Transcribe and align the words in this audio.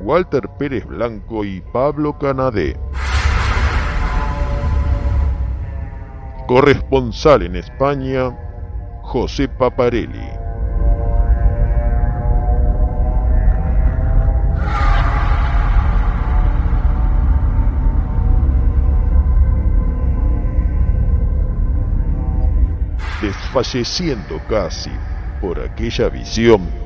Walter 0.00 0.48
Pérez 0.58 0.84
Blanco 0.86 1.44
y 1.44 1.60
Pablo 1.72 2.18
Canadé. 2.18 2.76
Corresponsal 6.46 7.42
en 7.42 7.56
España, 7.56 8.36
José 9.02 9.48
Paparelli. 9.48 10.28
Desfalleciendo 23.20 24.40
casi 24.48 24.90
por 25.40 25.60
aquella 25.60 26.08
visión, 26.08 26.81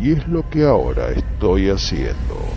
Y 0.00 0.12
es 0.12 0.28
lo 0.28 0.48
que 0.48 0.64
ahora 0.64 1.10
estoy 1.10 1.70
haciendo. 1.70 2.48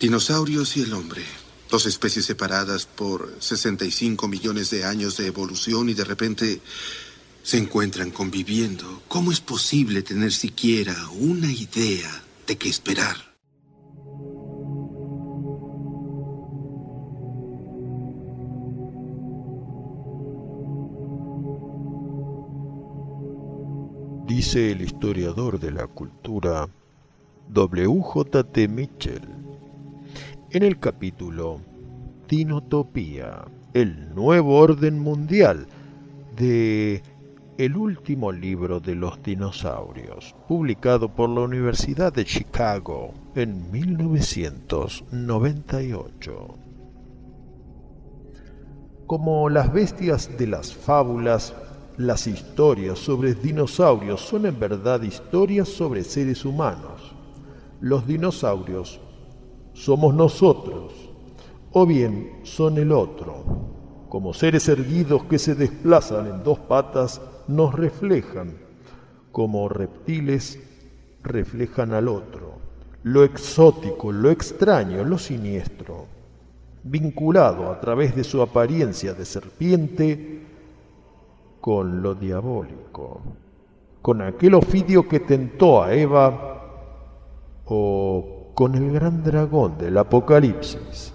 Dinosaurios 0.00 0.76
y 0.76 0.82
el 0.82 0.94
hombre. 0.94 1.22
Dos 1.70 1.84
especies 1.84 2.24
separadas 2.24 2.86
por 2.86 3.34
65 3.40 4.26
millones 4.26 4.70
de 4.70 4.84
años 4.84 5.18
de 5.18 5.26
evolución 5.26 5.90
y 5.90 5.94
de 5.94 6.04
repente 6.04 6.60
se 7.42 7.58
encuentran 7.58 8.10
conviviendo. 8.10 9.02
¿Cómo 9.08 9.32
es 9.32 9.40
posible 9.40 10.02
tener 10.02 10.32
siquiera 10.32 10.96
una 11.10 11.52
idea 11.52 12.22
de 12.46 12.56
qué 12.56 12.70
esperar? 12.70 13.27
Dice 24.38 24.70
el 24.70 24.82
historiador 24.82 25.58
de 25.58 25.72
la 25.72 25.88
cultura 25.88 26.68
W.J.T. 27.48 28.68
Mitchell 28.68 29.22
en 30.52 30.62
el 30.62 30.78
capítulo 30.78 31.60
Dinotopía, 32.28 33.46
el 33.74 34.14
nuevo 34.14 34.60
orden 34.60 35.00
mundial 35.00 35.66
de 36.36 37.02
el 37.58 37.76
último 37.76 38.30
libro 38.30 38.78
de 38.78 38.94
los 38.94 39.20
dinosaurios, 39.24 40.36
publicado 40.46 41.08
por 41.08 41.28
la 41.30 41.40
Universidad 41.40 42.12
de 42.12 42.24
Chicago 42.24 43.12
en 43.34 43.72
1998. 43.72 46.48
Como 49.08 49.48
las 49.48 49.72
bestias 49.72 50.38
de 50.38 50.46
las 50.46 50.72
fábulas, 50.72 51.52
las 51.98 52.28
historias 52.28 52.96
sobre 52.96 53.34
dinosaurios 53.34 54.20
son 54.20 54.46
en 54.46 54.58
verdad 54.58 55.02
historias 55.02 55.68
sobre 55.68 56.04
seres 56.04 56.44
humanos. 56.44 57.12
Los 57.80 58.06
dinosaurios 58.06 59.00
somos 59.72 60.14
nosotros, 60.14 60.94
o 61.72 61.84
bien 61.84 62.38
son 62.44 62.78
el 62.78 62.92
otro. 62.92 63.42
Como 64.08 64.32
seres 64.32 64.68
erguidos 64.68 65.24
que 65.24 65.40
se 65.40 65.56
desplazan 65.56 66.28
en 66.28 66.44
dos 66.44 66.60
patas, 66.60 67.20
nos 67.48 67.74
reflejan, 67.74 68.56
como 69.32 69.68
reptiles 69.68 70.60
reflejan 71.24 71.92
al 71.94 72.06
otro, 72.06 72.58
lo 73.02 73.24
exótico, 73.24 74.12
lo 74.12 74.30
extraño, 74.30 75.02
lo 75.02 75.18
siniestro, 75.18 76.06
vinculado 76.84 77.72
a 77.72 77.80
través 77.80 78.14
de 78.14 78.22
su 78.22 78.40
apariencia 78.40 79.14
de 79.14 79.24
serpiente 79.24 80.47
con 81.68 82.00
lo 82.00 82.14
diabólico, 82.14 83.20
con 84.00 84.22
aquel 84.22 84.54
ofidio 84.54 85.06
que 85.06 85.20
tentó 85.20 85.82
a 85.82 85.92
Eva 85.92 86.62
o 87.66 88.52
con 88.54 88.74
el 88.74 88.90
gran 88.90 89.22
dragón 89.22 89.76
del 89.76 89.98
Apocalipsis. 89.98 91.12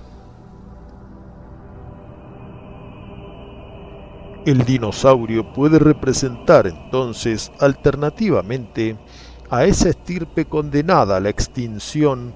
El 4.46 4.64
dinosaurio 4.64 5.52
puede 5.54 5.80
representar 5.80 6.68
entonces 6.68 7.52
alternativamente 7.60 9.00
a 9.50 9.66
esa 9.66 9.90
estirpe 9.90 10.46
condenada 10.46 11.18
a 11.18 11.20
la 11.20 11.30
extinción 11.30 12.36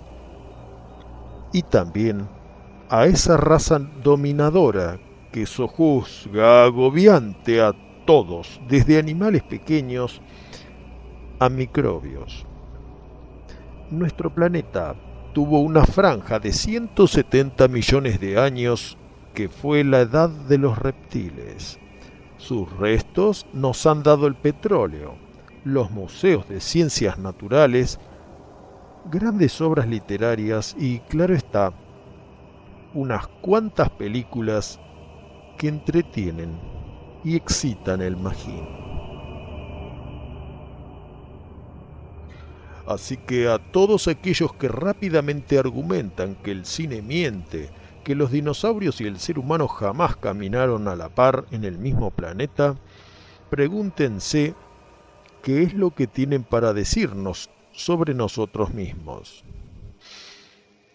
y 1.53 1.61
también 1.61 2.27
a 2.89 3.05
esa 3.05 3.37
raza 3.37 3.77
dominadora 3.77 4.97
que 5.31 5.45
sojuzga 5.45 6.63
agobiante 6.63 7.61
a 7.61 7.75
todos, 8.07 8.59
desde 8.67 8.97
animales 8.97 9.43
pequeños 9.43 10.19
a 11.37 11.47
microbios 11.49 12.47
nuestro 13.89 14.33
planeta 14.33 14.95
tuvo 15.33 15.59
una 15.59 15.85
franja 15.85 16.39
de 16.39 16.51
170 16.51 17.67
millones 17.67 18.19
de 18.19 18.39
años 18.39 18.97
que 19.33 19.49
fue 19.49 19.83
la 19.83 20.01
edad 20.01 20.29
de 20.29 20.57
los 20.57 20.77
reptiles. 20.77 21.79
Sus 22.37 22.71
restos 22.77 23.45
nos 23.53 23.85
han 23.85 24.03
dado 24.03 24.27
el 24.27 24.35
petróleo, 24.35 25.15
los 25.63 25.91
museos 25.91 26.47
de 26.49 26.59
ciencias 26.59 27.17
naturales, 27.17 27.99
grandes 29.05 29.61
obras 29.61 29.87
literarias 29.87 30.75
y, 30.77 30.99
claro 30.99 31.35
está, 31.35 31.73
unas 32.93 33.27
cuantas 33.27 33.89
películas 33.91 34.79
que 35.57 35.67
entretienen 35.67 36.59
y 37.27 37.35
excitan 37.35 38.01
el 38.01 38.15
magín. 38.15 38.65
Así 42.87 43.17
que 43.17 43.49
a 43.49 43.59
todos 43.59 44.07
aquellos 44.07 44.53
que 44.53 44.69
rápidamente 44.69 45.59
argumentan 45.59 46.35
que 46.35 46.51
el 46.51 46.65
cine 46.65 47.01
miente, 47.01 47.69
que 48.05 48.15
los 48.15 48.31
dinosaurios 48.31 49.01
y 49.01 49.07
el 49.07 49.19
ser 49.19 49.39
humano 49.39 49.67
jamás 49.67 50.15
caminaron 50.15 50.87
a 50.87 50.95
la 50.95 51.09
par 51.09 51.43
en 51.51 51.65
el 51.65 51.77
mismo 51.77 52.11
planeta, 52.11 52.77
pregúntense 53.49 54.55
qué 55.43 55.63
es 55.63 55.73
lo 55.73 55.91
que 55.91 56.07
tienen 56.07 56.43
para 56.43 56.71
decirnos 56.71 57.49
sobre 57.73 58.13
nosotros 58.13 58.73
mismos. 58.73 59.43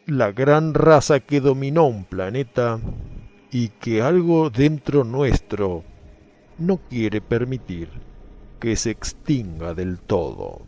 La 0.07 0.33
gran 0.33 0.73
raza 0.73 1.21
que 1.21 1.43
dominó 1.43 1.85
un 1.85 2.05
planeta 2.05 2.81
y 3.51 3.69
que 3.69 4.01
algo 4.01 4.49
dentro 4.49 5.05
nuestro 5.05 5.85
no 6.59 6.79
quiere 6.89 7.21
permitir 7.21 7.89
que 8.61 8.77
se 8.77 8.91
extinga 8.91 9.75
del 9.75 9.99
todo. 9.99 10.63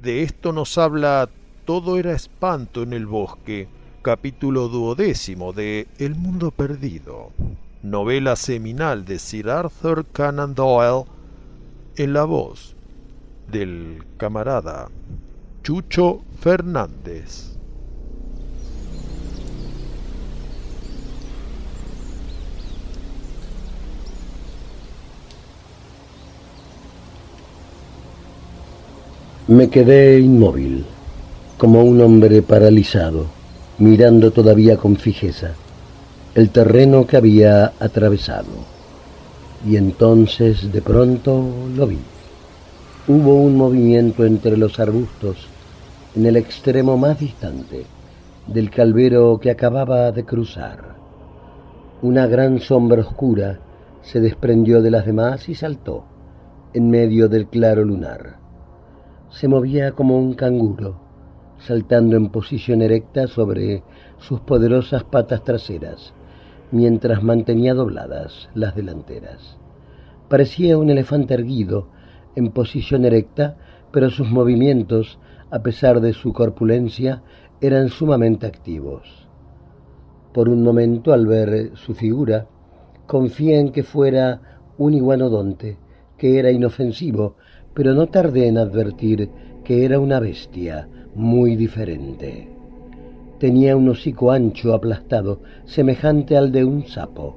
De 0.00 0.22
esto 0.22 0.52
nos 0.52 0.78
habla 0.78 1.28
Todo 1.64 1.98
era 1.98 2.12
espanto 2.12 2.82
en 2.82 2.92
el 2.92 3.06
bosque, 3.06 3.68
capítulo 4.02 4.68
duodécimo 4.68 5.52
de 5.52 5.88
El 5.98 6.14
mundo 6.14 6.52
perdido, 6.52 7.32
novela 7.82 8.36
seminal 8.36 9.04
de 9.04 9.18
Sir 9.18 9.50
Arthur 9.50 10.06
Conan 10.06 10.54
Doyle, 10.54 11.06
en 11.96 12.12
la 12.12 12.22
voz 12.22 12.76
del 13.50 14.04
camarada 14.16 14.88
Chucho 15.64 16.22
Fernández. 16.38 17.55
Me 29.48 29.70
quedé 29.70 30.18
inmóvil, 30.18 30.84
como 31.56 31.84
un 31.84 32.00
hombre 32.00 32.42
paralizado, 32.42 33.26
mirando 33.78 34.32
todavía 34.32 34.76
con 34.76 34.96
fijeza 34.96 35.52
el 36.34 36.50
terreno 36.50 37.06
que 37.06 37.16
había 37.16 37.66
atravesado. 37.78 38.50
Y 39.64 39.76
entonces 39.76 40.72
de 40.72 40.82
pronto 40.82 41.48
lo 41.76 41.86
vi. 41.86 42.00
Hubo 43.06 43.36
un 43.36 43.56
movimiento 43.56 44.26
entre 44.26 44.56
los 44.56 44.80
arbustos 44.80 45.46
en 46.16 46.26
el 46.26 46.36
extremo 46.36 46.98
más 46.98 47.20
distante 47.20 47.84
del 48.48 48.68
calvero 48.68 49.38
que 49.40 49.52
acababa 49.52 50.10
de 50.10 50.24
cruzar. 50.24 50.96
Una 52.02 52.26
gran 52.26 52.58
sombra 52.58 53.02
oscura 53.02 53.60
se 54.02 54.18
desprendió 54.18 54.82
de 54.82 54.90
las 54.90 55.06
demás 55.06 55.48
y 55.48 55.54
saltó 55.54 56.02
en 56.74 56.90
medio 56.90 57.28
del 57.28 57.46
claro 57.46 57.84
lunar 57.84 58.44
se 59.38 59.48
movía 59.48 59.92
como 59.92 60.18
un 60.18 60.32
canguro, 60.32 60.96
saltando 61.58 62.16
en 62.16 62.30
posición 62.30 62.80
erecta 62.80 63.26
sobre 63.26 63.82
sus 64.16 64.40
poderosas 64.40 65.04
patas 65.04 65.44
traseras, 65.44 66.14
mientras 66.72 67.22
mantenía 67.22 67.74
dobladas 67.74 68.48
las 68.54 68.74
delanteras. 68.74 69.58
Parecía 70.30 70.78
un 70.78 70.88
elefante 70.88 71.34
erguido, 71.34 71.88
en 72.34 72.50
posición 72.50 73.04
erecta, 73.04 73.58
pero 73.92 74.08
sus 74.08 74.30
movimientos, 74.30 75.18
a 75.50 75.62
pesar 75.62 76.00
de 76.00 76.14
su 76.14 76.32
corpulencia, 76.32 77.22
eran 77.60 77.90
sumamente 77.90 78.46
activos. 78.46 79.28
Por 80.32 80.48
un 80.48 80.62
momento, 80.62 81.12
al 81.12 81.26
ver 81.26 81.72
su 81.74 81.92
figura, 81.92 82.46
confié 83.06 83.60
en 83.60 83.70
que 83.70 83.82
fuera 83.82 84.58
un 84.78 84.94
iguanodonte, 84.94 85.76
que 86.16 86.38
era 86.38 86.50
inofensivo 86.50 87.36
pero 87.76 87.92
no 87.92 88.06
tardé 88.06 88.48
en 88.48 88.56
advertir 88.56 89.28
que 89.62 89.84
era 89.84 90.00
una 90.00 90.18
bestia 90.18 90.88
muy 91.14 91.56
diferente. 91.56 92.48
Tenía 93.38 93.76
un 93.76 93.90
hocico 93.90 94.32
ancho 94.32 94.72
aplastado, 94.72 95.40
semejante 95.66 96.38
al 96.38 96.52
de 96.52 96.64
un 96.64 96.86
sapo. 96.86 97.36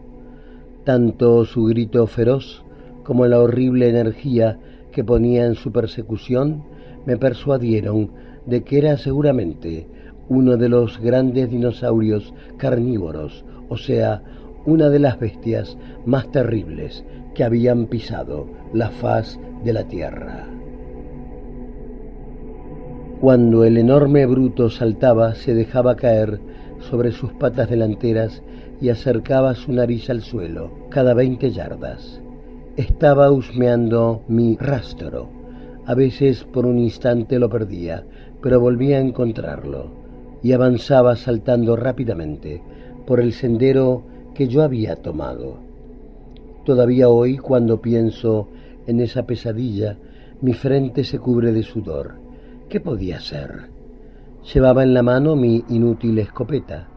Tanto 0.85 1.43
su 1.43 1.65
grito 1.65 2.07
feroz 2.07 2.63
como 3.03 3.27
la 3.27 3.41
horrible 3.41 3.89
energía 3.89 4.57
que 4.93 5.03
ponía 5.03 5.45
en 5.45 5.55
su 5.55 5.73
persecución 5.73 6.63
me 7.05 7.17
persuadieron 7.17 8.09
de 8.45 8.63
que 8.63 8.77
era 8.77 8.97
seguramente 8.97 9.87
uno 10.29 10.55
de 10.55 10.69
los 10.69 11.01
grandes 11.01 11.49
dinosaurios 11.49 12.33
carnívoros, 12.55 13.43
o 13.67 13.75
sea, 13.75 14.23
una 14.65 14.89
de 14.89 14.99
las 14.99 15.19
bestias 15.19 15.77
más 16.05 16.31
terribles 16.31 17.03
que 17.33 17.43
habían 17.43 17.85
pisado 17.87 18.47
la 18.73 18.89
faz 18.89 19.39
de 19.63 19.73
la 19.73 19.83
tierra. 19.85 20.45
Cuando 23.21 23.65
el 23.65 23.77
enorme 23.77 24.25
bruto 24.25 24.69
saltaba, 24.69 25.35
se 25.35 25.53
dejaba 25.53 25.95
caer 25.95 26.39
sobre 26.79 27.11
sus 27.11 27.33
patas 27.33 27.69
delanteras 27.69 28.41
y 28.81 28.89
acercaba 28.89 29.55
su 29.55 29.73
nariz 29.73 30.09
al 30.09 30.21
suelo 30.21 30.71
cada 30.89 31.13
veinte 31.13 31.51
yardas. 31.51 32.21
Estaba 32.77 33.29
husmeando 33.29 34.23
mi 34.29 34.55
rastro. 34.57 35.27
A 35.85 35.95
veces 35.95 36.45
por 36.45 36.65
un 36.65 36.79
instante 36.79 37.39
lo 37.39 37.49
perdía, 37.49 38.05
pero 38.41 38.61
volvía 38.61 38.97
a 38.97 39.01
encontrarlo 39.01 39.91
y 40.41 40.53
avanzaba 40.53 41.17
saltando 41.17 41.75
rápidamente 41.75 42.61
por 43.05 43.19
el 43.19 43.33
sendero 43.33 44.03
que 44.39 44.47
yo 44.47 44.63
había 44.63 44.95
tomado. 44.95 45.57
Todavía 46.63 47.09
hoy, 47.09 47.37
cuando 47.37 47.81
pienso 47.81 48.47
en 48.87 49.01
esa 49.01 49.23
pesadilla, 49.23 49.97
mi 50.39 50.53
frente 50.53 51.03
se 51.03 51.19
cubre 51.19 51.51
de 51.51 51.61
sudor. 51.61 52.13
¿Qué 52.69 52.79
podía 52.79 53.19
ser? 53.19 53.63
Llevaba 54.53 54.83
en 54.83 54.93
la 54.93 55.03
mano 55.03 55.35
mi 55.35 55.65
inútil 55.67 56.19
escopeta. 56.19 56.87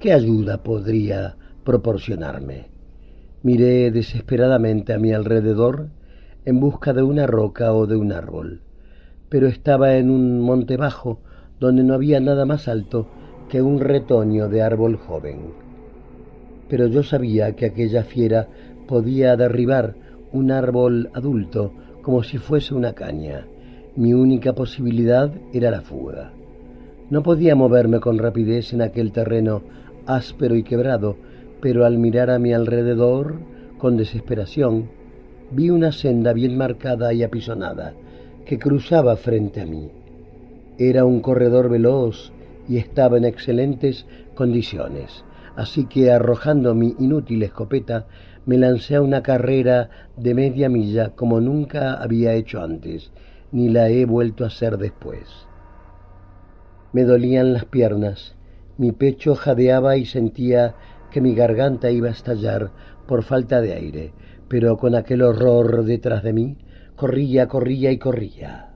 ¿Qué 0.00 0.12
ayuda 0.12 0.64
podría 0.64 1.36
proporcionarme? 1.62 2.70
Miré 3.44 3.92
desesperadamente 3.92 4.92
a 4.92 4.98
mi 4.98 5.12
alrededor 5.12 5.90
en 6.44 6.58
busca 6.58 6.92
de 6.92 7.04
una 7.04 7.28
roca 7.28 7.72
o 7.72 7.86
de 7.86 7.94
un 7.94 8.10
árbol, 8.10 8.62
pero 9.28 9.46
estaba 9.46 9.94
en 9.94 10.10
un 10.10 10.40
monte 10.40 10.76
bajo 10.76 11.20
donde 11.60 11.84
no 11.84 11.94
había 11.94 12.18
nada 12.18 12.46
más 12.46 12.66
alto 12.66 13.06
que 13.48 13.62
un 13.62 13.78
retoño 13.78 14.48
de 14.48 14.62
árbol 14.62 14.96
joven. 14.96 15.69
Pero 16.70 16.86
yo 16.86 17.02
sabía 17.02 17.54
que 17.54 17.66
aquella 17.66 18.04
fiera 18.04 18.48
podía 18.86 19.36
derribar 19.36 19.94
un 20.32 20.50
árbol 20.50 21.10
adulto 21.12 21.72
como 22.00 22.22
si 22.22 22.38
fuese 22.38 22.74
una 22.74 22.94
caña. 22.94 23.46
Mi 23.96 24.14
única 24.14 24.54
posibilidad 24.54 25.30
era 25.52 25.70
la 25.70 25.82
fuga. 25.82 26.32
No 27.10 27.22
podía 27.22 27.56
moverme 27.56 28.00
con 28.00 28.18
rapidez 28.18 28.72
en 28.72 28.82
aquel 28.82 29.12
terreno 29.12 29.62
áspero 30.06 30.54
y 30.54 30.62
quebrado, 30.62 31.16
pero 31.60 31.84
al 31.84 31.98
mirar 31.98 32.30
a 32.30 32.38
mi 32.38 32.52
alrededor, 32.52 33.40
con 33.78 33.96
desesperación, 33.96 34.88
vi 35.50 35.70
una 35.70 35.92
senda 35.92 36.32
bien 36.32 36.56
marcada 36.56 37.12
y 37.12 37.22
apisonada 37.22 37.94
que 38.46 38.58
cruzaba 38.58 39.16
frente 39.16 39.60
a 39.60 39.66
mí. 39.66 39.90
Era 40.78 41.04
un 41.04 41.20
corredor 41.20 41.68
veloz 41.68 42.32
y 42.68 42.78
estaba 42.78 43.18
en 43.18 43.24
excelentes 43.24 44.06
condiciones, 44.34 45.24
así 45.60 45.84
que 45.84 46.10
arrojando 46.10 46.74
mi 46.74 46.94
inútil 46.98 47.42
escopeta, 47.42 48.06
me 48.46 48.56
lancé 48.56 48.96
a 48.96 49.02
una 49.02 49.22
carrera 49.22 49.90
de 50.16 50.32
media 50.32 50.70
milla 50.70 51.10
como 51.10 51.38
nunca 51.42 51.92
había 52.02 52.32
hecho 52.32 52.62
antes, 52.62 53.12
ni 53.52 53.68
la 53.68 53.90
he 53.90 54.06
vuelto 54.06 54.44
a 54.44 54.46
hacer 54.46 54.78
después. 54.78 55.28
Me 56.94 57.04
dolían 57.04 57.52
las 57.52 57.66
piernas, 57.66 58.36
mi 58.78 58.92
pecho 58.92 59.34
jadeaba 59.34 59.98
y 59.98 60.06
sentía 60.06 60.76
que 61.10 61.20
mi 61.20 61.34
garganta 61.34 61.90
iba 61.90 62.08
a 62.08 62.12
estallar 62.12 62.70
por 63.06 63.22
falta 63.22 63.60
de 63.60 63.74
aire, 63.74 64.14
pero 64.48 64.78
con 64.78 64.94
aquel 64.94 65.20
horror 65.20 65.84
detrás 65.84 66.22
de 66.22 66.32
mí, 66.32 66.56
corría, 66.96 67.48
corría 67.48 67.92
y 67.92 67.98
corría. 67.98 68.70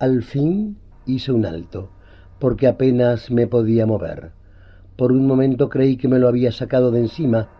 Al 0.00 0.24
fin 0.24 0.78
hice 1.06 1.30
un 1.30 1.46
alto, 1.46 1.92
porque 2.40 2.66
apenas 2.66 3.30
me 3.30 3.46
podía 3.46 3.86
mover. 3.86 4.32
Por 4.96 5.12
un 5.12 5.26
momento 5.26 5.68
creí 5.68 5.98
que 5.98 6.08
me 6.08 6.18
lo 6.18 6.26
había 6.26 6.52
sacado 6.52 6.90
de 6.90 7.00
encima, 7.00 7.50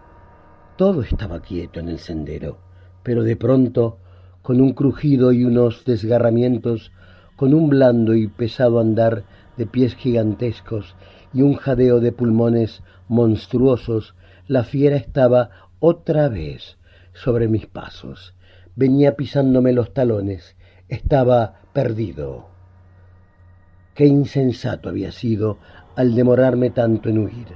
todo 0.76 1.02
estaba 1.02 1.40
quieto 1.40 1.80
en 1.80 1.90
el 1.90 1.98
sendero, 1.98 2.58
pero 3.02 3.24
de 3.24 3.36
pronto, 3.36 3.98
con 4.40 4.60
un 4.60 4.72
crujido 4.72 5.32
y 5.32 5.44
unos 5.44 5.84
desgarramientos, 5.84 6.92
con 7.36 7.52
un 7.52 7.68
blando 7.68 8.14
y 8.14 8.26
pesado 8.26 8.80
andar 8.80 9.24
de 9.58 9.66
pies 9.66 9.94
gigantescos 9.96 10.96
y 11.34 11.42
un 11.42 11.56
jadeo 11.56 12.00
de 12.00 12.12
pulmones 12.12 12.82
monstruosos, 13.08 14.14
la 14.46 14.64
fiera 14.64 14.96
estaba 14.96 15.50
otra 15.78 16.30
vez 16.30 16.78
sobre 17.12 17.48
mis 17.48 17.66
pasos. 17.66 18.34
Venía 18.76 19.16
pisándome 19.16 19.72
los 19.74 19.92
talones, 19.92 20.56
estaba 20.88 21.60
perdido. 21.74 22.48
Qué 23.94 24.06
insensato 24.06 24.88
había 24.88 25.12
sido 25.12 25.58
al 25.96 26.14
demorarme 26.14 26.70
tanto 26.70 27.08
en 27.08 27.18
huir. 27.18 27.48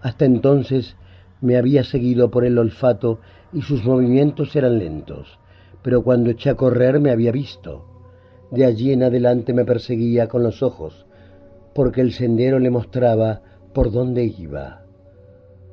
Hasta 0.00 0.24
entonces 0.24 0.96
me 1.40 1.56
había 1.56 1.84
seguido 1.84 2.30
por 2.30 2.44
el 2.44 2.58
olfato 2.58 3.20
y 3.52 3.62
sus 3.62 3.84
movimientos 3.84 4.56
eran 4.56 4.78
lentos, 4.78 5.38
pero 5.82 6.02
cuando 6.02 6.30
eché 6.30 6.50
a 6.50 6.54
correr 6.54 7.00
me 7.00 7.10
había 7.10 7.32
visto. 7.32 7.86
De 8.50 8.64
allí 8.64 8.92
en 8.92 9.02
adelante 9.02 9.52
me 9.52 9.64
perseguía 9.64 10.28
con 10.28 10.42
los 10.42 10.62
ojos, 10.62 11.06
porque 11.74 12.00
el 12.00 12.12
sendero 12.12 12.58
le 12.58 12.70
mostraba 12.70 13.42
por 13.74 13.90
dónde 13.90 14.24
iba. 14.24 14.82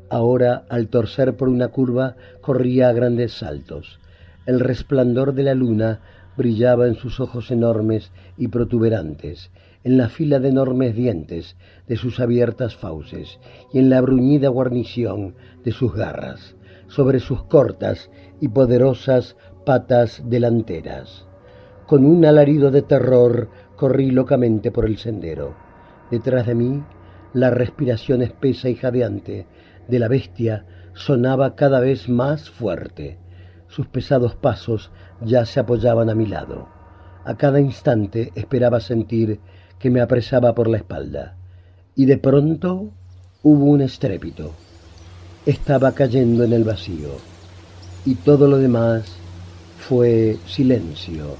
Ahora, 0.10 0.66
al 0.68 0.90
torcer 0.90 1.38
por 1.38 1.48
una 1.48 1.70
curva, 1.70 2.16
corría 2.42 2.90
a 2.90 2.94
grandes 2.94 3.34
saltos. 3.34 4.00
El 4.46 4.60
resplandor 4.60 5.34
de 5.34 5.44
la 5.44 5.54
luna 5.54 6.02
brillaba 6.36 6.88
en 6.88 6.96
sus 6.96 7.20
ojos 7.20 7.52
enormes 7.52 8.12
y 8.38 8.48
protuberantes, 8.48 9.52
en 9.84 9.98
la 9.98 10.10
fila 10.10 10.40
de 10.40 10.50
enormes 10.50 10.96
dientes 10.96 11.56
de 11.88 11.98
sus 11.98 12.20
abiertas 12.20 12.76
fauces 12.76 13.40
y 13.74 13.80
en 13.80 13.90
la 13.90 14.02
bruñida 14.02 14.50
guarnición 14.50 15.36
de 15.64 15.72
sus 15.72 15.94
garras, 15.94 16.56
sobre 16.88 17.20
sus 17.20 17.44
cortas 17.44 18.12
y 18.40 18.50
poderosas 18.50 19.38
patas 19.66 20.22
delanteras. 20.26 21.26
Con 21.88 22.06
un 22.06 22.26
alarido 22.26 22.72
de 22.72 22.84
terror 22.84 23.50
corrí 23.76 24.12
locamente 24.12 24.72
por 24.72 24.86
el 24.86 24.98
sendero. 24.98 25.56
Detrás 26.10 26.46
de 26.46 26.56
mí, 26.56 26.84
la 27.34 27.50
respiración 27.50 28.22
espesa 28.22 28.70
y 28.70 28.76
jadeante 28.76 29.48
de 29.88 30.00
la 30.00 30.08
bestia 30.08 30.66
sonaba 30.94 31.56
cada 31.56 31.80
vez 31.80 32.10
más 32.10 32.50
fuerte. 32.50 33.18
Sus 33.68 33.88
pesados 33.88 34.36
pasos 34.36 34.92
ya 35.22 35.46
se 35.46 35.60
apoyaban 35.60 36.10
a 36.10 36.16
mi 36.16 36.26
lado. 36.26 36.68
A 37.24 37.36
cada 37.36 37.60
instante 37.60 38.32
esperaba 38.36 38.80
sentir 38.80 39.40
que 39.82 39.90
me 39.90 40.02
apresaba 40.02 40.54
por 40.54 40.68
la 40.68 40.78
espalda. 40.78 41.36
Y 41.96 42.06
de 42.06 42.18
pronto 42.18 42.92
hubo 43.44 43.66
un 43.66 43.82
estrépito. 43.82 44.54
Estaba 45.46 45.94
cayendo 45.94 46.44
en 46.44 46.54
el 46.54 46.64
vacío. 46.64 47.10
Y 48.06 48.16
todo 48.16 48.48
lo 48.48 48.58
demás 48.58 49.04
fue 49.80 50.38
silencio 50.46 51.36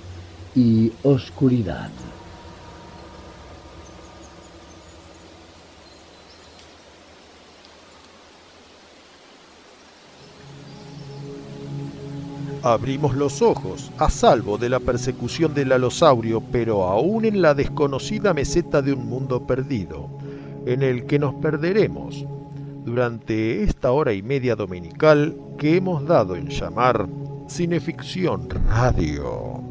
y 0.56 0.92
oscuridad. 1.04 1.90
Abrimos 12.64 13.16
los 13.16 13.42
ojos, 13.42 13.92
a 13.98 14.12
salvo 14.12 14.60
de 14.60 14.70
la 14.70 14.80
persecución 14.80 15.54
del 15.56 15.72
alosaurio, 15.72 16.44
pero 16.52 16.84
aún 16.84 17.26
en 17.26 17.42
la 17.42 17.56
desconocida 17.56 18.36
meseta 18.36 18.84
de 18.84 18.94
un 18.94 19.08
mundo 19.08 19.48
perdido, 19.48 20.10
en 20.68 20.84
el 20.84 21.08
que 21.08 21.18
nos 21.18 21.34
perderemos 21.36 22.24
durante 22.86 23.64
esta 23.64 23.92
hora 23.92 24.14
y 24.14 24.22
media 24.22 24.56
dominical 24.56 25.36
que 25.58 25.78
hemos 25.78 26.06
dado 26.06 26.36
en 26.36 26.50
llamar 26.50 27.08
Cineficción 27.48 28.48
Radio. 28.70 29.71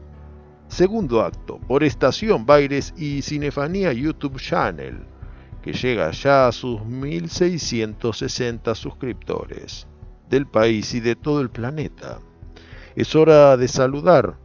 Segundo 0.71 1.19
acto, 1.21 1.59
por 1.67 1.83
Estación 1.83 2.45
Baires 2.45 2.93
y 2.95 3.21
Cinefanía 3.23 3.91
YouTube 3.91 4.39
Channel, 4.39 5.05
que 5.61 5.73
llega 5.73 6.09
ya 6.11 6.47
a 6.47 6.53
sus 6.53 6.85
1660 6.85 8.73
suscriptores 8.73 9.85
del 10.29 10.47
país 10.47 10.93
y 10.93 11.01
de 11.01 11.17
todo 11.17 11.41
el 11.41 11.49
planeta. 11.49 12.21
Es 12.95 13.17
hora 13.17 13.57
de 13.57 13.67
saludar. 13.67 14.37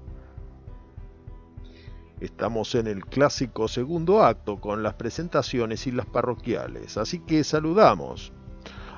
Estamos 2.19 2.75
en 2.75 2.89
el 2.89 3.07
clásico 3.07 3.69
segundo 3.69 4.25
acto 4.25 4.61
con 4.61 4.83
las 4.83 4.95
presentaciones 4.95 5.87
y 5.87 5.93
las 5.93 6.07
parroquiales, 6.07 6.97
así 6.97 7.21
que 7.21 7.45
saludamos 7.45 8.33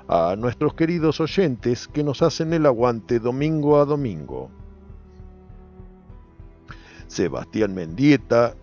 a 0.09 0.35
nuestros 0.35 0.73
queridos 0.73 1.21
oyentes 1.21 1.89
que 1.89 2.03
nos 2.03 2.23
hacen 2.23 2.55
el 2.55 2.65
aguante 2.65 3.21
domingo 3.21 3.79
a 3.79 3.85
domingo. 3.85 4.51
Sebastián 7.19 7.75
Mendieta, 7.75 8.55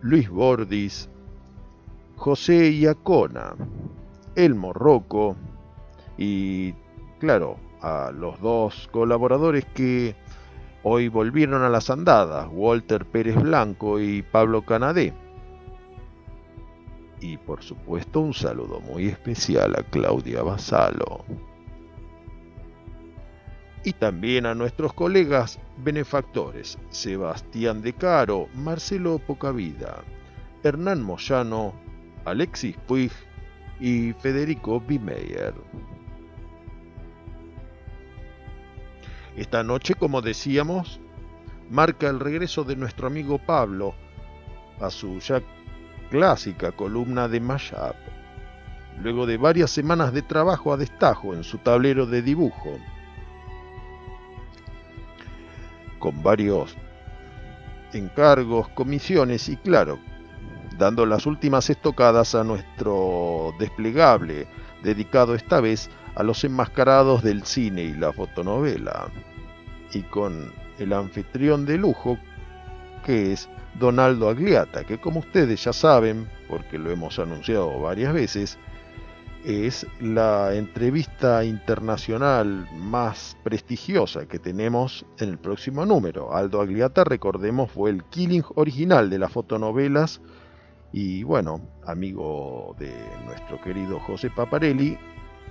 Luis 0.00 0.28
Bordis, 0.28 1.08
José 2.16 2.72
Iacona, 2.72 3.54
Elmo 4.34 4.72
Rocco 4.72 5.36
y, 6.18 6.74
claro, 7.20 7.58
a 7.80 8.10
los 8.10 8.40
dos 8.40 8.88
colaboradores 8.90 9.64
que 9.66 10.16
Hoy 10.88 11.08
volvieron 11.08 11.62
a 11.64 11.68
las 11.68 11.90
andadas 11.90 12.48
Walter 12.52 13.06
Pérez 13.06 13.34
Blanco 13.34 13.98
y 13.98 14.22
Pablo 14.22 14.62
Canadé. 14.62 15.12
Y 17.20 17.38
por 17.38 17.64
supuesto 17.64 18.20
un 18.20 18.32
saludo 18.32 18.78
muy 18.78 19.08
especial 19.08 19.74
a 19.76 19.82
Claudia 19.82 20.44
Basalo. 20.44 21.24
Y 23.84 23.92
también 23.92 24.46
a 24.46 24.54
nuestros 24.54 24.92
colegas 24.92 25.60
benefactores 25.78 26.78
Sebastián 26.90 27.82
De 27.82 27.92
Caro, 27.92 28.48
Marcelo 28.54 29.18
Pocavida, 29.18 30.02
Hernán 30.62 31.02
Moyano, 31.02 31.72
Alexis 32.24 32.76
Puig 32.88 33.12
y 33.78 34.12
Federico 34.14 34.80
Bimeyer. 34.80 35.54
Esta 39.36 39.62
noche, 39.62 39.94
como 39.94 40.22
decíamos, 40.22 40.98
marca 41.70 42.08
el 42.08 42.20
regreso 42.20 42.64
de 42.64 42.74
nuestro 42.74 43.06
amigo 43.06 43.38
Pablo 43.38 43.94
a 44.80 44.90
su 44.90 45.18
ya 45.20 45.42
clásica 46.10 46.72
columna 46.72 47.28
de 47.28 47.40
Mashup, 47.40 47.96
luego 49.02 49.26
de 49.26 49.36
varias 49.36 49.70
semanas 49.70 50.12
de 50.12 50.22
trabajo 50.22 50.72
a 50.72 50.76
destajo 50.76 51.34
en 51.34 51.44
su 51.44 51.58
tablero 51.58 52.06
de 52.06 52.22
dibujo, 52.22 52.78
con 55.98 56.22
varios 56.22 56.76
encargos, 57.92 58.68
comisiones 58.68 59.48
y 59.48 59.56
claro, 59.56 59.98
dando 60.78 61.06
las 61.06 61.26
últimas 61.26 61.70
estocadas 61.70 62.34
a 62.34 62.44
nuestro 62.44 63.54
desplegable, 63.58 64.46
dedicado 64.82 65.34
esta 65.34 65.60
vez 65.60 65.90
a 66.14 66.22
los 66.22 66.44
enmascarados 66.44 67.22
del 67.22 67.44
cine 67.44 67.82
y 67.82 67.94
la 67.94 68.12
fotonovela, 68.12 69.08
y 69.92 70.02
con 70.02 70.52
el 70.78 70.92
anfitrión 70.92 71.64
de 71.66 71.78
lujo 71.78 72.18
que 73.04 73.32
es 73.32 73.48
Donaldo 73.78 74.28
Agliata, 74.28 74.84
que 74.84 74.98
como 74.98 75.20
ustedes 75.20 75.64
ya 75.64 75.72
saben, 75.72 76.28
porque 76.48 76.78
lo 76.78 76.90
hemos 76.90 77.18
anunciado 77.18 77.78
varias 77.80 78.12
veces, 78.12 78.58
es 79.46 79.86
la 80.00 80.54
entrevista 80.54 81.44
internacional 81.44 82.68
más 82.72 83.36
prestigiosa 83.44 84.26
que 84.26 84.40
tenemos 84.40 85.06
en 85.20 85.28
el 85.28 85.38
próximo 85.38 85.86
número. 85.86 86.34
Aldo 86.34 86.60
Agliata, 86.60 87.04
recordemos, 87.04 87.70
fue 87.70 87.90
el 87.90 88.02
killing 88.04 88.42
original 88.56 89.08
de 89.08 89.20
las 89.20 89.30
fotonovelas 89.30 90.20
y 90.92 91.22
bueno, 91.22 91.60
amigo 91.84 92.74
de 92.80 92.92
nuestro 93.24 93.60
querido 93.62 94.00
José 94.00 94.30
Paparelli, 94.30 94.98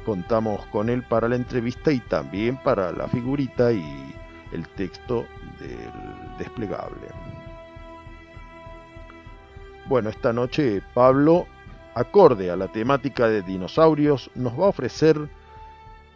contamos 0.05 0.65
con 0.73 0.89
él 0.89 1.01
para 1.03 1.29
la 1.29 1.37
entrevista 1.37 1.89
y 1.89 2.01
también 2.01 2.61
para 2.63 2.91
la 2.91 3.07
figurita 3.07 3.71
y 3.71 4.13
el 4.51 4.67
texto 4.75 5.25
del 5.57 6.37
desplegable. 6.37 7.07
Bueno, 9.87 10.09
esta 10.09 10.33
noche 10.33 10.81
Pablo, 10.93 11.47
acorde 11.95 12.51
a 12.51 12.57
la 12.57 12.67
temática 12.67 13.27
de 13.27 13.41
dinosaurios, 13.41 14.29
nos 14.35 14.53
va 14.53 14.65
a 14.65 14.69
ofrecer 14.69 15.29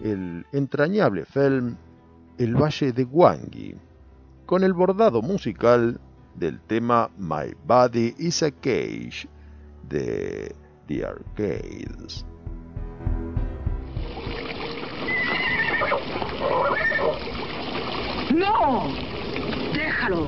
el 0.03 0.45
entrañable 0.51 1.25
film 1.25 1.77
El 2.37 2.55
Valle 2.55 2.91
de 2.91 3.05
Wangi, 3.05 3.75
con 4.45 4.63
el 4.63 4.73
bordado 4.73 5.21
musical 5.21 5.99
del 6.35 6.59
tema 6.61 7.09
My 7.17 7.53
Body 7.65 8.13
is 8.17 8.43
a 8.43 8.51
Cage 8.51 9.27
de 9.87 10.53
The 10.87 11.05
Arcades. 11.05 12.25
¡No! 18.35 18.87
Déjalo. 19.73 20.27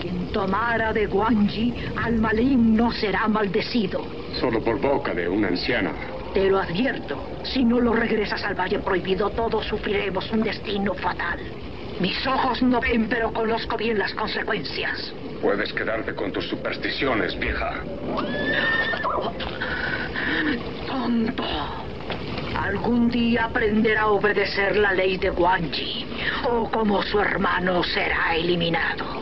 Quien 0.00 0.32
tomara 0.32 0.92
de 0.92 1.06
Guanji 1.06 1.74
al 1.96 2.18
maligno 2.18 2.90
será 2.92 3.28
maldecido. 3.28 4.21
Solo 4.42 4.60
por 4.60 4.80
boca 4.80 5.14
de 5.14 5.28
una 5.28 5.46
anciana. 5.46 5.92
Te 6.34 6.50
lo 6.50 6.58
advierto. 6.58 7.16
Si 7.44 7.64
no 7.64 7.78
lo 7.78 7.92
regresas 7.92 8.42
al 8.42 8.56
Valle 8.56 8.80
Prohibido, 8.80 9.30
todos 9.30 9.64
sufriremos 9.66 10.28
un 10.32 10.42
destino 10.42 10.94
fatal. 10.94 11.38
Mis 12.00 12.26
ojos 12.26 12.60
no 12.60 12.80
ven, 12.80 13.08
pero 13.08 13.32
conozco 13.32 13.76
bien 13.76 14.00
las 14.00 14.12
consecuencias. 14.14 15.14
Puedes 15.40 15.72
quedarte 15.72 16.16
con 16.16 16.32
tus 16.32 16.48
supersticiones, 16.48 17.38
vieja. 17.38 17.84
Tonto. 20.88 21.44
Algún 22.60 23.10
día 23.10 23.44
aprenderá 23.44 24.02
a 24.02 24.08
obedecer 24.08 24.76
la 24.76 24.92
ley 24.92 25.18
de 25.18 25.30
Guanji, 25.30 26.04
o 26.50 26.68
como 26.68 27.00
su 27.04 27.20
hermano 27.20 27.84
será 27.84 28.34
eliminado. 28.34 29.21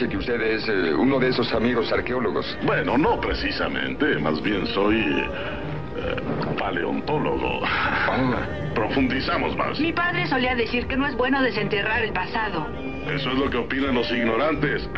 Dice 0.00 0.08
que 0.08 0.16
usted 0.16 0.40
es 0.40 0.66
eh, 0.66 0.94
uno 0.94 1.18
de 1.18 1.28
esos 1.28 1.52
amigos 1.52 1.92
arqueólogos. 1.92 2.56
Bueno, 2.62 2.96
no 2.96 3.20
precisamente, 3.20 4.18
más 4.18 4.40
bien 4.40 4.66
soy 4.68 4.98
eh, 4.98 6.56
paleontólogo. 6.58 7.60
Profundizamos 8.74 9.54
más. 9.56 9.78
Mi 9.78 9.92
padre 9.92 10.26
solía 10.26 10.54
decir 10.54 10.86
que 10.86 10.96
no 10.96 11.06
es 11.06 11.14
bueno 11.16 11.42
desenterrar 11.42 12.02
el 12.02 12.12
pasado. 12.14 12.66
Eso 13.14 13.30
es 13.30 13.38
lo 13.38 13.50
que 13.50 13.58
opinan 13.58 13.94
los 13.94 14.10
ignorantes. 14.10 14.88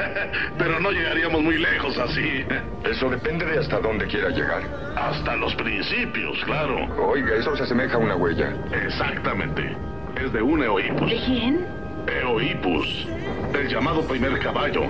Pero 0.58 0.80
no 0.80 0.90
llegaríamos 0.90 1.42
muy 1.42 1.58
lejos 1.58 1.98
así. 1.98 2.44
Eso 2.90 3.10
depende 3.10 3.44
de 3.44 3.58
hasta 3.58 3.78
dónde 3.80 4.06
quiera 4.06 4.30
llegar. 4.30 4.62
Hasta 4.96 5.36
los 5.36 5.54
principios, 5.56 6.42
claro. 6.44 6.76
Oiga, 7.08 7.34
eso 7.36 7.54
se 7.56 7.64
asemeja 7.64 7.96
a 7.96 7.98
una 7.98 8.16
huella. 8.16 8.54
Exactamente. 8.86 9.76
Es 10.18 10.32
de 10.32 10.40
un 10.40 10.62
Eohippus. 10.62 11.10
¿De 11.10 11.20
quién? 11.26 11.66
Eohippus, 12.06 13.06
el 13.56 13.68
llamado 13.68 14.06
primer 14.06 14.38
caballo. 14.38 14.82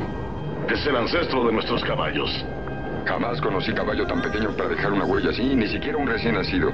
Es 0.68 0.84
el 0.86 0.96
ancestro 0.96 1.46
de 1.46 1.52
nuestros 1.52 1.84
caballos. 1.84 2.44
Jamás 3.06 3.40
conocí 3.40 3.72
caballo 3.72 4.06
tan 4.06 4.20
pequeño 4.20 4.50
para 4.56 4.70
dejar 4.70 4.92
una 4.92 5.04
huella 5.04 5.30
así, 5.30 5.54
ni 5.54 5.68
siquiera 5.68 5.96
un 5.96 6.08
recién 6.08 6.34
nacido. 6.34 6.72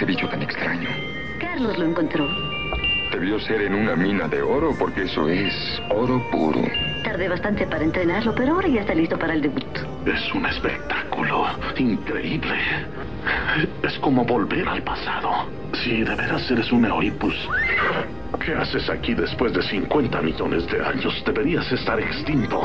Este 0.00 0.12
bicho 0.12 0.28
tan 0.30 0.40
extraño? 0.40 0.88
Carlos 1.38 1.76
lo 1.76 1.84
encontró. 1.84 2.26
Debió 3.12 3.38
ser 3.38 3.60
en 3.60 3.74
una 3.74 3.94
mina 3.96 4.28
de 4.28 4.40
oro, 4.40 4.74
porque 4.78 5.02
eso 5.02 5.28
es 5.28 5.52
oro 5.90 6.26
puro. 6.30 6.62
Tardé 7.04 7.28
bastante 7.28 7.66
para 7.66 7.84
entrenarlo, 7.84 8.34
pero 8.34 8.54
ahora 8.54 8.68
ya 8.68 8.80
está 8.80 8.94
listo 8.94 9.18
para 9.18 9.34
el 9.34 9.42
debut. 9.42 9.78
Es 10.06 10.32
un 10.32 10.46
espectáculo 10.46 11.44
increíble. 11.76 12.54
Es 13.82 13.98
como 13.98 14.24
volver 14.24 14.66
al 14.66 14.82
pasado. 14.82 15.50
Si 15.84 16.02
de 16.02 16.14
veras 16.14 16.50
eres 16.50 16.72
un 16.72 16.86
Eohippus, 16.86 17.36
¿qué 18.42 18.54
haces 18.54 18.88
aquí 18.88 19.12
después 19.12 19.52
de 19.52 19.60
50 19.60 20.22
millones 20.22 20.66
de 20.68 20.82
años? 20.82 21.22
Deberías 21.26 21.70
estar 21.72 22.00
extinto. 22.00 22.62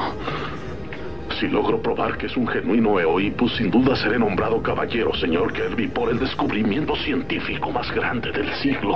Si 1.40 1.50
logro 1.50 1.82
probar 1.82 2.18
que 2.18 2.28
es 2.28 2.38
un 2.38 2.48
genuino 2.48 2.98
Eohippus, 2.98 3.58
sin 3.58 3.70
duda 3.70 3.96
seré 3.96 4.18
nombrado 4.18 4.62
caballero, 4.62 5.14
señor 5.16 5.52
Kirby, 5.52 5.88
por 5.88 6.10
el 6.10 6.18
descubrimiento 6.18 6.96
científico 6.96 7.72
más 7.72 7.92
grande 7.92 8.32
del 8.32 8.54
siglo. 8.56 8.96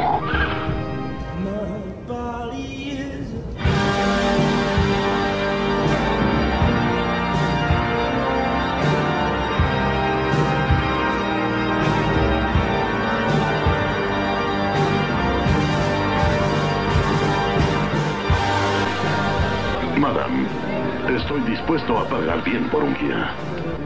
Dispuesto 21.70 22.00
a 22.00 22.10
pagar 22.10 22.44
bien 22.44 22.68
por 22.70 22.84
un 22.84 22.96
guía. 22.96 23.30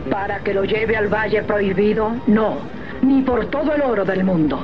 ¿Para 0.09 0.39
que 0.39 0.53
lo 0.53 0.63
lleve 0.63 0.95
al 0.95 1.09
Valle 1.09 1.43
Prohibido? 1.43 2.15
No, 2.27 2.59
ni 3.01 3.21
por 3.23 3.47
todo 3.47 3.73
el 3.73 3.81
oro 3.81 4.05
del 4.05 4.23
mundo. 4.23 4.61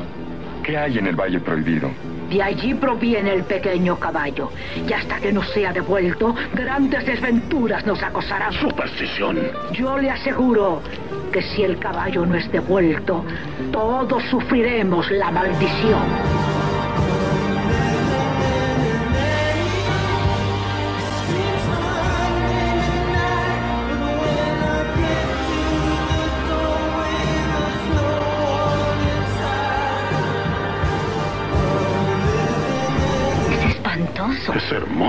¿Qué 0.64 0.78
hay 0.78 1.00
en 1.00 1.08
el 1.08 1.16
Valle 1.18 1.42
Prohibido? 1.42 1.92
De 2.30 2.42
allí 2.42 2.76
proviene 2.76 3.34
el 3.34 3.44
pequeño 3.44 4.00
caballo. 4.00 4.52
Y 4.88 4.94
hasta 4.94 5.20
que 5.20 5.34
no 5.34 5.44
sea 5.44 5.74
devuelto, 5.74 6.34
grandes 6.54 7.06
desventuras 7.06 7.86
nos 7.86 8.02
acosarán. 8.02 8.54
Superstición. 8.54 9.38
Yo 9.74 9.98
le 9.98 10.12
aseguro 10.12 10.82
que 11.34 11.42
si 11.42 11.64
el 11.64 11.78
caballo 11.78 12.26
no 12.26 12.36
es 12.36 12.50
devuelto, 12.50 13.26
todos 13.74 14.24
sufriremos 14.30 15.12
la 15.12 15.30
maldición. 15.30 16.49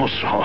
Hermoso. 0.00 0.44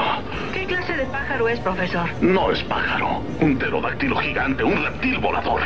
¿Qué 0.53 0.65
clase 0.65 0.97
de 0.97 1.05
pájaro 1.05 1.47
es, 1.47 1.59
profesor? 1.59 2.09
No 2.21 2.51
es 2.51 2.63
pájaro. 2.63 3.21
Un 3.39 3.57
pterodáctilo 3.57 4.17
gigante, 4.17 4.63
un 4.63 4.83
reptil 4.83 5.19
volador. 5.19 5.61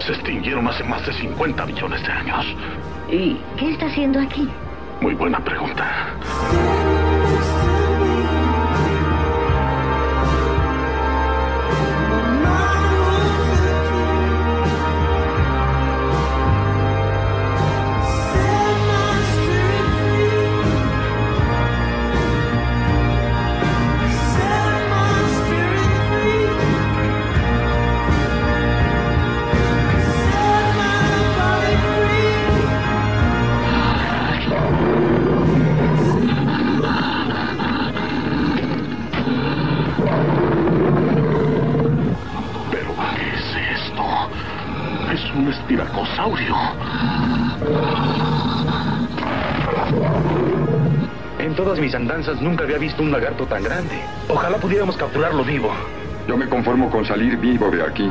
Se 0.00 0.12
extinguieron 0.12 0.66
hace 0.66 0.84
más 0.84 1.04
de 1.06 1.12
50 1.12 1.66
millones 1.66 2.02
de 2.02 2.12
años. 2.12 2.46
¿Y 3.08 3.36
qué 3.56 3.70
está 3.70 3.86
haciendo 3.86 4.20
aquí? 4.20 4.48
Muy 5.00 5.14
buena 5.14 5.38
pregunta. 5.44 5.84
Andanzas 52.04 52.38
nunca 52.42 52.64
había 52.64 52.76
visto 52.76 53.02
un 53.02 53.10
lagarto 53.10 53.46
tan 53.46 53.62
grande. 53.62 53.98
Ojalá 54.28 54.58
pudiéramos 54.58 54.94
capturarlo 54.96 55.42
vivo. 55.42 55.70
Yo 56.28 56.36
me 56.36 56.46
conformo 56.46 56.90
con 56.90 57.06
salir 57.06 57.38
vivo 57.38 57.70
de 57.70 57.82
aquí. 57.82 58.10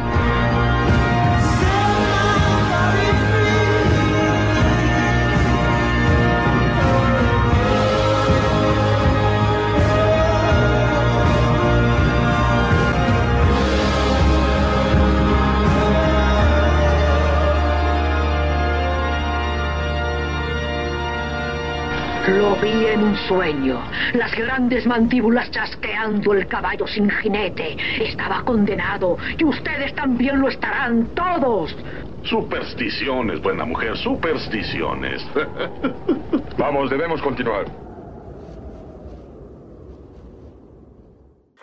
Lo 22.27 22.55
vi 22.55 22.85
en 22.85 23.03
un 23.03 23.17
sueño. 23.27 23.81
Las 24.13 24.33
grandes 24.33 24.85
mandíbulas 24.85 25.51
chasqueando 25.51 26.33
el 26.33 26.47
caballo 26.47 26.87
sin 26.87 27.09
jinete. 27.09 27.75
Estaba 27.99 28.43
condenado. 28.43 29.17
Y 29.37 29.43
ustedes 29.43 29.93
también 29.93 30.39
lo 30.39 30.47
estarán 30.47 31.07
todos. 31.13 31.75
Supersticiones, 32.23 33.41
buena 33.41 33.65
mujer, 33.65 33.97
supersticiones. 33.97 35.21
Vamos, 36.57 36.89
debemos 36.89 37.21
continuar. 37.21 37.82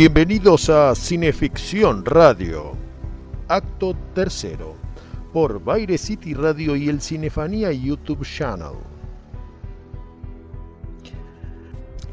Bienvenidos 0.00 0.70
a 0.70 0.94
Cineficción 0.94 2.06
Radio, 2.06 2.72
acto 3.48 3.94
tercero, 4.14 4.74
por 5.30 5.62
Baire 5.62 5.98
City 5.98 6.32
Radio 6.32 6.74
y 6.74 6.88
el 6.88 7.02
Cinefanía 7.02 7.70
YouTube 7.70 8.24
Channel. 8.24 8.78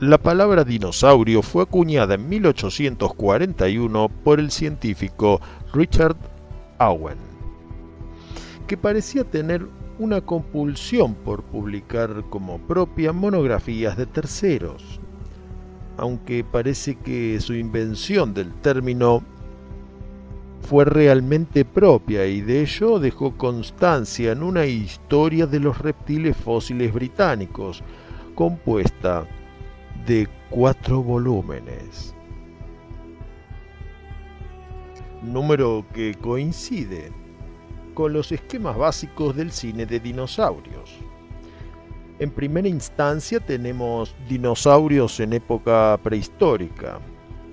La 0.01 0.17
palabra 0.17 0.65
dinosaurio 0.65 1.41
fue 1.41 1.63
acuñada 1.63 2.15
en 2.15 2.27
1841 2.27 4.09
por 4.21 4.41
el 4.41 4.51
científico 4.51 5.39
Richard 5.71 6.17
Owen, 6.79 7.19
que 8.67 8.75
parecía 8.75 9.23
tener 9.23 9.65
una 9.97 10.19
compulsión 10.19 11.15
por 11.15 11.41
publicar 11.41 12.25
como 12.29 12.57
propia 12.67 13.13
monografías 13.13 13.95
de 13.95 14.07
terceros, 14.07 14.99
aunque 15.97 16.43
parece 16.43 16.95
que 16.95 17.39
su 17.41 17.53
invención 17.53 18.33
del 18.33 18.53
término 18.53 19.23
fue 20.61 20.85
realmente 20.85 21.65
propia 21.65 22.25
y 22.25 22.41
de 22.41 22.61
ello 22.61 22.99
dejó 22.99 23.37
constancia 23.37 24.31
en 24.31 24.43
una 24.43 24.65
historia 24.65 25.47
de 25.47 25.59
los 25.59 25.79
reptiles 25.79 26.35
fósiles 26.35 26.93
británicos, 26.93 27.83
compuesta 28.35 29.25
de 30.05 30.27
cuatro 30.49 31.01
volúmenes. 31.01 32.13
Número 35.23 35.85
que 35.93 36.15
coincide 36.15 37.11
con 37.93 38.13
los 38.13 38.31
esquemas 38.31 38.77
básicos 38.77 39.35
del 39.35 39.51
cine 39.51 39.85
de 39.85 39.99
dinosaurios. 39.99 40.99
En 42.19 42.31
primera 42.31 42.67
instancia 42.67 43.39
tenemos 43.39 44.15
dinosaurios 44.27 45.19
en 45.19 45.33
época 45.33 45.99
prehistórica. 46.01 46.99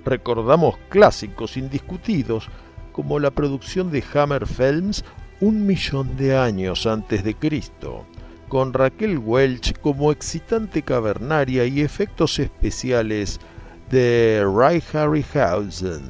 Recordamos 0.06 0.76
clásicos 0.88 1.58
indiscutidos 1.58 2.48
como 2.92 3.18
la 3.18 3.30
producción 3.30 3.90
de 3.90 4.02
Hammer 4.14 4.46
Films 4.46 5.04
un 5.40 5.66
millón 5.66 6.16
de 6.16 6.36
años 6.36 6.86
antes 6.86 7.24
de 7.24 7.34
Cristo, 7.34 8.06
con 8.48 8.72
Raquel 8.72 9.18
Welch 9.18 9.78
como 9.80 10.10
excitante 10.10 10.80
cavernaria 10.80 11.66
y 11.66 11.82
efectos 11.82 12.38
especiales 12.38 13.40
de 13.90 14.46
Ray 14.50 14.82
Harryhausen, 14.94 16.02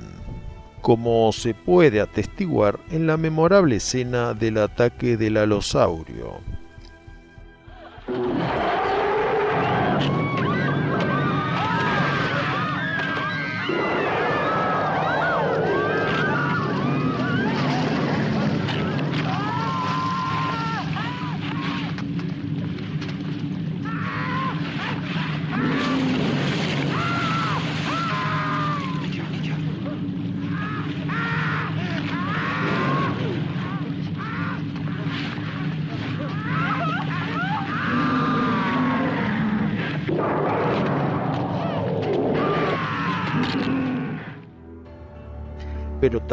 como 0.81 1.33
se 1.33 1.55
puede 1.55 2.01
atestiguar 2.01 2.79
en 2.91 3.09
la 3.09 3.17
memorable 3.17 3.77
escena 3.77 4.33
del 4.35 4.59
ataque 4.59 5.17
del 5.17 5.39
alosaurio. 5.39 6.54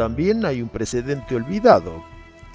También 0.02 0.44
hay 0.44 0.60
un 0.60 0.68
precedente 0.68 1.36
olvidado, 1.36 2.02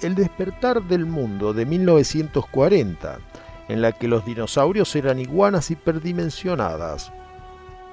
el 0.02 0.14
despertar 0.14 0.82
del 0.82 1.06
mundo 1.06 1.54
de 1.54 1.64
1940, 1.64 3.20
en 3.68 3.80
la 3.80 3.92
que 3.92 4.06
los 4.06 4.22
dinosaurios 4.26 4.94
eran 4.94 5.18
iguanas 5.18 5.70
hiperdimensionadas, 5.70 7.10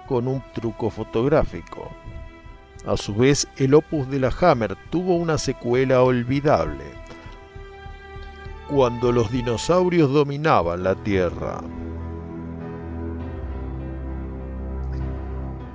con 0.10 0.28
un 0.28 0.44
truco 0.54 0.90
fotográfico. 0.90 1.90
A 2.86 2.98
su 2.98 3.16
vez, 3.16 3.48
el 3.56 3.76
opus 3.76 4.10
de 4.10 4.20
la 4.20 4.34
Hammer 4.42 4.76
tuvo 4.90 5.16
una 5.16 5.38
secuela 5.38 6.04
olvidable, 6.04 6.84
cuando 8.70 9.14
los 9.14 9.32
dinosaurios 9.32 10.12
dominaban 10.12 10.84
la 10.84 10.96
Tierra. 10.96 11.62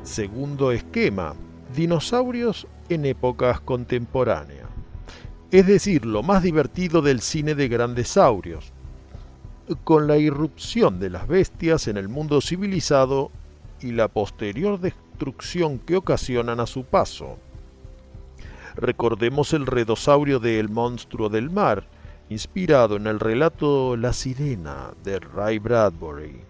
Segundo 0.03 0.71
esquema, 0.71 1.33
dinosaurios 1.75 2.67
en 2.91 3.07
épocas 3.07 3.61
contemporáneas. 3.61 4.69
Es 5.51 5.67
decir, 5.67 6.05
lo 6.05 6.23
más 6.23 6.43
divertido 6.43 7.03
del 7.03 7.21
cine 7.21 7.55
de 7.55 7.69
grandes 7.69 8.09
saurios. 8.09 8.73
Con 9.85 10.07
la 10.07 10.17
irrupción 10.17 10.99
de 11.01 11.11
las 11.11 11.27
bestias 11.27 11.89
en 11.89 11.97
el 11.97 12.09
mundo 12.09 12.41
civilizado 12.41 13.31
y 13.81 13.93
la 13.93 14.09
posterior 14.09 14.79
destrucción 14.79 15.79
que 15.79 15.97
ocasionan 15.97 16.61
a 16.61 16.67
su 16.67 16.85
paso. 16.85 17.39
Recordemos 18.77 19.53
el 19.53 19.67
redosaurio 19.67 20.39
de 20.39 20.61
El 20.61 20.69
monstruo 20.69 21.29
del 21.29 21.51
mar, 21.51 21.87
inspirado 22.29 22.97
en 22.97 23.07
el 23.07 23.21
relato 23.21 23.97
La 23.97 24.13
sirena 24.13 24.93
de 25.03 25.19
Ray 25.19 25.59
Bradbury. 25.59 26.41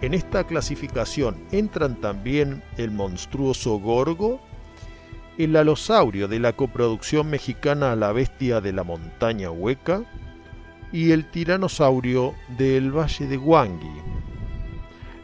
En 0.00 0.14
esta 0.14 0.44
clasificación 0.44 1.36
entran 1.50 1.96
también 1.96 2.62
el 2.76 2.92
monstruoso 2.92 3.80
Gorgo, 3.80 4.40
el 5.38 5.56
alosaurio 5.56 6.28
de 6.28 6.38
la 6.38 6.52
coproducción 6.52 7.28
mexicana 7.30 7.96
La 7.96 8.12
Bestia 8.12 8.60
de 8.60 8.72
la 8.72 8.84
Montaña 8.84 9.50
Hueca 9.50 10.04
y 10.92 11.10
el 11.10 11.28
tiranosaurio 11.30 12.34
del 12.56 12.96
Valle 12.96 13.26
de 13.26 13.38
Huangui. 13.38 14.02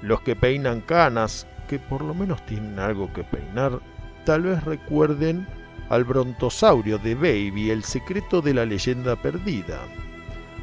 Los 0.03 0.21
que 0.23 0.35
peinan 0.35 0.81
canas, 0.81 1.47
que 1.69 1.79
por 1.79 2.03
lo 2.03 2.13
menos 2.13 2.45
tienen 2.45 2.79
algo 2.81 3.13
que 3.13 3.23
peinar, 3.23 3.81
tal 4.25 4.43
vez 4.43 4.65
recuerden 4.65 5.47
al 5.89 6.03
brontosaurio 6.03 6.99
de 6.99 7.15
Baby, 7.15 7.71
el 7.71 7.85
secreto 7.85 8.43
de 8.43 8.55
la 8.55 8.67
leyenda 8.67 9.15
perdida. 9.17 9.79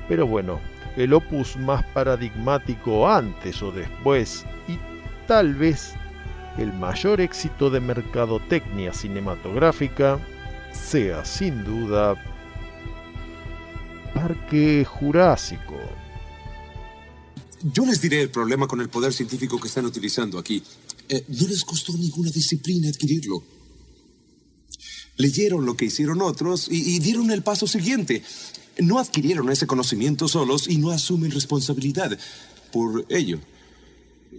Pero 0.09 0.27
bueno, 0.27 0.59
el 0.97 1.13
opus 1.13 1.57
más 1.57 1.83
paradigmático 1.93 3.07
antes 3.09 3.61
o 3.61 3.71
después 3.71 4.45
y 4.67 4.77
tal 5.27 5.55
vez 5.55 5.93
el 6.57 6.73
mayor 6.73 7.21
éxito 7.21 7.69
de 7.69 7.79
mercadotecnia 7.79 8.93
cinematográfica 8.93 10.19
sea 10.73 11.23
sin 11.25 11.63
duda 11.63 12.15
Parque 14.13 14.85
Jurásico. 14.85 15.77
Yo 17.63 17.85
les 17.85 18.01
diré 18.01 18.21
el 18.21 18.29
problema 18.29 18.67
con 18.67 18.81
el 18.81 18.89
poder 18.89 19.13
científico 19.13 19.59
que 19.59 19.67
están 19.67 19.85
utilizando 19.85 20.39
aquí. 20.39 20.61
Eh, 21.07 21.25
no 21.27 21.47
les 21.47 21.63
costó 21.63 21.93
ninguna 21.93 22.31
disciplina 22.31 22.89
adquirirlo. 22.89 23.43
Leyeron 25.17 25.65
lo 25.65 25.77
que 25.77 25.85
hicieron 25.85 26.21
otros 26.21 26.67
y, 26.69 26.95
y 26.95 26.99
dieron 26.99 27.29
el 27.31 27.43
paso 27.43 27.67
siguiente. 27.67 28.23
No 28.79 28.99
adquirieron 28.99 29.49
ese 29.49 29.67
conocimiento 29.67 30.27
solos 30.27 30.67
y 30.67 30.77
no 30.77 30.91
asumen 30.91 31.31
responsabilidad 31.31 32.17
por 32.71 33.05
ello. 33.09 33.39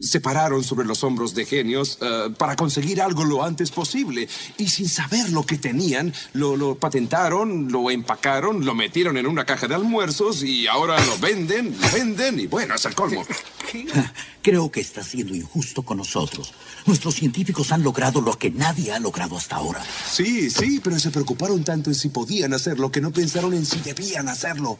Se 0.00 0.20
pararon 0.20 0.64
sobre 0.64 0.86
los 0.86 1.04
hombros 1.04 1.34
de 1.34 1.44
genios 1.44 1.98
eh, 2.00 2.30
para 2.38 2.56
conseguir 2.56 3.00
algo 3.02 3.24
lo 3.24 3.44
antes 3.44 3.70
posible 3.70 4.28
y 4.58 4.68
sin 4.68 4.88
saber 4.88 5.30
lo 5.30 5.44
que 5.44 5.58
tenían, 5.58 6.12
lo, 6.32 6.56
lo 6.56 6.76
patentaron, 6.76 7.70
lo 7.70 7.90
empacaron, 7.90 8.64
lo 8.64 8.74
metieron 8.74 9.16
en 9.16 9.26
una 9.26 9.44
caja 9.44 9.68
de 9.68 9.74
almuerzos 9.74 10.42
y 10.42 10.66
ahora 10.66 10.98
lo 11.04 11.18
venden, 11.18 11.76
lo 11.80 11.90
venden 11.92 12.40
y 12.40 12.46
bueno, 12.46 12.74
es 12.74 12.84
el 12.84 12.94
colmo. 12.94 13.24
Creo 14.42 14.70
que 14.70 14.80
está 14.80 15.02
siendo 15.04 15.34
injusto 15.34 15.82
con 15.82 15.98
nosotros. 15.98 16.52
Nuestros 16.86 17.14
científicos 17.14 17.70
han 17.70 17.82
logrado 17.82 18.20
lo 18.20 18.36
que 18.36 18.50
nadie 18.50 18.92
ha 18.92 18.98
logrado 18.98 19.36
hasta 19.36 19.56
ahora. 19.56 19.84
Sí, 20.10 20.50
sí, 20.50 20.80
pero 20.82 20.98
se 20.98 21.10
preocuparon 21.10 21.62
tanto 21.62 21.90
en 21.90 21.94
si 21.94 22.08
podían 22.08 22.54
hacerlo 22.54 22.90
que 22.90 23.00
no 23.00 23.12
pensaron 23.12 23.54
en 23.54 23.64
si 23.64 23.80
debían 23.80 24.28
hacerlo. 24.28 24.78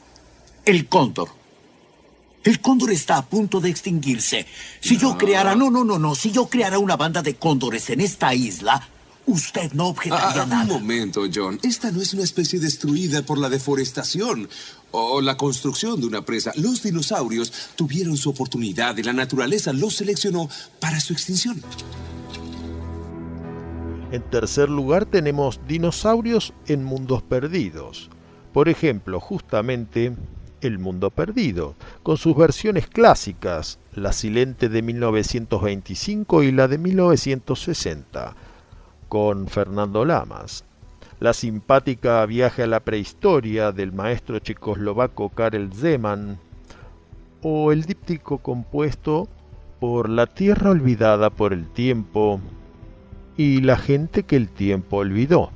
El 0.65 0.89
cóndor. 0.89 1.42
El 2.45 2.61
cóndor 2.61 2.91
está 2.91 3.19
a 3.19 3.25
punto 3.27 3.61
de 3.61 3.71
extinguirse. 3.71 4.47
Si 4.81 4.97
yo 4.99 5.17
creara, 5.17 5.55
no, 5.55 5.71
no, 5.71 5.85
no, 5.85 5.99
no, 5.99 6.15
si 6.15 6.33
yo 6.33 6.47
creara 6.49 6.79
una 6.79 6.97
banda 6.97 7.23
de 7.23 7.35
cóndores 7.37 7.89
en 7.91 8.01
esta 8.01 8.35
isla, 8.35 8.89
usted 9.27 9.73
no 9.75 9.87
objetaría 9.89 10.43
Ah, 10.43 10.47
nada. 10.47 10.75
un 10.75 10.81
momento, 10.83 11.23
John. 11.33 11.61
Esta 11.63 11.93
no 11.93 12.03
es 12.03 12.13
una 12.15 12.25
especie 12.25 12.59
destruida 12.59 13.23
por 13.23 13.39
la 13.39 13.49
deforestación 13.49 14.49
o 14.91 15.21
la 15.21 15.37
construcción 15.37 16.01
de 16.01 16.07
una 16.09 16.25
presa. 16.25 16.53
Los 16.57 16.83
dinosaurios 16.83 17.53
tuvieron 17.77 18.17
su 18.17 18.31
oportunidad 18.31 18.97
y 18.97 19.05
la 19.05 19.13
naturaleza 19.13 19.73
los 19.73 19.95
seleccionó 19.95 20.49
para 20.81 20.99
su 21.01 21.13
extinción. 21.13 21.63
En 24.11 24.23
tercer 24.31 24.69
lugar 24.69 25.07
tenemos 25.07 25.61
dinosaurios 25.67 26.53
en 26.67 26.85
mundos 26.85 27.23
perdidos. 27.23 28.11
Por 28.53 28.69
ejemplo, 28.69 29.21
justamente 29.21 30.15
El 30.63 30.79
Mundo 30.79 31.11
Perdido, 31.11 31.75
con 32.03 32.17
sus 32.17 32.37
versiones 32.37 32.87
clásicas, 32.87 33.79
la 33.95 34.13
silente 34.13 34.69
de 34.69 34.81
1925 34.81 36.45
y 36.45 36.53
la 36.53 36.69
de 36.69 36.79
1960, 36.79 38.35
con 39.09 39.49
Fernando 39.49 40.05
Lamas. 40.05 40.65
La 41.19 41.33
simpática 41.33 42.25
Viaje 42.27 42.63
a 42.63 42.67
la 42.67 42.81
prehistoria 42.81 43.73
del 43.73 43.93
maestro 43.93 44.39
checoslovaco 44.39 45.29
Karel 45.31 45.73
Zeman, 45.73 46.39
o 47.43 47.73
el 47.73 47.83
díptico 47.83 48.39
compuesto 48.39 49.29
por 49.81 50.09
La 50.09 50.29
tierra 50.29 50.71
olvidada 50.71 51.31
por 51.31 51.53
el 51.53 51.67
tiempo 51.67 52.41
y 53.37 53.63
la 53.63 53.77
gente 53.77 54.23
que 54.23 54.37
el 54.37 54.49
tiempo 54.49 54.99
olvidó. 54.99 55.51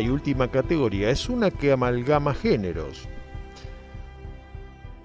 Y 0.00 0.08
última 0.08 0.48
categoría 0.50 1.10
es 1.10 1.28
una 1.28 1.50
que 1.50 1.72
amalgama 1.72 2.34
géneros. 2.34 3.08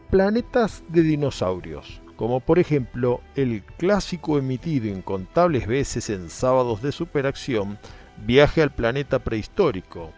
Planetas 0.10 0.84
de 0.90 1.04
dinosaurios, 1.04 2.02
como 2.16 2.40
por 2.40 2.60
ejemplo 2.60 3.22
el 3.36 3.64
clásico 3.78 4.38
emitido 4.38 4.88
incontables 4.88 5.68
veces 5.68 6.10
en 6.10 6.30
sábados 6.30 6.82
de 6.82 6.92
superacción, 6.92 7.78
Viaje 8.26 8.62
al 8.62 8.72
planeta 8.72 9.20
prehistórico, 9.20 10.12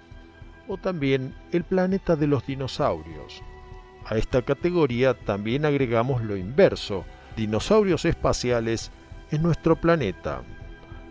o 0.68 0.78
también 0.78 1.36
El 1.52 1.64
planeta 1.64 2.16
de 2.16 2.26
los 2.26 2.46
dinosaurios. 2.48 3.44
A 4.06 4.18
esta 4.18 4.42
categoría 4.42 5.14
también 5.14 5.66
agregamos 5.66 6.24
lo 6.24 6.36
inverso, 6.36 7.06
dinosaurios 7.36 8.06
espaciales 8.06 8.90
en 9.30 9.44
nuestro 9.44 9.76
planeta, 9.76 10.42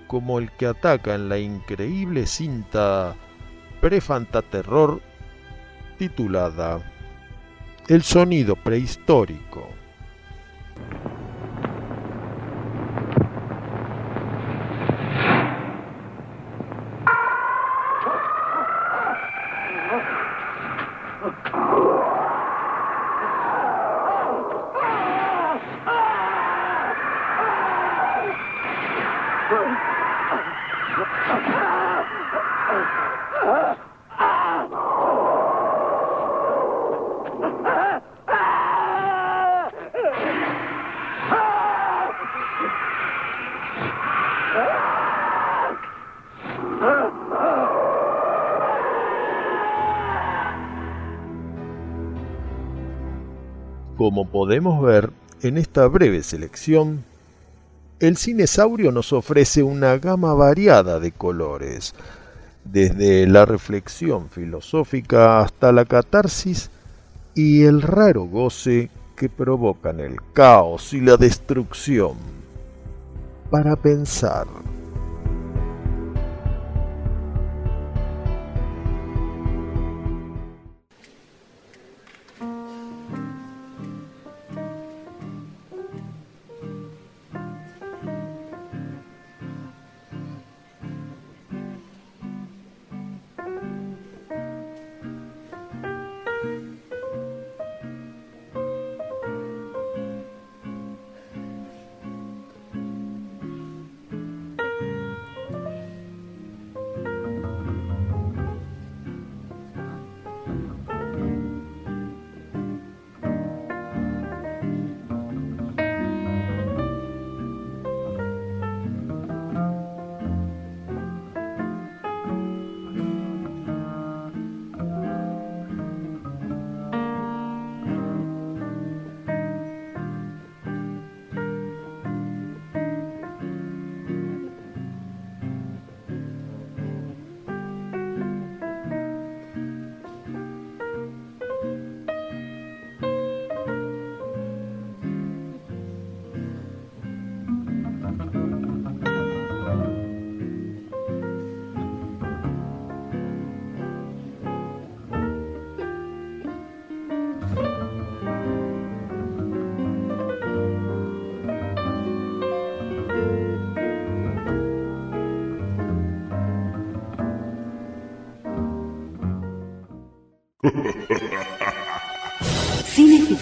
como 0.08 0.40
el 0.40 0.50
que 0.50 0.66
ataca 0.66 1.14
en 1.14 1.28
la 1.28 1.38
increíble 1.38 2.26
cinta 2.26 3.14
Prefantaterror 3.80 5.00
titulada 5.98 6.80
El 7.88 8.02
sonido 8.02 8.54
prehistórico. 8.56 9.68
Como 54.00 54.24
podemos 54.24 54.82
ver 54.82 55.10
en 55.42 55.58
esta 55.58 55.86
breve 55.86 56.22
selección, 56.22 57.04
el 57.98 58.16
cinesaurio 58.16 58.92
nos 58.92 59.12
ofrece 59.12 59.62
una 59.62 59.98
gama 59.98 60.32
variada 60.32 61.00
de 61.00 61.12
colores, 61.12 61.94
desde 62.64 63.26
la 63.26 63.44
reflexión 63.44 64.30
filosófica 64.30 65.40
hasta 65.40 65.70
la 65.70 65.84
catarsis 65.84 66.70
y 67.34 67.64
el 67.64 67.82
raro 67.82 68.24
goce 68.24 68.88
que 69.16 69.28
provocan 69.28 70.00
el 70.00 70.16
caos 70.32 70.94
y 70.94 71.02
la 71.02 71.18
destrucción. 71.18 72.14
Para 73.50 73.76
pensar. 73.76 74.46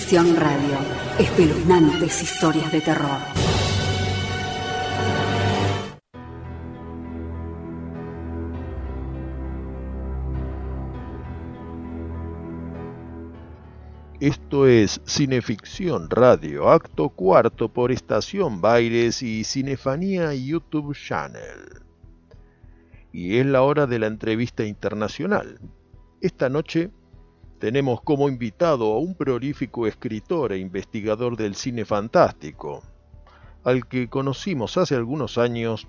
Cineficción 0.09 0.37
Radio. 0.37 0.79
Espeluznantes 1.19 2.23
historias 2.23 2.73
de 2.73 2.81
terror. 2.81 3.19
Esto 14.19 14.67
es 14.67 15.03
Cineficción 15.05 16.09
Radio, 16.09 16.71
acto 16.71 17.11
cuarto 17.11 17.69
por 17.69 17.93
Estación 17.93 18.63
Baires 18.63 19.23
y 19.23 19.45
Cinefanía 19.45 20.33
YouTube 20.33 20.97
Channel. 20.97 21.83
Y 23.13 23.37
es 23.37 23.45
la 23.45 23.61
hora 23.61 23.87
de 23.87 23.99
la 23.99 24.07
entrevista 24.07 24.65
internacional. 24.65 25.61
Esta 26.23 26.49
noche 26.49 26.93
tenemos 27.59 28.01
como 28.03 28.29
invitado 28.29 28.93
a 28.93 28.99
un 28.99 29.15
prolífico 29.15 29.87
escritor 29.87 30.53
e 30.53 30.59
investigador 30.59 31.37
del 31.37 31.55
cine 31.55 31.85
fantástico, 31.85 32.83
al 33.65 33.87
que 33.87 34.09
conocimos 34.09 34.77
hace 34.77 34.95
algunos 34.95 35.39
años 35.39 35.89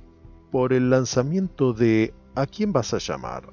por 0.51 0.73
el 0.73 0.89
lanzamiento 0.89 1.73
de 1.73 2.13
¿A 2.35 2.45
quién 2.45 2.71
vas 2.71 2.93
a 2.93 2.99
llamar? 2.99 3.51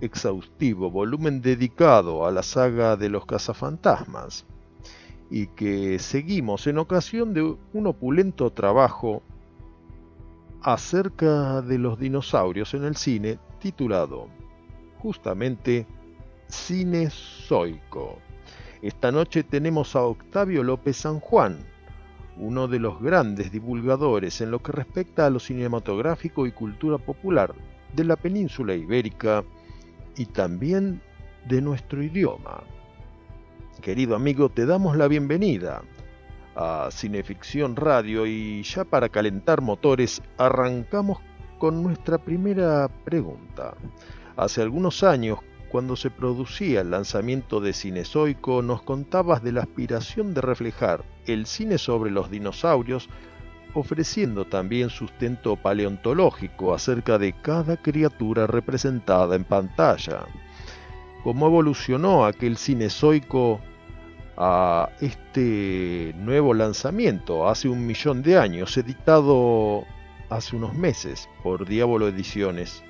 exhaustivo 0.00 0.90
volumen 0.90 1.40
dedicado 1.40 2.26
a 2.26 2.30
la 2.30 2.42
saga 2.42 2.96
de 2.96 3.08
los 3.08 3.24
cazafantasmas, 3.24 4.44
y 5.30 5.46
que 5.48 5.98
seguimos 5.98 6.66
en 6.66 6.78
ocasión 6.78 7.32
de 7.32 7.56
un 7.72 7.86
opulento 7.86 8.50
trabajo 8.50 9.22
acerca 10.60 11.62
de 11.62 11.78
los 11.78 11.98
dinosaurios 11.98 12.74
en 12.74 12.84
el 12.84 12.96
cine 12.96 13.38
titulado 13.60 14.28
justamente 14.98 15.86
Cine 16.48 17.08
Zoico. 17.10 18.18
Esta 18.82 19.10
noche 19.10 19.44
tenemos 19.44 19.96
a 19.96 20.02
Octavio 20.02 20.62
López 20.62 20.96
San 20.98 21.20
Juan, 21.20 21.58
uno 22.36 22.68
de 22.68 22.78
los 22.78 23.00
grandes 23.00 23.50
divulgadores 23.50 24.40
en 24.40 24.50
lo 24.50 24.60
que 24.60 24.72
respecta 24.72 25.26
a 25.26 25.30
lo 25.30 25.40
cinematográfico 25.40 26.46
y 26.46 26.52
cultura 26.52 26.98
popular 26.98 27.54
de 27.94 28.04
la 28.04 28.16
península 28.16 28.74
ibérica 28.74 29.44
y 30.16 30.26
también 30.26 31.00
de 31.46 31.62
nuestro 31.62 32.02
idioma. 32.02 32.62
Querido 33.80 34.16
amigo, 34.16 34.48
te 34.48 34.66
damos 34.66 34.96
la 34.96 35.08
bienvenida 35.08 35.82
a 36.56 36.88
Cineficción 36.90 37.76
Radio 37.76 38.26
y 38.26 38.62
ya 38.62 38.84
para 38.84 39.08
calentar 39.08 39.60
motores 39.60 40.22
arrancamos 40.38 41.18
con 41.58 41.82
nuestra 41.82 42.18
primera 42.18 42.88
pregunta. 43.04 43.74
Hace 44.36 44.62
algunos 44.62 45.02
años, 45.02 45.38
cuando 45.74 45.96
se 45.96 46.08
producía 46.08 46.82
el 46.82 46.92
lanzamiento 46.92 47.58
de 47.58 47.72
Cinezoico, 47.72 48.62
nos 48.62 48.82
contabas 48.82 49.42
de 49.42 49.50
la 49.50 49.62
aspiración 49.62 50.32
de 50.32 50.40
reflejar 50.40 51.02
el 51.26 51.46
cine 51.46 51.78
sobre 51.78 52.12
los 52.12 52.30
dinosaurios, 52.30 53.08
ofreciendo 53.74 54.44
también 54.44 54.88
sustento 54.88 55.56
paleontológico 55.56 56.74
acerca 56.74 57.18
de 57.18 57.32
cada 57.32 57.76
criatura 57.76 58.46
representada 58.46 59.34
en 59.34 59.42
pantalla. 59.42 60.26
¿Cómo 61.24 61.48
evolucionó 61.48 62.24
aquel 62.24 62.56
cinezoico 62.56 63.60
a 64.36 64.90
este 65.00 66.14
nuevo 66.18 66.54
lanzamiento 66.54 67.48
hace 67.48 67.68
un 67.68 67.84
millón 67.84 68.22
de 68.22 68.38
años, 68.38 68.76
editado 68.76 69.82
hace 70.30 70.54
unos 70.54 70.72
meses 70.74 71.28
por 71.42 71.66
Diablo 71.66 72.06
Ediciones. 72.06 72.84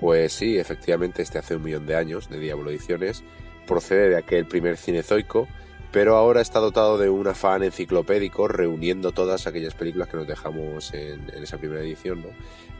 Pues 0.00 0.32
sí, 0.32 0.58
efectivamente, 0.58 1.22
este 1.22 1.38
hace 1.38 1.56
un 1.56 1.62
millón 1.62 1.86
de 1.86 1.96
años 1.96 2.28
de 2.28 2.38
Diablo 2.38 2.70
Ediciones 2.70 3.22
procede 3.66 4.10
de 4.10 4.16
aquel 4.16 4.46
primer 4.46 4.76
cinezoico, 4.76 5.48
pero 5.92 6.16
ahora 6.16 6.40
está 6.40 6.58
dotado 6.58 6.98
de 6.98 7.08
un 7.08 7.26
afán 7.28 7.62
enciclopédico 7.62 8.48
reuniendo 8.48 9.12
todas 9.12 9.46
aquellas 9.46 9.74
películas 9.74 10.08
que 10.08 10.16
nos 10.16 10.26
dejamos 10.26 10.92
en, 10.92 11.30
en 11.32 11.42
esa 11.42 11.56
primera 11.56 11.82
edición, 11.82 12.22
¿no? 12.22 12.28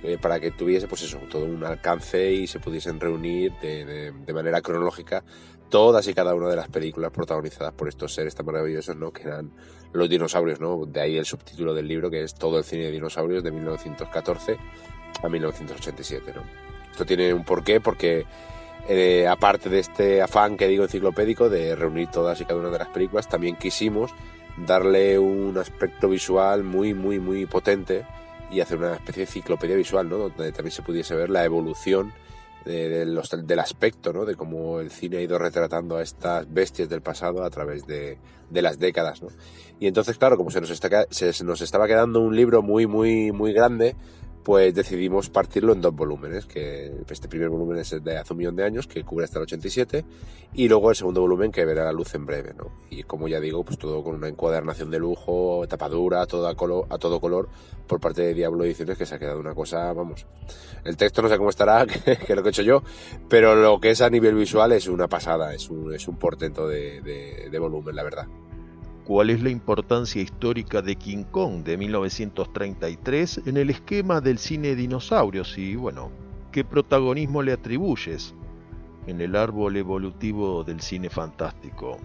Eh, 0.03 0.19
para 0.21 0.41
que 0.41 0.51
tuviese 0.51 0.89
pues 0.89 1.03
eso, 1.03 1.19
todo 1.31 1.45
un 1.47 1.65
alcance 1.65 2.33
y 2.33 2.47
se 2.47 2.61
pudiesen 2.61 3.01
reunir 3.01 3.53
de, 3.63 3.85
de, 3.85 4.13
de, 4.13 4.33
manera 4.35 4.61
cronológica 4.61 5.25
todas 5.71 6.07
y 6.09 6.13
cada 6.13 6.35
una 6.35 6.49
de 6.49 6.57
las 6.57 6.69
películas 6.69 7.11
protagonizadas 7.11 7.73
por 7.73 7.89
estos 7.89 8.13
seres 8.13 8.35
tan 8.35 8.45
maravillosos, 8.45 8.97
¿no? 8.97 9.13
Que 9.13 9.23
eran 9.23 9.53
los 9.93 10.11
dinosaurios, 10.11 10.61
¿no? 10.61 10.85
De 10.85 11.01
ahí 11.01 11.17
el 11.17 11.25
subtítulo 11.25 11.73
del 11.73 11.89
libro 11.89 12.11
que 12.11 12.23
es 12.23 12.35
Todo 12.35 12.59
el 12.59 12.65
cine 12.65 12.85
de 12.85 12.91
dinosaurios 12.91 13.43
de 13.43 13.53
1914 13.53 14.59
a 15.23 15.29
1987, 15.29 16.33
¿no? 16.35 16.74
Esto 16.95 17.05
tiene 17.05 17.35
un 17.35 17.43
porqué 17.43 17.81
porque 17.81 18.25
eh, 18.89 19.27
aparte 19.27 19.69
de 19.69 19.81
este 19.81 20.23
afán 20.23 20.57
que 20.57 20.69
digo 20.69 20.85
enciclopédico 20.85 21.49
de 21.49 21.75
reunir 21.75 22.07
todas 22.07 22.41
y 22.41 22.45
cada 22.45 22.61
una 22.61 22.71
de 22.71 22.79
las 22.79 22.87
películas, 22.87 23.29
también 23.29 23.57
quisimos 23.57 24.13
darle 24.57 25.19
un 25.19 25.59
aspecto 25.59 26.09
visual 26.09 26.63
muy, 26.63 26.95
muy, 26.95 27.19
muy 27.19 27.47
potente 27.47 28.07
y 28.49 28.61
hacer 28.61 28.79
una 28.79 28.95
especie 28.95 29.25
de 29.25 29.29
enciclopedia 29.29 29.75
visual, 29.75 30.09
¿no? 30.09 30.19
Donde 30.19 30.53
también 30.53 30.71
se 30.71 30.83
pudiese 30.83 31.17
ver 31.17 31.31
la 31.31 31.45
evolución 31.45 32.13
de, 32.65 32.89
de 32.89 33.07
los, 33.07 33.29
del 33.45 33.59
aspecto, 33.59 34.13
¿no? 34.13 34.25
De 34.25 34.37
cómo 34.37 34.79
el 34.79 34.93
cine 34.93 35.17
ha 35.17 35.21
ido 35.21 35.37
retratando 35.37 35.97
a 35.97 36.03
estas 36.03 36.47
bestias 36.49 36.89
del 36.89 37.03
pasado 37.03 37.43
a 37.43 37.51
través 37.51 37.89
de, 37.89 38.19
de 38.51 38.63
las 38.63 38.79
décadas, 38.79 39.21
¿no? 39.21 39.31
Y 39.81 39.89
entonces, 39.89 40.17
claro, 40.17 40.37
como 40.37 40.53
se 40.53 40.61
nos, 40.61 40.71
está, 40.71 41.09
se 41.11 41.43
nos 41.43 41.61
estaba 41.61 41.89
quedando 41.89 42.21
un 42.21 42.37
libro 42.37 42.63
muy, 42.63 42.87
muy, 42.87 43.33
muy 43.33 43.53
grande, 43.53 43.97
pues 44.45 44.75
decidimos 44.75 45.31
partirlo 45.31 45.73
en 45.73 45.81
dos 45.81 45.95
volúmenes, 45.95 46.45
que 46.45 46.93
este 47.09 47.29
primer 47.29 47.49
volumen 47.49 47.79
es 47.79 48.05
de 48.05 48.19
hace 48.19 48.35
un 48.35 48.39
millón 48.39 48.55
de 48.55 48.65
años, 48.65 48.87
que 48.87 49.03
cubre 49.03 49.25
hasta 49.25 49.39
el 49.39 49.45
87, 49.45 50.05
y 50.53 50.69
luego 50.69 50.91
el 50.91 50.97
segundo 50.97 51.23
volumen 51.23 51.51
que 51.51 51.65
verá 51.65 51.85
la 51.85 51.93
luz 51.93 52.15
en 52.15 52.27
breve. 52.27 52.55
Y 52.91 53.05
como 53.05 53.27
ya 53.27 53.41
digo, 53.41 53.65
pues 53.65 53.79
todo 53.79 54.05
con 54.05 54.17
una 54.17 54.29
encuadernación 54.29 54.91
de 54.91 54.99
lujo, 54.99 55.65
tapadura, 55.67 56.27
todo 56.27 56.47
a, 56.47 56.55
color, 56.55 56.87
todo 56.99 57.21
color, 57.21 57.49
por 57.87 58.01
parte 58.01 58.21
de 58.21 58.35
Diablo 58.35 58.65
Ediciones, 58.65 58.99
que 58.99 59.07
se 59.07 59.15
ha 59.15 59.19
quedado 59.19 59.41
una 59.41 59.55
cosa, 59.55 59.91
vamos. 59.95 60.27
El 60.85 60.99
texto 60.99 61.23
no 61.23 61.31
sé 61.31 61.39
cómo 61.39 61.49
estará, 61.49 61.87
que, 62.05 62.13
es 62.13 62.37
lo 62.37 62.43
que 62.43 62.49
he 62.49 62.51
hecho 62.51 62.63
yo, 62.63 62.83
pero 63.31 63.55
lo 63.55 63.81
que 63.81 63.91
es 63.91 64.03
a 64.03 64.11
nivel 64.11 64.35
visual 64.35 64.73
es 64.73 64.89
una 64.89 65.09
pasada, 65.09 65.55
es 65.55 65.71
un, 65.71 65.95
es 65.95 66.07
un 66.07 66.19
portento 66.19 66.69
de 66.69 67.59
volumen, 67.59 67.97
la 67.97 68.03
verdad 68.03 68.27
cuál 69.05 69.31
es 69.31 69.43
la 69.43 69.51
importancia 69.51 70.23
histórica 70.23 70.83
de 70.83 70.97
King 70.97 71.25
Kong 71.25 71.63
de 71.63 71.77
1933 71.77 73.43
en 73.47 73.57
el 73.57 73.71
esquema 73.71 74.21
del 74.21 74.39
cine 74.39 74.69
de 74.69 74.77
dinosaurios 74.77 75.59
y, 75.59 75.77
bueno, 75.77 76.11
qué 76.51 76.65
protagonismo 76.65 77.43
le 77.43 77.53
atribuyes 77.53 78.35
en 79.07 79.21
el 79.21 79.37
árbol 79.37 79.77
evolutivo 79.77 80.65
del 80.65 80.81
cine 80.81 81.11
fantástico. 81.11 81.99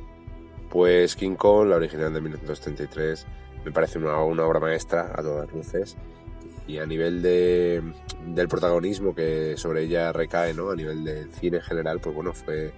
Pues 0.69 1.15
King 1.15 1.35
Kong, 1.35 1.69
la 1.69 1.77
original 1.77 2.13
de 2.13 2.21
1933, 2.21 3.25
me 3.65 3.71
parece 3.71 3.97
una, 3.97 4.17
obra 4.17 4.59
maestra 4.59 5.13
a 5.15 5.21
todas 5.21 5.51
luces 5.51 5.95
y 6.67 6.77
a 6.77 6.85
nivel 6.85 7.21
de, 7.21 7.81
del 8.27 8.47
protagonismo 8.47 9.15
que 9.15 9.55
sobre 9.57 9.83
ella 9.83 10.11
recae, 10.11 10.53
¿no? 10.53 10.69
A 10.69 10.75
nivel 10.75 11.03
del 11.03 11.33
cine 11.33 11.57
en 11.57 11.63
general, 11.63 11.99
pues 11.99 12.13
bueno, 12.13 12.33
fue 12.33 12.73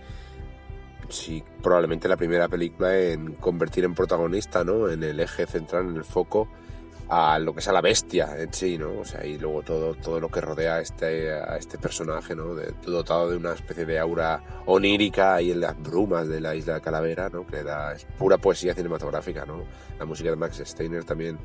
sí, 1.09 1.43
probablemente 1.61 2.07
la 2.07 2.17
primera 2.17 2.47
película 2.47 2.97
en 2.97 3.33
convertir 3.33 3.83
en 3.83 3.93
protagonista, 3.93 4.63
¿no? 4.63 4.89
En 4.89 5.03
el 5.03 5.19
eje 5.19 5.45
central, 5.45 5.89
en 5.89 5.97
el 5.97 6.03
foco, 6.03 6.47
a 7.09 7.37
lo 7.39 7.53
que 7.53 7.59
es 7.59 7.67
a 7.67 7.73
la 7.73 7.81
bestia 7.81 8.37
en 8.37 8.53
sí, 8.53 8.77
¿no? 8.77 8.99
O 8.99 9.05
sea, 9.05 9.25
y 9.25 9.37
luego 9.37 9.61
todo, 9.63 9.95
todo 9.95 10.19
lo 10.21 10.29
que 10.29 10.39
rodea 10.39 10.75
a 10.75 10.81
este, 10.81 11.29
este 11.57 11.77
personaje, 11.77 12.33
¿no? 12.35 12.55
Dotado 12.85 13.29
de 13.29 13.35
una 13.35 13.53
especie 13.53 13.85
de 13.85 13.99
aura 13.99 14.41
onírica 14.65 15.35
ahí 15.35 15.51
en 15.51 15.59
las 15.59 15.77
brumas 15.77 16.29
de 16.29 16.39
la 16.39 16.55
isla 16.55 16.75
de 16.75 16.81
Calavera, 16.81 17.29
¿no? 17.29 17.45
Que 17.45 17.63
da, 17.63 17.93
es 17.93 18.05
pura 18.17 18.37
poesía 18.37 18.73
cinematográfica, 18.73 19.45
¿no? 19.45 19.65
La 19.99 20.05
música 20.05 20.29
de 20.29 20.37
Max 20.37 20.61
Steiner 20.63 21.03
también 21.03 21.37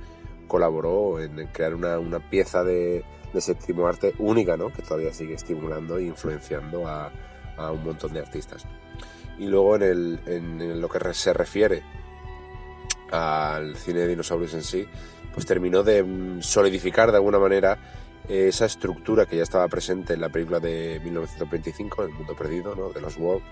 colaboró 0.47 1.21
en 1.21 1.49
crear 1.49 1.75
una, 1.75 1.99
una 1.99 2.21
pieza 2.21 2.63
de, 2.63 3.05
de 3.33 3.41
séptimo 3.41 3.89
arte 3.89 4.15
única, 4.21 4.57
¿no? 4.57 4.73
Que 4.73 4.83
todavía 4.83 5.13
sigue 5.13 5.35
estimulando 5.35 5.99
e 5.99 6.05
influenciando 6.05 6.87
a, 6.87 7.11
a 7.57 7.73
un 7.73 7.83
montón 7.83 8.13
de 8.13 8.21
artistas 8.21 8.65
y 9.39 9.47
luego 9.47 9.77
en, 9.77 9.83
el, 9.83 10.21
en, 10.27 10.81
lo 10.81 10.89
que 10.89 11.15
se 11.15 11.33
refiere 11.33 11.83
al 13.11 13.77
cine 13.77 14.01
de 14.01 14.09
dinosaurios 14.09 14.55
en 14.55 14.63
sí, 14.63 14.87
pues 15.33 15.47
terminó 15.47 15.83
de 15.83 16.39
solidificar 16.41 17.11
de 17.11 17.19
alguna 17.19 17.39
manera 17.39 17.79
esa 18.29 18.67
estructura 18.67 19.27
que 19.27 19.37
ya 19.37 19.43
estaba 19.43 19.69
presente 19.69 20.15
en 20.15 20.21
la 20.21 20.29
película 20.29 20.59
de 20.59 21.01
1925, 21.05 22.03
El 22.03 22.11
mundo 22.11 22.35
perdido, 22.35 22.75
¿no? 22.75 22.91
de 22.91 23.01
los 23.01 23.17
Wolf, 23.17 23.43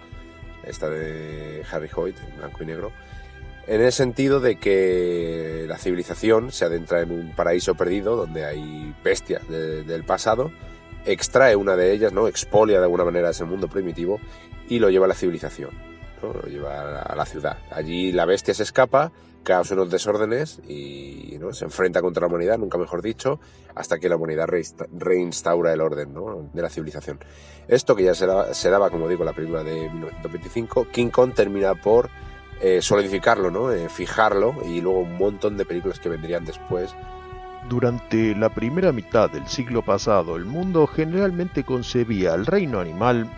esta 0.64 0.88
de 0.88 1.62
Harry 1.70 1.88
Hoyt, 1.94 2.16
en 2.18 2.38
blanco 2.38 2.62
y 2.62 2.66
negro, 2.66 2.92
en 3.66 3.80
el 3.80 3.92
sentido 3.92 4.40
de 4.40 4.56
que 4.56 5.64
la 5.68 5.78
civilización 5.78 6.52
se 6.52 6.64
adentra 6.64 7.00
en 7.00 7.12
un 7.12 7.34
paraíso 7.34 7.74
perdido 7.74 8.16
donde 8.16 8.44
hay 8.44 8.94
bestias 9.02 9.46
de, 9.48 9.84
del 9.84 10.04
pasado, 10.04 10.50
extrae 11.06 11.56
una 11.56 11.76
de 11.76 11.92
ellas, 11.92 12.12
¿no? 12.12 12.28
expolia 12.28 12.78
de 12.78 12.84
alguna 12.84 13.04
manera 13.04 13.30
ese 13.30 13.44
mundo 13.44 13.68
primitivo 13.68 14.20
y 14.68 14.78
lo 14.78 14.90
lleva 14.90 15.06
a 15.06 15.08
la 15.08 15.14
civilización, 15.14 15.70
¿no? 16.22 16.32
lo 16.32 16.42
lleva 16.42 17.02
a 17.02 17.14
la 17.14 17.26
ciudad. 17.26 17.58
Allí 17.70 18.12
la 18.12 18.24
bestia 18.24 18.54
se 18.54 18.62
escapa, 18.62 19.12
causa 19.42 19.74
unos 19.74 19.90
desórdenes 19.90 20.60
y 20.66 21.36
¿no? 21.38 21.52
se 21.52 21.66
enfrenta 21.66 22.00
contra 22.00 22.22
la 22.22 22.28
humanidad, 22.28 22.58
nunca 22.58 22.78
mejor 22.78 23.02
dicho, 23.02 23.38
hasta 23.74 23.98
que 23.98 24.08
la 24.08 24.16
humanidad 24.16 24.48
reinstaura 24.92 25.72
el 25.72 25.80
orden 25.80 26.12
¿no? 26.12 26.48
de 26.52 26.62
la 26.62 26.70
civilización. 26.70 27.20
Esto 27.68 27.94
que 27.94 28.04
ya 28.04 28.14
se 28.14 28.26
daba, 28.26 28.54
se 28.54 28.70
daba, 28.70 28.90
como 28.90 29.08
digo, 29.08 29.22
en 29.22 29.26
la 29.26 29.32
película 29.34 29.62
de 29.62 29.88
1925, 29.90 30.88
King 30.90 31.10
Kong 31.10 31.34
termina 31.34 31.74
por 31.74 32.10
eh, 32.60 32.80
solidificarlo, 32.80 33.50
¿no? 33.50 33.72
Eh, 33.72 33.88
fijarlo 33.88 34.54
y 34.64 34.80
luego 34.80 35.00
un 35.00 35.18
montón 35.18 35.56
de 35.56 35.64
películas 35.64 35.98
que 35.98 36.08
vendrían 36.08 36.44
después 36.44 36.94
durante 37.68 38.34
la 38.34 38.50
primera 38.50 38.92
mitad 38.92 39.30
del 39.30 39.46
siglo 39.48 39.82
pasado, 39.82 40.36
el 40.36 40.44
mundo 40.44 40.86
generalmente 40.86 41.64
concebía 41.64 42.34
el 42.34 42.46
reino 42.46 42.78
animal 42.80 43.30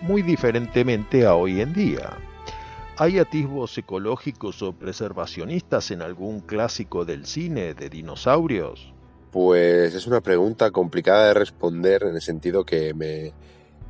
muy 0.00 0.22
diferentemente 0.22 1.26
a 1.26 1.34
hoy 1.34 1.60
en 1.60 1.72
día. 1.72 2.10
¿Hay 2.96 3.18
atisbos 3.18 3.76
ecológicos 3.78 4.62
o 4.62 4.72
preservacionistas 4.72 5.90
en 5.90 6.02
algún 6.02 6.40
clásico 6.40 7.06
del 7.06 7.24
cine 7.24 7.72
de 7.72 7.88
dinosaurios? 7.88 8.92
Pues 9.30 9.94
es 9.94 10.06
una 10.06 10.20
pregunta 10.20 10.70
complicada 10.70 11.28
de 11.28 11.34
responder 11.34 12.02
en 12.02 12.16
el 12.16 12.20
sentido 12.20 12.64
que 12.64 12.92
me, 12.92 13.32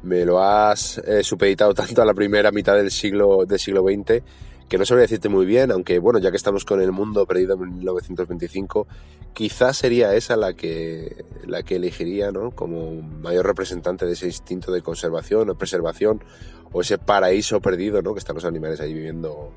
me 0.02 0.24
lo 0.24 0.40
has 0.40 0.98
eh, 0.98 1.24
supeditado 1.24 1.74
tanto 1.74 2.02
a 2.02 2.04
la 2.04 2.14
primera 2.14 2.52
mitad 2.52 2.76
del 2.76 2.90
siglo, 2.90 3.44
del 3.46 3.58
siglo 3.58 3.82
XX 3.82 4.22
que 4.70 4.78
no 4.78 4.86
sabría 4.86 5.02
decirte 5.02 5.28
muy 5.28 5.46
bien, 5.46 5.72
aunque 5.72 5.98
bueno, 5.98 6.20
ya 6.20 6.30
que 6.30 6.36
estamos 6.36 6.64
con 6.64 6.80
el 6.80 6.92
mundo 6.92 7.26
perdido 7.26 7.54
en 7.54 7.78
1925, 7.78 8.86
quizás 9.34 9.76
sería 9.76 10.14
esa 10.14 10.36
la 10.36 10.54
que, 10.54 11.24
la 11.44 11.64
que 11.64 11.74
elegiría 11.74 12.30
¿no? 12.30 12.52
como 12.52 13.02
mayor 13.02 13.46
representante 13.46 14.06
de 14.06 14.12
ese 14.12 14.26
instinto 14.26 14.70
de 14.70 14.80
conservación 14.80 15.50
o 15.50 15.58
preservación 15.58 16.22
o 16.70 16.82
ese 16.82 16.98
paraíso 16.98 17.60
perdido 17.60 18.00
¿no? 18.00 18.12
que 18.12 18.20
están 18.20 18.36
los 18.36 18.44
animales 18.44 18.80
ahí 18.80 18.94
viviendo, 18.94 19.52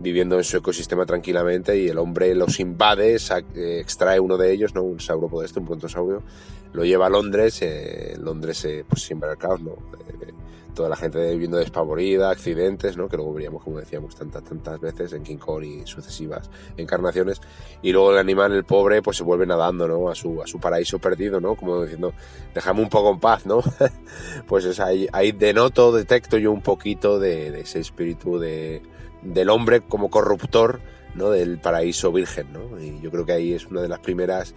viviendo 0.00 0.36
en 0.36 0.44
su 0.44 0.56
ecosistema 0.56 1.06
tranquilamente 1.06 1.78
y 1.78 1.86
el 1.86 1.98
hombre 1.98 2.34
los 2.34 2.58
invade, 2.58 3.14
eh, 3.14 3.78
extrae 3.78 4.18
uno 4.18 4.36
de 4.36 4.52
ellos, 4.52 4.74
¿no? 4.74 4.82
un 4.82 4.98
sauropodo 4.98 5.44
este, 5.44 5.60
un 5.60 5.66
brontosaurio, 5.66 6.24
lo 6.72 6.84
lleva 6.84 7.06
a 7.06 7.10
Londres, 7.10 7.62
eh, 7.62 8.16
Londres 8.20 8.64
eh, 8.64 8.84
pues 8.88 9.08
el 9.08 9.20
caos, 9.38 9.60
¿no? 9.60 9.76
Eh, 10.20 10.32
toda 10.78 10.88
la 10.90 10.96
gente 10.96 11.32
viviendo 11.32 11.56
despavorida, 11.56 12.30
accidentes, 12.30 12.96
¿no? 12.96 13.08
que 13.08 13.16
luego 13.16 13.34
veríamos, 13.34 13.64
como 13.64 13.80
decíamos, 13.80 14.14
tantas, 14.14 14.44
tantas 14.44 14.78
veces 14.78 15.12
en 15.12 15.24
King 15.24 15.38
Kong 15.38 15.64
y 15.64 15.84
sucesivas 15.84 16.48
encarnaciones, 16.76 17.40
y 17.82 17.90
luego 17.90 18.12
el 18.12 18.18
animal, 18.18 18.52
el 18.52 18.62
pobre, 18.62 19.02
pues 19.02 19.16
se 19.16 19.24
vuelve 19.24 19.44
nadando 19.44 19.88
¿no? 19.88 20.08
a, 20.08 20.14
su, 20.14 20.40
a 20.40 20.46
su 20.46 20.60
paraíso 20.60 21.00
perdido, 21.00 21.40
¿no? 21.40 21.56
como 21.56 21.82
diciendo, 21.82 22.12
déjame 22.54 22.80
un 22.80 22.88
poco 22.88 23.10
en 23.10 23.18
paz, 23.18 23.44
¿no? 23.44 23.60
pues 24.46 24.66
es 24.66 24.78
ahí, 24.78 25.08
ahí 25.12 25.32
denoto, 25.32 25.90
detecto 25.90 26.38
yo 26.38 26.52
un 26.52 26.62
poquito 26.62 27.18
de, 27.18 27.50
de 27.50 27.62
ese 27.62 27.80
espíritu 27.80 28.38
de, 28.38 28.80
del 29.22 29.50
hombre 29.50 29.80
como 29.80 30.10
corruptor, 30.10 30.80
¿no? 31.16 31.30
del 31.30 31.58
paraíso 31.58 32.12
virgen, 32.12 32.52
¿no? 32.52 32.80
y 32.80 33.00
yo 33.00 33.10
creo 33.10 33.26
que 33.26 33.32
ahí 33.32 33.52
es 33.52 33.66
una 33.66 33.82
de 33.82 33.88
las 33.88 33.98
primeras 33.98 34.54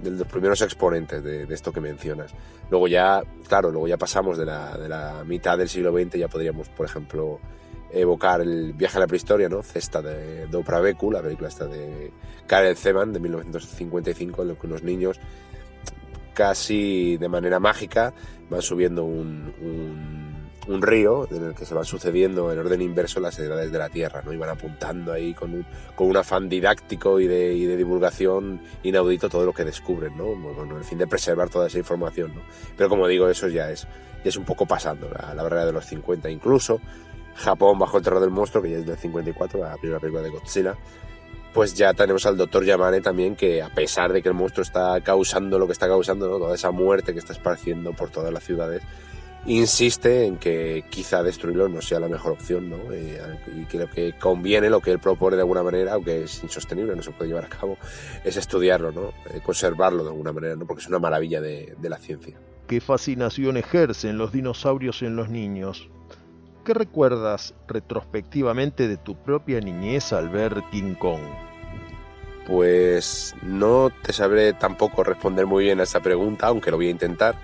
de 0.00 0.10
los 0.10 0.26
primeros 0.26 0.62
exponentes 0.62 1.22
de, 1.22 1.46
de, 1.46 1.54
esto 1.54 1.72
que 1.72 1.80
mencionas. 1.80 2.32
Luego 2.70 2.88
ya, 2.88 3.22
claro, 3.48 3.70
luego 3.70 3.88
ya 3.88 3.96
pasamos 3.96 4.38
de 4.38 4.46
la, 4.46 4.76
de 4.76 4.88
la 4.88 5.24
mitad 5.24 5.58
del 5.58 5.68
siglo 5.68 5.92
XX, 5.92 6.18
ya 6.18 6.28
podríamos, 6.28 6.68
por 6.68 6.86
ejemplo, 6.86 7.40
evocar 7.92 8.40
el 8.40 8.72
viaje 8.72 8.96
a 8.96 9.00
la 9.00 9.06
prehistoria, 9.06 9.48
¿no? 9.48 9.62
Cesta 9.62 10.00
de, 10.00 10.46
Beku, 10.46 11.10
la 11.10 11.22
película 11.22 11.48
esta 11.48 11.66
de 11.66 12.10
Karel 12.46 12.76
Zeman 12.76 13.12
de 13.12 13.20
1955, 13.20 14.42
en 14.42 14.48
la 14.48 14.54
que 14.54 14.66
unos 14.66 14.82
niños 14.82 15.20
casi 16.34 17.18
de 17.18 17.28
manera 17.28 17.60
mágica 17.60 18.14
van 18.48 18.62
subiendo 18.62 19.04
un, 19.04 19.54
un, 19.60 20.31
un 20.68 20.82
río 20.82 21.26
en 21.30 21.46
el 21.46 21.54
que 21.54 21.64
se 21.64 21.74
van 21.74 21.84
sucediendo 21.84 22.52
en 22.52 22.58
orden 22.58 22.80
inverso 22.80 23.20
las 23.20 23.38
edades 23.38 23.72
de 23.72 23.78
la 23.78 23.88
Tierra, 23.88 24.22
¿no? 24.24 24.32
Y 24.32 24.36
van 24.36 24.50
apuntando 24.50 25.12
ahí 25.12 25.34
con 25.34 25.54
un, 25.54 25.66
con 25.94 26.08
un 26.08 26.16
afán 26.16 26.48
didáctico 26.48 27.18
y 27.20 27.26
de, 27.26 27.54
y 27.54 27.64
de 27.64 27.76
divulgación 27.76 28.60
inaudito 28.82 29.28
todo 29.28 29.44
lo 29.44 29.52
que 29.52 29.64
descubren, 29.64 30.16
¿no? 30.16 30.32
Con 30.54 30.70
el 30.70 30.84
fin 30.84 30.98
de 30.98 31.06
preservar 31.06 31.48
toda 31.48 31.66
esa 31.66 31.78
información, 31.78 32.34
¿no? 32.34 32.42
Pero 32.76 32.88
como 32.88 33.08
digo, 33.08 33.28
eso 33.28 33.48
ya 33.48 33.70
es, 33.70 33.82
ya 33.82 34.28
es 34.28 34.36
un 34.36 34.44
poco 34.44 34.66
pasando, 34.66 35.08
la, 35.08 35.34
la 35.34 35.42
barrera 35.42 35.66
de 35.66 35.72
los 35.72 35.84
50 35.86 36.30
incluso. 36.30 36.80
Japón 37.34 37.78
bajo 37.78 37.96
el 37.96 38.04
terror 38.04 38.20
del 38.20 38.30
monstruo, 38.30 38.62
que 38.62 38.70
ya 38.70 38.78
es 38.78 38.86
del 38.86 38.96
54, 38.96 39.58
la 39.60 39.76
primera 39.76 39.98
película 39.98 40.22
de 40.22 40.30
Godzilla, 40.30 40.76
pues 41.52 41.74
ya 41.74 41.92
tenemos 41.92 42.24
al 42.26 42.36
doctor 42.36 42.64
Yamane 42.64 43.00
también, 43.00 43.36
que 43.36 43.62
a 43.62 43.68
pesar 43.68 44.12
de 44.12 44.22
que 44.22 44.28
el 44.28 44.34
monstruo 44.34 44.62
está 44.62 45.00
causando 45.02 45.58
lo 45.58 45.66
que 45.66 45.72
está 45.72 45.86
causando, 45.86 46.28
¿no? 46.28 46.38
toda 46.38 46.54
esa 46.54 46.70
muerte 46.70 47.12
que 47.12 47.18
está 47.18 47.32
esparciendo 47.32 47.92
por 47.92 48.10
todas 48.10 48.32
las 48.32 48.44
ciudades, 48.44 48.82
insiste 49.46 50.26
en 50.26 50.36
que 50.36 50.84
quizá 50.88 51.22
destruirlo 51.22 51.68
no 51.68 51.82
sea 51.82 52.00
la 52.00 52.08
mejor 52.08 52.32
opción, 52.32 52.70
¿no? 52.70 52.76
Eh, 52.92 53.20
y 53.70 53.76
lo 53.76 53.90
que 53.90 54.14
conviene, 54.18 54.70
lo 54.70 54.80
que 54.80 54.92
él 54.92 54.98
propone 54.98 55.36
de 55.36 55.42
alguna 55.42 55.62
manera, 55.62 55.94
aunque 55.94 56.24
es 56.24 56.42
insostenible, 56.42 56.94
no 56.94 57.02
se 57.02 57.10
puede 57.10 57.28
llevar 57.28 57.46
a 57.46 57.48
cabo, 57.48 57.76
es 58.24 58.36
estudiarlo, 58.36 58.92
¿no? 58.92 59.12
Eh, 59.30 59.40
conservarlo 59.44 60.04
de 60.04 60.10
alguna 60.10 60.32
manera, 60.32 60.56
¿no? 60.56 60.66
Porque 60.66 60.82
es 60.82 60.88
una 60.88 60.98
maravilla 60.98 61.40
de, 61.40 61.74
de 61.78 61.88
la 61.88 61.98
ciencia. 61.98 62.36
¿Qué 62.68 62.80
fascinación 62.80 63.56
ejercen 63.56 64.16
los 64.18 64.32
dinosaurios 64.32 65.02
en 65.02 65.16
los 65.16 65.28
niños? 65.28 65.88
¿Qué 66.64 66.74
recuerdas 66.74 67.54
retrospectivamente 67.66 68.86
de 68.86 68.96
tu 68.96 69.16
propia 69.16 69.60
niñez 69.60 70.12
al 70.12 70.28
ver 70.28 70.62
King 70.70 70.94
Kong? 70.94 71.20
Pues 72.46 73.34
no 73.42 73.90
te 74.02 74.12
sabré 74.12 74.52
tampoco 74.52 75.02
responder 75.02 75.46
muy 75.46 75.64
bien 75.64 75.80
a 75.80 75.82
esa 75.82 76.00
pregunta, 76.00 76.46
aunque 76.46 76.70
lo 76.70 76.76
voy 76.76 76.86
a 76.86 76.90
intentar. 76.90 77.36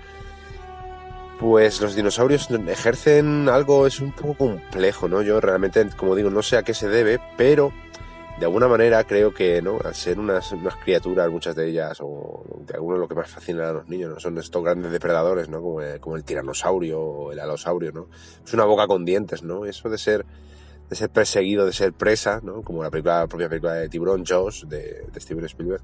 Pues 1.39 1.79
los 1.79 1.95
dinosaurios 1.95 2.49
ejercen 2.51 3.47
algo, 3.47 3.87
es 3.87 4.01
un 4.01 4.11
poco 4.11 4.33
complejo, 4.33 5.07
¿no? 5.07 5.21
Yo 5.21 5.39
realmente, 5.39 5.87
como 5.95 6.13
digo, 6.13 6.29
no 6.29 6.41
sé 6.41 6.57
a 6.57 6.63
qué 6.63 6.73
se 6.73 6.89
debe, 6.89 7.21
pero 7.37 7.71
de 8.39 8.45
alguna 8.45 8.67
manera 8.67 9.05
creo 9.05 9.33
que, 9.33 9.61
¿no? 9.61 9.79
Al 9.83 9.95
ser 9.95 10.19
unas, 10.19 10.51
unas 10.51 10.75
criaturas, 10.75 11.29
muchas 11.29 11.55
de 11.55 11.69
ellas, 11.69 11.97
o 12.01 12.43
de 12.65 12.73
algunos 12.73 12.99
lo 12.99 13.07
que 13.07 13.15
más 13.15 13.29
fascina 13.29 13.69
a 13.69 13.71
los 13.71 13.87
niños, 13.87 14.13
¿no? 14.13 14.19
Son 14.19 14.37
estos 14.37 14.61
grandes 14.61 14.91
depredadores, 14.91 15.47
¿no? 15.47 15.61
Como 15.61 15.81
el, 15.81 16.01
como 16.01 16.17
el 16.17 16.25
tiranosaurio 16.25 16.99
o 16.99 17.31
el 17.31 17.39
alosaurio, 17.39 17.93
¿no? 17.93 18.07
Es 18.45 18.53
una 18.53 18.65
boca 18.65 18.85
con 18.85 19.05
dientes, 19.05 19.41
¿no? 19.41 19.65
Eso 19.65 19.89
de 19.89 19.97
ser, 19.97 20.25
de 20.89 20.95
ser 20.97 21.09
perseguido, 21.09 21.65
de 21.65 21.71
ser 21.71 21.93
presa, 21.93 22.41
¿no? 22.43 22.63
Como 22.63 22.83
la, 22.83 22.89
película, 22.89 23.19
la 23.19 23.27
propia 23.27 23.47
película 23.47 23.75
de 23.75 23.87
Tiburón 23.87 24.25
Jaws, 24.25 24.67
de, 24.67 25.05
de 25.09 25.19
Steven 25.21 25.45
Spielberg, 25.45 25.83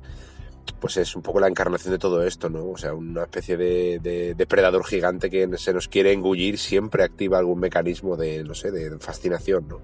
pues 0.79 0.97
es 0.97 1.15
un 1.15 1.21
poco 1.21 1.39
la 1.39 1.47
encarnación 1.47 1.93
de 1.93 1.99
todo 1.99 2.23
esto, 2.23 2.49
¿no? 2.49 2.69
O 2.69 2.77
sea, 2.77 2.93
una 2.93 3.23
especie 3.23 3.57
de, 3.57 3.99
de, 3.99 4.33
depredador 4.35 4.85
gigante 4.85 5.29
que 5.29 5.47
se 5.57 5.73
nos 5.73 5.87
quiere 5.87 6.11
engullir, 6.11 6.57
siempre 6.57 7.03
activa 7.03 7.37
algún 7.37 7.59
mecanismo 7.59 8.17
de, 8.17 8.43
no 8.43 8.53
sé, 8.53 8.71
de 8.71 8.97
fascinación, 8.99 9.67
¿no? 9.67 9.81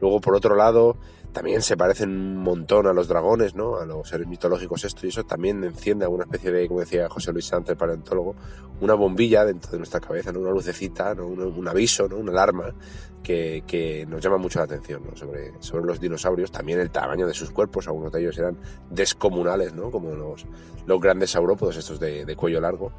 Luego, 0.00 0.20
por 0.20 0.34
otro 0.34 0.56
lado, 0.56 0.96
también 1.32 1.62
se 1.62 1.76
parecen 1.76 2.10
un 2.10 2.36
montón 2.38 2.86
a 2.86 2.92
los 2.92 3.08
dragones, 3.08 3.54
¿no? 3.54 3.76
A 3.76 3.86
los 3.86 4.08
seres 4.08 4.26
mitológicos 4.26 4.84
esto 4.84 5.06
y 5.06 5.10
eso 5.10 5.24
también 5.24 5.62
enciende 5.64 6.04
alguna 6.04 6.24
especie 6.24 6.50
de, 6.50 6.66
como 6.66 6.80
decía 6.80 7.08
José 7.08 7.32
Luis 7.32 7.46
Sánchez, 7.46 7.70
el 7.70 7.76
paleontólogo, 7.76 8.34
una 8.80 8.94
bombilla 8.94 9.44
dentro 9.44 9.70
de 9.70 9.78
nuestra 9.78 10.00
cabeza, 10.00 10.32
¿no? 10.32 10.40
Una 10.40 10.50
lucecita, 10.50 11.14
¿no? 11.14 11.26
un, 11.26 11.40
un 11.40 11.68
aviso, 11.68 12.08
¿no? 12.08 12.16
Una 12.16 12.32
alarma 12.32 12.74
que, 13.22 14.06
nos 14.08 14.20
llama 14.20 14.38
mucho 14.38 14.58
la 14.58 14.64
atención, 14.64 15.02
¿no? 15.04 15.16
Sobre, 15.16 15.52
sobre 15.60 15.84
los 15.84 16.00
dinosaurios, 16.00 16.50
también 16.50 16.80
el 16.80 16.90
tamaño 16.90 17.26
de 17.26 17.34
sus 17.34 17.50
cuerpos, 17.50 17.86
algunos 17.86 18.12
de 18.12 18.20
ellos 18.20 18.38
eran 18.38 18.56
descomunales, 18.90 19.72
¿no? 19.74 19.90
Como 19.90 20.10
los, 20.14 20.46
los 20.86 21.00
grandes 21.00 21.30
saurópodos, 21.30 21.76
estos 21.76 22.00
de, 22.00 22.24
de 22.24 22.36
cuello 22.36 22.60
largo. 22.60 22.92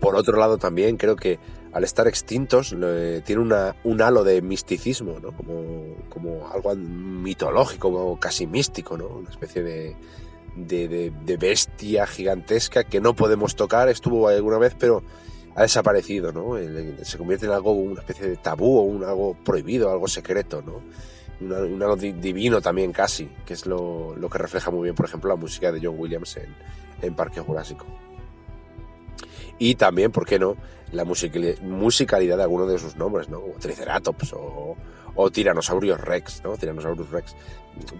Por 0.00 0.16
otro 0.16 0.36
lado, 0.36 0.58
también 0.58 0.96
creo 0.96 1.16
que 1.16 1.38
al 1.74 1.82
estar 1.82 2.06
extintos 2.06 2.74
eh, 2.80 3.20
tiene 3.24 3.42
una, 3.42 3.74
un 3.82 4.00
halo 4.00 4.22
de 4.22 4.40
misticismo, 4.40 5.18
¿no? 5.20 5.32
como, 5.32 5.96
como 6.08 6.48
algo 6.48 6.74
mitológico, 6.76 7.92
como 7.92 8.18
casi 8.18 8.46
místico, 8.46 8.96
¿no? 8.96 9.08
una 9.08 9.28
especie 9.28 9.62
de, 9.64 9.96
de, 10.54 11.12
de, 11.12 11.36
bestia 11.36 12.06
gigantesca 12.06 12.84
que 12.84 13.00
no 13.00 13.14
podemos 13.14 13.56
tocar, 13.56 13.88
estuvo 13.88 14.28
alguna 14.28 14.58
vez, 14.58 14.76
pero 14.78 15.02
ha 15.56 15.62
desaparecido, 15.62 16.32
¿no? 16.32 16.56
se 17.02 17.18
convierte 17.18 17.46
en 17.46 17.52
algo, 17.52 17.72
una 17.72 18.00
especie 18.00 18.28
de 18.28 18.36
tabú 18.36 18.78
o 18.78 18.82
un, 18.82 19.02
algo 19.02 19.34
prohibido, 19.44 19.90
algo 19.90 20.06
secreto, 20.06 20.62
¿no? 20.62 20.80
Un, 21.40 21.82
algo 21.82 21.96
divino 21.96 22.60
también 22.60 22.92
casi, 22.92 23.28
que 23.44 23.54
es 23.54 23.66
lo, 23.66 24.14
lo, 24.16 24.30
que 24.30 24.38
refleja 24.38 24.70
muy 24.70 24.84
bien, 24.84 24.94
por 24.94 25.06
ejemplo, 25.06 25.28
la 25.28 25.36
música 25.36 25.72
de 25.72 25.80
John 25.82 25.96
Williams 25.98 26.38
en 27.02 27.14
Parque 27.14 27.40
Jurásico 27.40 27.84
y 29.58 29.74
también, 29.74 30.10
¿por 30.10 30.26
qué 30.26 30.38
no?, 30.38 30.56
la 30.92 31.04
musicalidad 31.04 32.36
de 32.36 32.42
algunos 32.42 32.68
de 32.70 32.78
sus 32.78 32.96
nombres, 32.96 33.28
¿no? 33.28 33.40
Como 33.40 33.54
Triceratops 33.54 34.32
o, 34.34 34.76
o 35.14 35.30
Tyrannosaurus 35.30 36.00
Rex, 36.00 36.42
¿no? 36.44 36.56
Rex. 37.10 37.36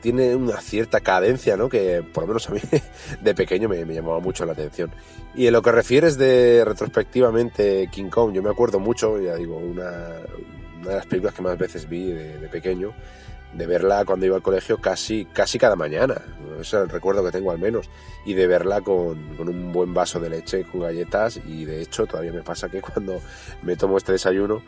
Tiene 0.01 0.37
una 0.37 0.61
cierta 0.61 1.01
cadencia, 1.01 1.57
¿no? 1.57 1.68
Que 1.68 2.03
por 2.03 2.24
lo 2.24 2.28
menos 2.28 2.49
a 2.49 2.53
mí 2.53 2.61
de 3.20 3.35
pequeño 3.35 3.68
me, 3.68 3.85
llamaba 3.85 4.20
mucho 4.20 4.45
la 4.45 4.53
atención. 4.53 4.91
Y 5.35 5.47
en 5.47 5.53
lo 5.53 5.62
que 5.62 5.72
refieres 5.72 6.16
de 6.16 6.64
retrospectivamente 6.64 7.89
King 7.91 8.09
Kong, 8.09 8.32
yo 8.32 8.43
me 8.43 8.51
acuerdo 8.51 8.78
mucho, 8.78 9.20
ya 9.20 9.35
digo, 9.35 9.57
una, 9.57 9.89
de 10.85 10.95
las 10.95 11.07
películas 11.07 11.35
que 11.35 11.43
más 11.43 11.59
veces 11.59 11.89
vi 11.89 12.11
de 12.11 12.49
pequeño, 12.49 12.95
de 13.57 13.66
verla 13.66 14.05
cuando 14.05 14.26
iba 14.26 14.36
al 14.36 14.42
colegio 14.42 14.78
casi, 14.78 15.24
casi 15.26 15.59
cada 15.59 15.76
mañana. 15.76 16.20
Ese 16.61 16.76
es 16.76 16.82
el 16.82 16.88
recuerdo 16.88 17.24
que 17.24 17.30
tengo 17.30 17.50
al 17.50 17.59
menos. 17.59 17.88
Y 18.24 18.34
de 18.34 18.46
verla 18.46 18.80
con, 18.80 19.36
con, 19.36 19.48
un 19.48 19.72
buen 19.72 19.94
vaso 19.94 20.20
de 20.20 20.30
leche 20.30 20.64
con 20.64 20.80
galletas. 20.80 21.40
Y 21.46 21.64
de 21.64 21.82
hecho 21.82 22.07
todavía 22.07 22.32
me 22.32 22.42
pasa 22.42 22.68
que 22.68 22.80
cuando 22.82 23.20
me 23.62 23.76
tomo 23.76 23.96
este 23.96 24.12
desayuno, 24.12 24.62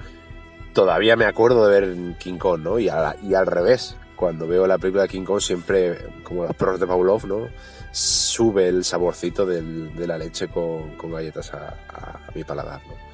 todavía 0.72 1.16
me 1.16 1.24
acuerdo 1.24 1.66
de 1.66 1.80
ver 1.80 2.16
King 2.18 2.38
Kong, 2.38 2.60
¿no? 2.62 2.78
Y, 2.78 2.88
a, 2.88 3.16
y 3.22 3.34
al 3.34 3.46
revés. 3.46 3.96
Cuando 4.14 4.46
veo 4.46 4.66
la 4.66 4.78
película 4.78 5.02
de 5.02 5.08
King 5.08 5.24
Kong 5.24 5.40
siempre, 5.40 5.98
como 6.22 6.44
los 6.44 6.56
perros 6.56 6.80
de 6.80 6.86
Pavlov, 6.86 7.26
¿no? 7.26 7.48
Sube 7.92 8.66
el 8.66 8.82
saborcito 8.82 9.44
del, 9.44 9.94
de 9.94 10.06
la 10.06 10.16
leche 10.16 10.48
con, 10.48 10.96
con 10.96 11.12
galletas 11.12 11.52
a, 11.52 11.74
a 11.88 12.30
mi 12.34 12.42
paladar, 12.42 12.80
¿no? 12.86 13.05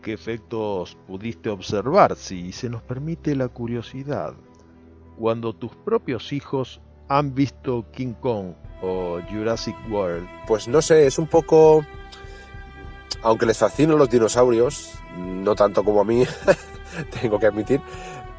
Qué 0.00 0.12
efectos 0.12 0.96
pudiste 1.06 1.50
observar, 1.50 2.16
si 2.16 2.52
se 2.52 2.68
nos 2.68 2.82
permite 2.82 3.34
la 3.34 3.48
curiosidad, 3.48 4.34
cuando 5.18 5.52
tus 5.52 5.74
propios 5.76 6.32
hijos 6.32 6.80
han 7.08 7.34
visto 7.34 7.84
King 7.92 8.14
Kong 8.14 8.54
o 8.82 9.20
Jurassic 9.30 9.76
World. 9.90 10.26
Pues 10.46 10.68
no 10.68 10.80
sé, 10.80 11.06
es 11.06 11.18
un 11.18 11.26
poco... 11.26 11.84
Aunque 13.22 13.44
les 13.44 13.58
fascinan 13.58 13.98
los 13.98 14.08
dinosaurios, 14.08 14.94
no 15.18 15.54
tanto 15.54 15.84
como 15.84 16.00
a 16.00 16.04
mí, 16.04 16.24
tengo 17.20 17.38
que 17.38 17.46
admitir, 17.46 17.80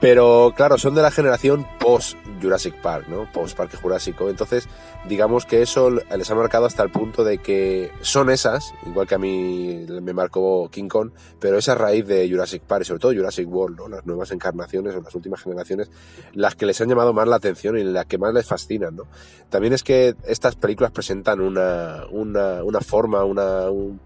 pero 0.01 0.51
claro, 0.55 0.79
son 0.79 0.95
de 0.95 1.03
la 1.03 1.11
generación 1.11 1.65
post 1.79 2.17
Jurassic 2.41 2.73
Park, 2.81 3.07
¿no? 3.07 3.31
Post 3.31 3.55
Parque 3.55 3.77
Jurásico. 3.77 4.29
Entonces, 4.29 4.67
digamos 5.07 5.45
que 5.45 5.61
eso 5.61 5.91
les 5.91 6.31
ha 6.31 6.33
marcado 6.33 6.65
hasta 6.65 6.81
el 6.81 6.89
punto 6.89 7.23
de 7.23 7.37
que 7.37 7.91
son 8.01 8.31
esas, 8.31 8.73
igual 8.87 9.07
que 9.07 9.13
a 9.13 9.19
mí 9.19 9.85
me 10.01 10.13
marcó 10.13 10.69
King 10.71 10.87
Kong, 10.87 11.11
pero 11.39 11.59
esa 11.59 11.75
raíz 11.75 12.07
de 12.07 12.27
Jurassic 12.27 12.63
Park 12.63 12.81
y 12.81 12.85
sobre 12.85 12.99
todo 12.99 13.13
Jurassic 13.13 13.47
World, 13.47 13.77
¿no? 13.77 13.87
Las 13.87 14.03
nuevas 14.07 14.31
encarnaciones 14.31 14.95
o 14.95 15.01
las 15.01 15.13
últimas 15.13 15.43
generaciones, 15.43 15.91
las 16.33 16.55
que 16.55 16.65
les 16.65 16.81
han 16.81 16.89
llamado 16.89 17.13
más 17.13 17.27
la 17.27 17.35
atención 17.35 17.77
y 17.77 17.83
las 17.83 18.07
que 18.07 18.17
más 18.17 18.33
les 18.33 18.47
fascinan, 18.47 18.95
¿no? 18.95 19.03
También 19.51 19.73
es 19.73 19.83
que 19.83 20.15
estas 20.25 20.55
películas 20.55 20.91
presentan 20.91 21.39
una, 21.41 22.05
una, 22.09 22.63
una 22.63 22.81
forma, 22.81 23.23
una, 23.23 23.69
un, 23.69 23.99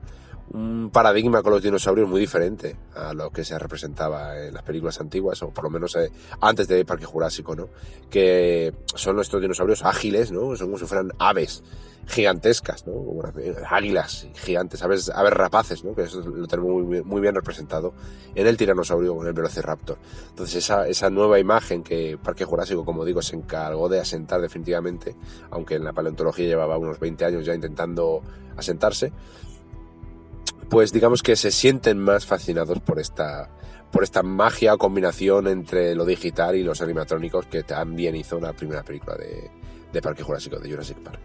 un 0.51 0.89
paradigma 0.91 1.41
con 1.41 1.53
los 1.53 1.63
dinosaurios 1.63 2.07
muy 2.07 2.19
diferente 2.19 2.75
a 2.95 3.13
lo 3.13 3.31
que 3.31 3.43
se 3.43 3.57
representaba 3.57 4.39
en 4.39 4.53
las 4.53 4.63
películas 4.63 4.99
antiguas, 4.99 5.41
o 5.41 5.49
por 5.49 5.63
lo 5.63 5.69
menos 5.69 5.95
eh, 5.95 6.11
antes 6.41 6.67
de 6.67 6.85
Parque 6.85 7.05
Jurásico, 7.05 7.55
¿no? 7.55 7.69
Que 8.09 8.73
son 8.93 9.15
nuestros 9.15 9.41
dinosaurios 9.41 9.83
ágiles, 9.83 10.31
¿no? 10.31 10.55
Son 10.55 10.67
como 10.67 10.77
si 10.77 10.85
fueran 10.85 11.11
aves 11.17 11.63
gigantescas, 12.07 12.85
¿no? 12.85 12.93
Águilas 13.69 14.27
gigantes, 14.35 14.83
aves, 14.83 15.09
aves 15.09 15.33
rapaces, 15.33 15.83
¿no? 15.83 15.95
Que 15.95 16.03
eso 16.03 16.21
lo 16.21 16.47
tenemos 16.47 16.83
muy, 16.83 17.03
muy 17.03 17.21
bien 17.21 17.33
representado 17.33 17.93
en 18.35 18.45
el 18.45 18.57
tiranosaurio 18.57 19.15
o 19.15 19.21
en 19.23 19.29
el 19.29 19.33
velociraptor. 19.33 19.97
Entonces 20.29 20.57
esa, 20.57 20.87
esa 20.87 21.09
nueva 21.09 21.39
imagen 21.39 21.83
que 21.83 22.17
Parque 22.21 22.45
Jurásico, 22.45 22.85
como 22.85 23.05
digo, 23.05 23.21
se 23.21 23.35
encargó 23.35 23.89
de 23.89 23.99
asentar 23.99 24.41
definitivamente, 24.41 25.15
aunque 25.49 25.75
en 25.75 25.83
la 25.83 25.93
paleontología 25.93 26.45
llevaba 26.45 26.77
unos 26.77 26.99
20 26.99 27.25
años 27.25 27.45
ya 27.45 27.55
intentando 27.55 28.21
asentarse, 28.55 29.11
pues 30.69 30.91
digamos 30.91 31.23
que 31.23 31.35
se 31.35 31.51
sienten 31.51 31.97
más 31.97 32.25
fascinados 32.25 32.79
por 32.79 32.99
esta, 32.99 33.49
por 33.91 34.03
esta 34.03 34.23
magia 34.23 34.73
o 34.73 34.77
combinación 34.77 35.47
entre 35.47 35.95
lo 35.95 36.05
digital 36.05 36.55
y 36.55 36.63
los 36.63 36.81
animatrónicos 36.81 37.45
que 37.47 37.63
también 37.63 38.15
hizo 38.15 38.39
la 38.39 38.53
primera 38.53 38.83
película 38.83 39.15
de, 39.15 39.49
de 39.91 40.01
Parque 40.01 40.23
Jurásico, 40.23 40.59
de 40.59 40.69
Jurassic 40.69 40.97
Park. 40.99 41.21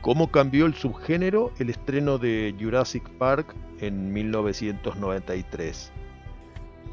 ¿Cómo 0.00 0.30
cambió 0.30 0.66
el 0.66 0.74
subgénero 0.74 1.52
el 1.58 1.70
estreno 1.70 2.18
de 2.18 2.54
Jurassic 2.58 3.08
Park 3.18 3.54
en 3.80 4.12
1993? 4.12 5.92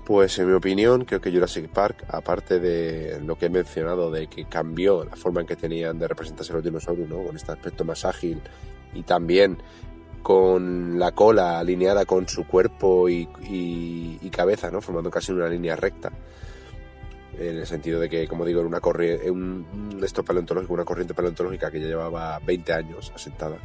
Pues 0.06 0.38
en 0.38 0.48
mi 0.48 0.54
opinión 0.54 1.04
creo 1.06 1.20
que 1.20 1.32
Jurassic 1.32 1.68
Park, 1.68 2.06
aparte 2.10 2.60
de 2.60 3.20
lo 3.22 3.38
que 3.38 3.48
he 3.48 3.50
mencionado 3.50 4.12
de 4.12 4.28
que 4.28 4.46
cambió 4.46 5.04
la 5.04 5.16
forma 5.16 5.42
en 5.42 5.48
que 5.48 5.56
tenían 5.56 5.98
de 5.98 6.08
representarse 6.08 6.54
los 6.54 6.64
dinosaurios, 6.64 7.10
¿no? 7.10 7.24
con 7.24 7.36
este 7.36 7.52
aspecto 7.52 7.84
más 7.84 8.06
ágil 8.06 8.42
y 8.94 9.04
también 9.04 9.58
con 10.26 10.98
la 10.98 11.12
cola 11.12 11.60
alineada 11.60 12.04
con 12.04 12.28
su 12.28 12.48
cuerpo 12.48 13.08
y, 13.08 13.28
cabeza, 14.32 14.72
¿no? 14.72 14.82
Formando 14.82 15.12
casi 15.12 15.32
una 15.32 15.48
línea 15.48 15.76
recta. 15.76 16.12
En 17.38 17.58
el 17.58 17.68
sentido 17.68 18.00
de 18.00 18.10
que, 18.10 18.28
como 18.28 18.44
digo, 18.44 18.62
era 18.62 18.68
una 18.68 18.80
corriente, 18.80 19.30
un 19.30 20.00
esto 20.04 20.26
paleontológico, 20.26 20.74
una 20.74 20.84
corriente 20.84 21.14
paleontológica 21.14 21.70
que 21.70 21.80
ya 21.80 21.86
llevaba 21.86 22.40
20 22.40 22.74
años 22.74 23.12
asentada. 23.14 23.60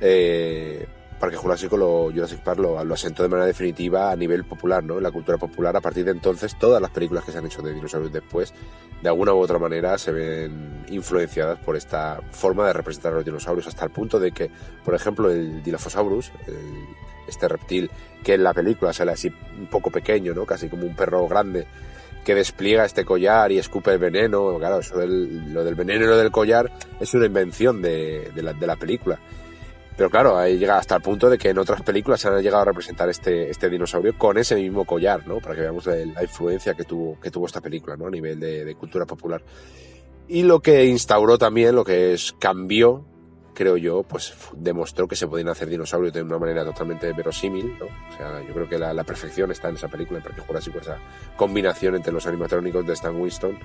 Eh, 0.00 0.86
Parque 1.18 1.36
Jurásico, 1.36 1.76
lo, 1.76 2.10
Jurassic 2.12 2.40
Park 2.40 2.58
lo, 2.60 2.78
asentó 2.78 3.22
de 3.22 3.28
manera 3.28 3.46
definitiva 3.46 4.10
a 4.10 4.16
nivel 4.16 4.44
popular, 4.44 4.82
¿no? 4.84 4.96
En 4.98 5.02
la 5.02 5.10
cultura 5.10 5.38
popular. 5.38 5.76
A 5.76 5.80
partir 5.80 6.04
de 6.04 6.10
entonces, 6.10 6.56
todas 6.58 6.80
las 6.82 6.90
películas 6.90 7.24
que 7.24 7.32
se 7.32 7.38
han 7.38 7.46
hecho 7.46 7.62
de 7.62 7.72
dinosaurios 7.72 8.12
después, 8.12 8.52
de 9.02 9.08
alguna 9.08 9.32
u 9.32 9.38
otra 9.38 9.58
manera, 9.58 9.96
se 9.96 10.12
ven 10.12 10.84
influenciadas 10.88 11.58
por 11.60 11.76
esta 11.76 12.20
forma 12.30 12.66
de 12.66 12.72
representar 12.74 13.12
a 13.12 13.16
los 13.16 13.24
dinosaurios, 13.24 13.66
hasta 13.66 13.84
el 13.84 13.90
punto 13.90 14.18
de 14.20 14.32
que, 14.32 14.50
por 14.84 14.94
ejemplo, 14.94 15.30
el 15.30 15.62
Dilophosaurus, 15.62 16.32
el- 16.46 16.86
este 17.26 17.48
reptil 17.48 17.90
que 18.22 18.34
en 18.34 18.42
la 18.42 18.52
película 18.52 18.92
sale 18.92 19.12
así 19.12 19.32
un 19.58 19.66
poco 19.66 19.90
pequeño, 19.90 20.34
¿no? 20.34 20.44
Casi 20.44 20.68
como 20.68 20.84
un 20.86 20.94
perro 20.94 21.26
grande, 21.26 21.66
que 22.22 22.34
despliega 22.34 22.84
este 22.84 23.04
collar 23.04 23.52
y 23.52 23.58
escupe 23.58 23.92
el 23.92 23.98
veneno. 23.98 24.58
Claro, 24.58 24.80
eso 24.80 24.98
del, 24.98 25.52
lo 25.52 25.62
del 25.64 25.74
veneno 25.74 26.04
y 26.04 26.08
lo 26.08 26.16
del 26.18 26.30
collar 26.30 26.70
es 27.00 27.12
una 27.14 27.26
invención 27.26 27.80
de 27.82 28.30
la, 28.36 28.52
de 28.52 28.66
la 28.66 28.76
película. 28.76 29.18
Pero 29.96 30.10
claro, 30.10 30.36
ahí 30.36 30.58
llega 30.58 30.76
hasta 30.76 30.96
el 30.96 31.02
punto 31.02 31.30
de 31.30 31.38
que 31.38 31.50
en 31.50 31.58
otras 31.58 31.82
películas 31.82 32.20
se 32.20 32.28
han 32.28 32.42
llegado 32.42 32.62
a 32.62 32.64
representar 32.66 33.08
este, 33.08 33.48
este 33.48 33.70
dinosaurio 33.70 34.18
con 34.18 34.36
ese 34.38 34.56
mismo 34.56 34.84
collar, 34.84 35.26
¿no? 35.26 35.38
Para 35.38 35.54
que 35.54 35.60
veamos 35.60 35.86
la, 35.86 35.94
la 35.94 36.22
influencia 36.22 36.74
que 36.74 36.84
tuvo, 36.84 37.20
que 37.20 37.30
tuvo 37.30 37.46
esta 37.46 37.60
película, 37.60 37.96
¿no? 37.96 38.06
A 38.06 38.10
nivel 38.10 38.40
de, 38.40 38.64
de 38.64 38.74
cultura 38.74 39.06
popular. 39.06 39.42
Y 40.26 40.42
lo 40.42 40.60
que 40.60 40.84
instauró 40.86 41.38
también, 41.38 41.76
lo 41.76 41.84
que 41.84 42.12
es, 42.12 42.34
cambió, 42.40 43.04
creo 43.54 43.76
yo, 43.76 44.02
pues 44.02 44.34
demostró 44.56 45.06
que 45.06 45.14
se 45.14 45.28
podían 45.28 45.48
hacer 45.48 45.68
dinosaurios 45.68 46.12
de 46.12 46.22
una 46.22 46.38
manera 46.38 46.64
totalmente 46.64 47.12
verosímil, 47.12 47.78
¿no? 47.78 47.86
O 47.86 48.16
sea, 48.16 48.42
yo 48.46 48.52
creo 48.52 48.68
que 48.68 48.78
la, 48.78 48.92
la 48.92 49.04
perfección 49.04 49.52
está 49.52 49.68
en 49.68 49.76
esa 49.76 49.86
película, 49.86 50.18
en 50.18 50.24
Parque 50.24 50.40
Jurásico, 50.40 50.78
esa 50.80 50.98
combinación 51.36 51.94
entre 51.94 52.12
los 52.12 52.26
animatrónicos 52.26 52.84
de 52.84 52.94
Stan 52.94 53.14
Winston 53.14 53.58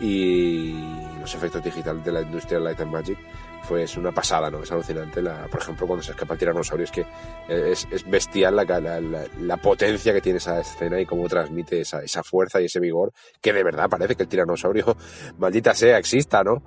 y 0.00 0.74
los 1.20 1.34
efectos 1.34 1.62
digitales 1.62 2.04
de 2.04 2.12
la 2.12 2.20
Industrial 2.22 2.62
Light 2.62 2.80
and 2.80 2.92
Magic 2.92 3.18
fue 3.62 3.82
es 3.82 3.96
una 3.96 4.12
pasada, 4.12 4.50
¿no? 4.50 4.62
Es 4.62 4.70
alucinante. 4.70 5.20
La, 5.20 5.48
por 5.48 5.60
ejemplo, 5.60 5.86
cuando 5.86 6.02
se 6.02 6.12
escapa 6.12 6.34
el 6.34 6.38
tiranosaurio, 6.38 6.84
es 6.84 6.90
que 6.90 7.04
es, 7.48 7.88
es 7.90 8.08
bestial 8.08 8.54
la, 8.54 9.00
la, 9.40 9.56
potencia 9.56 10.12
que 10.12 10.20
tiene 10.20 10.38
esa 10.38 10.60
escena 10.60 11.00
y 11.00 11.06
cómo 11.06 11.28
transmite 11.28 11.80
esa 11.80 12.22
fuerza 12.22 12.60
y 12.60 12.66
ese 12.66 12.78
vigor, 12.78 13.12
que 13.40 13.52
de 13.52 13.64
verdad 13.64 13.88
parece 13.88 14.14
que 14.14 14.22
el 14.22 14.28
tiranosaurio, 14.28 14.96
maldita 15.38 15.74
sea, 15.74 15.98
exista, 15.98 16.44
¿no? 16.44 16.62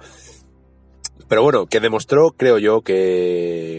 Pero 1.29 1.43
bueno, 1.43 1.67
que 1.67 1.79
demostró, 1.79 2.31
creo 2.31 2.57
yo, 2.57 2.81
que 2.81 3.78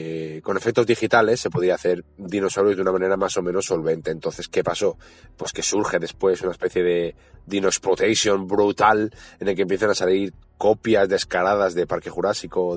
con 0.51 0.57
efectos 0.57 0.85
digitales 0.85 1.39
se 1.39 1.49
podía 1.49 1.77
hacer 1.77 2.05
dinosaurios 2.17 2.75
de 2.75 2.83
una 2.83 2.91
manera 2.91 3.17
más 3.17 3.37
o 3.37 3.43
menos 3.43 3.67
solvente. 3.67 4.11
Entonces, 4.11 4.49
¿qué 4.49 4.65
pasó? 4.65 4.99
Pues 5.37 5.53
que 5.53 5.63
surge 5.63 6.01
después 6.01 6.43
una 6.43 6.51
especie 6.51 6.83
de 6.83 7.15
dinoexploitation 7.47 8.49
brutal 8.49 9.13
en 9.39 9.47
el 9.47 9.55
que 9.55 9.63
empiezan 9.63 9.91
a 9.91 9.95
salir 9.95 10.35
copias 10.61 11.09
descaradas 11.09 11.73
de 11.73 11.87
Parque 11.87 12.11
Jurásico 12.11 12.77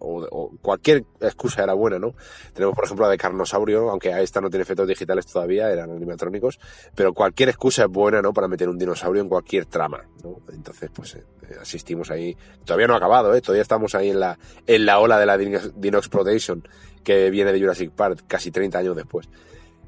o 0.00 0.50
cualquier 0.60 1.04
excusa 1.20 1.62
era 1.62 1.74
buena, 1.74 1.96
¿no? 1.96 2.16
Tenemos, 2.52 2.74
por 2.74 2.84
ejemplo, 2.84 3.06
la 3.06 3.12
de 3.12 3.18
Carnosaurio, 3.18 3.88
aunque 3.88 4.12
a 4.12 4.20
esta 4.20 4.40
no 4.40 4.50
tiene 4.50 4.64
efectos 4.64 4.88
digitales 4.88 5.26
todavía, 5.26 5.70
eran 5.70 5.92
animatrónicos, 5.92 6.58
pero 6.92 7.14
cualquier 7.14 7.50
excusa 7.50 7.84
es 7.84 7.88
buena, 7.88 8.20
¿no? 8.20 8.32
Para 8.32 8.48
meter 8.48 8.68
un 8.68 8.76
dinosaurio 8.76 9.22
en 9.22 9.28
cualquier 9.28 9.66
trama, 9.66 10.02
¿no? 10.24 10.38
Entonces, 10.52 10.90
pues 10.92 11.14
eh, 11.14 11.24
asistimos 11.60 12.10
ahí. 12.10 12.36
Todavía 12.64 12.88
no 12.88 12.94
ha 12.94 12.96
acabado, 12.96 13.32
¿eh? 13.32 13.40
Todavía 13.40 13.62
estamos 13.62 13.94
ahí 13.94 14.10
en 14.10 14.18
la, 14.18 14.36
en 14.66 14.84
la 14.84 14.98
ola 14.98 15.16
de 15.20 15.26
la 15.26 15.38
Dino 15.38 15.98
Exploitation 15.98 16.66
que 17.04 17.30
viene 17.30 17.52
de 17.52 17.60
Jurassic 17.60 17.92
Park 17.92 18.24
casi 18.26 18.50
30 18.50 18.76
años 18.76 18.96
después. 18.96 19.28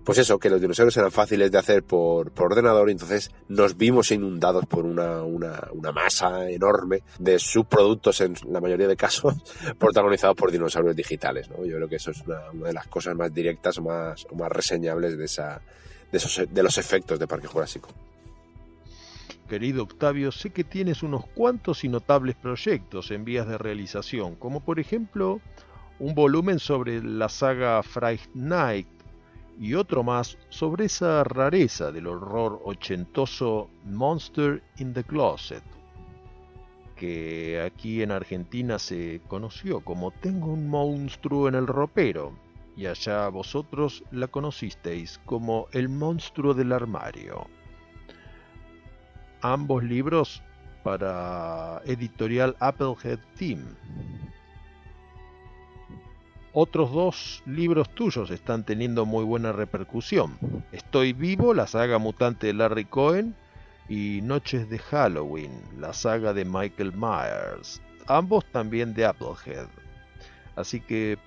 Pues 0.04 0.18
eso, 0.18 0.38
que 0.38 0.50
los 0.50 0.60
dinosaurios 0.60 0.96
eran 0.96 1.12
fáciles 1.12 1.52
de 1.52 1.58
hacer 1.58 1.84
por, 1.84 2.32
por 2.32 2.52
ordenador 2.52 2.88
y 2.88 2.92
entonces 2.92 3.30
nos 3.48 3.76
vimos 3.76 4.10
inundados 4.10 4.66
por 4.66 4.84
una, 4.84 5.22
una, 5.22 5.92
masa 5.92 6.50
enorme 6.50 7.02
de 7.18 7.38
subproductos 7.38 8.20
en 8.20 8.34
la 8.48 8.60
mayoría 8.60 8.88
de 8.88 8.96
casos 8.96 9.34
protagonizados 9.78 10.36
por 10.36 10.50
dinosaurios 10.50 10.96
digitales. 10.96 11.48
¿no? 11.50 11.64
Yo 11.64 11.76
creo 11.76 11.88
que 11.88 11.96
eso 11.96 12.10
es 12.10 12.20
una, 12.22 12.40
de 12.52 12.72
las 12.72 12.88
cosas 12.88 13.14
más 13.14 13.32
directas 13.32 13.78
o 13.78 13.82
más, 13.82 14.26
más 14.36 14.50
reseñables 14.50 15.16
de, 15.16 15.24
esa, 15.24 15.60
de, 16.10 16.18
esos, 16.18 16.52
de 16.52 16.62
los 16.62 16.76
efectos 16.78 17.18
de 17.20 17.28
Parque 17.28 17.46
Jurásico. 17.46 17.88
Querido 19.48 19.84
Octavio, 19.84 20.32
sé 20.32 20.50
que 20.50 20.64
tienes 20.64 21.02
unos 21.02 21.26
cuantos 21.26 21.84
y 21.84 21.88
notables 21.88 22.34
proyectos 22.34 23.10
en 23.10 23.24
vías 23.24 23.46
de 23.46 23.58
realización, 23.58 24.34
como 24.34 24.60
por 24.60 24.80
ejemplo 24.80 25.40
un 25.98 26.14
volumen 26.14 26.58
sobre 26.58 27.02
la 27.02 27.28
saga 27.28 27.82
Fright 27.82 28.22
Night 28.34 28.88
y 29.58 29.74
otro 29.74 30.02
más 30.02 30.38
sobre 30.48 30.86
esa 30.86 31.24
rareza 31.24 31.92
del 31.92 32.06
horror 32.06 32.60
ochentoso 32.64 33.68
Monster 33.84 34.62
in 34.78 34.92
the 34.92 35.04
Closet, 35.04 35.62
que 36.96 37.60
aquí 37.60 38.02
en 38.02 38.10
Argentina 38.10 38.78
se 38.78 39.20
conoció 39.28 39.80
como 39.80 40.10
Tengo 40.10 40.52
un 40.52 40.68
monstruo 40.68 41.48
en 41.48 41.54
el 41.54 41.66
ropero, 41.66 42.32
y 42.76 42.86
allá 42.86 43.28
vosotros 43.28 44.02
la 44.10 44.28
conocisteis 44.28 45.20
como 45.26 45.66
El 45.72 45.88
monstruo 45.88 46.54
del 46.54 46.72
armario. 46.72 47.46
Ambos 49.42 49.84
libros 49.84 50.42
para 50.82 51.82
editorial 51.84 52.56
Applehead 52.60 53.18
Team. 53.36 53.76
Otros 56.54 56.92
dos 56.92 57.42
libros 57.46 57.88
tuyos 57.94 58.30
están 58.30 58.64
teniendo 58.64 59.06
muy 59.06 59.24
buena 59.24 59.52
repercusión. 59.52 60.36
Estoy 60.70 61.14
vivo, 61.14 61.54
la 61.54 61.66
saga 61.66 61.96
mutante 61.98 62.48
de 62.48 62.52
Larry 62.52 62.84
Cohen, 62.84 63.34
y 63.88 64.20
Noches 64.22 64.68
de 64.68 64.78
Halloween, 64.78 65.52
la 65.78 65.92
saga 65.92 66.32
de 66.32 66.44
Michael 66.44 66.92
Myers. 66.92 67.80
Ambos 68.06 68.44
también 68.46 68.94
de 68.94 69.06
Applehead. 69.06 69.66
Así 70.56 70.80
que 70.80 71.18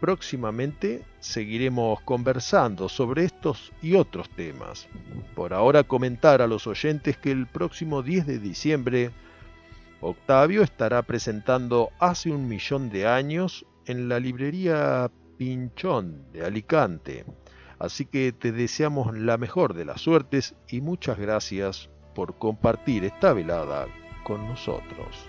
próximamente 0.00 1.02
seguiremos 1.20 2.00
conversando 2.02 2.88
sobre 2.88 3.24
estos 3.24 3.72
y 3.82 3.94
otros 3.94 4.28
temas. 4.30 4.86
Por 5.34 5.54
ahora 5.54 5.82
comentar 5.82 6.42
a 6.42 6.46
los 6.46 6.66
oyentes 6.66 7.16
que 7.16 7.30
el 7.30 7.46
próximo 7.46 8.02
10 8.02 8.26
de 8.26 8.38
diciembre 8.38 9.10
Octavio 10.00 10.62
estará 10.62 11.02
presentando 11.02 11.90
Hace 11.98 12.30
un 12.30 12.48
millón 12.48 12.88
de 12.90 13.06
años 13.06 13.66
en 13.88 14.08
la 14.08 14.20
librería 14.20 15.10
Pinchón 15.36 16.30
de 16.32 16.44
Alicante. 16.44 17.24
Así 17.78 18.04
que 18.06 18.32
te 18.32 18.52
deseamos 18.52 19.16
la 19.16 19.38
mejor 19.38 19.74
de 19.74 19.84
las 19.84 20.00
suertes 20.00 20.54
y 20.68 20.80
muchas 20.80 21.18
gracias 21.18 21.90
por 22.14 22.38
compartir 22.38 23.04
esta 23.04 23.32
velada 23.32 23.86
con 24.24 24.46
nosotros. 24.46 25.28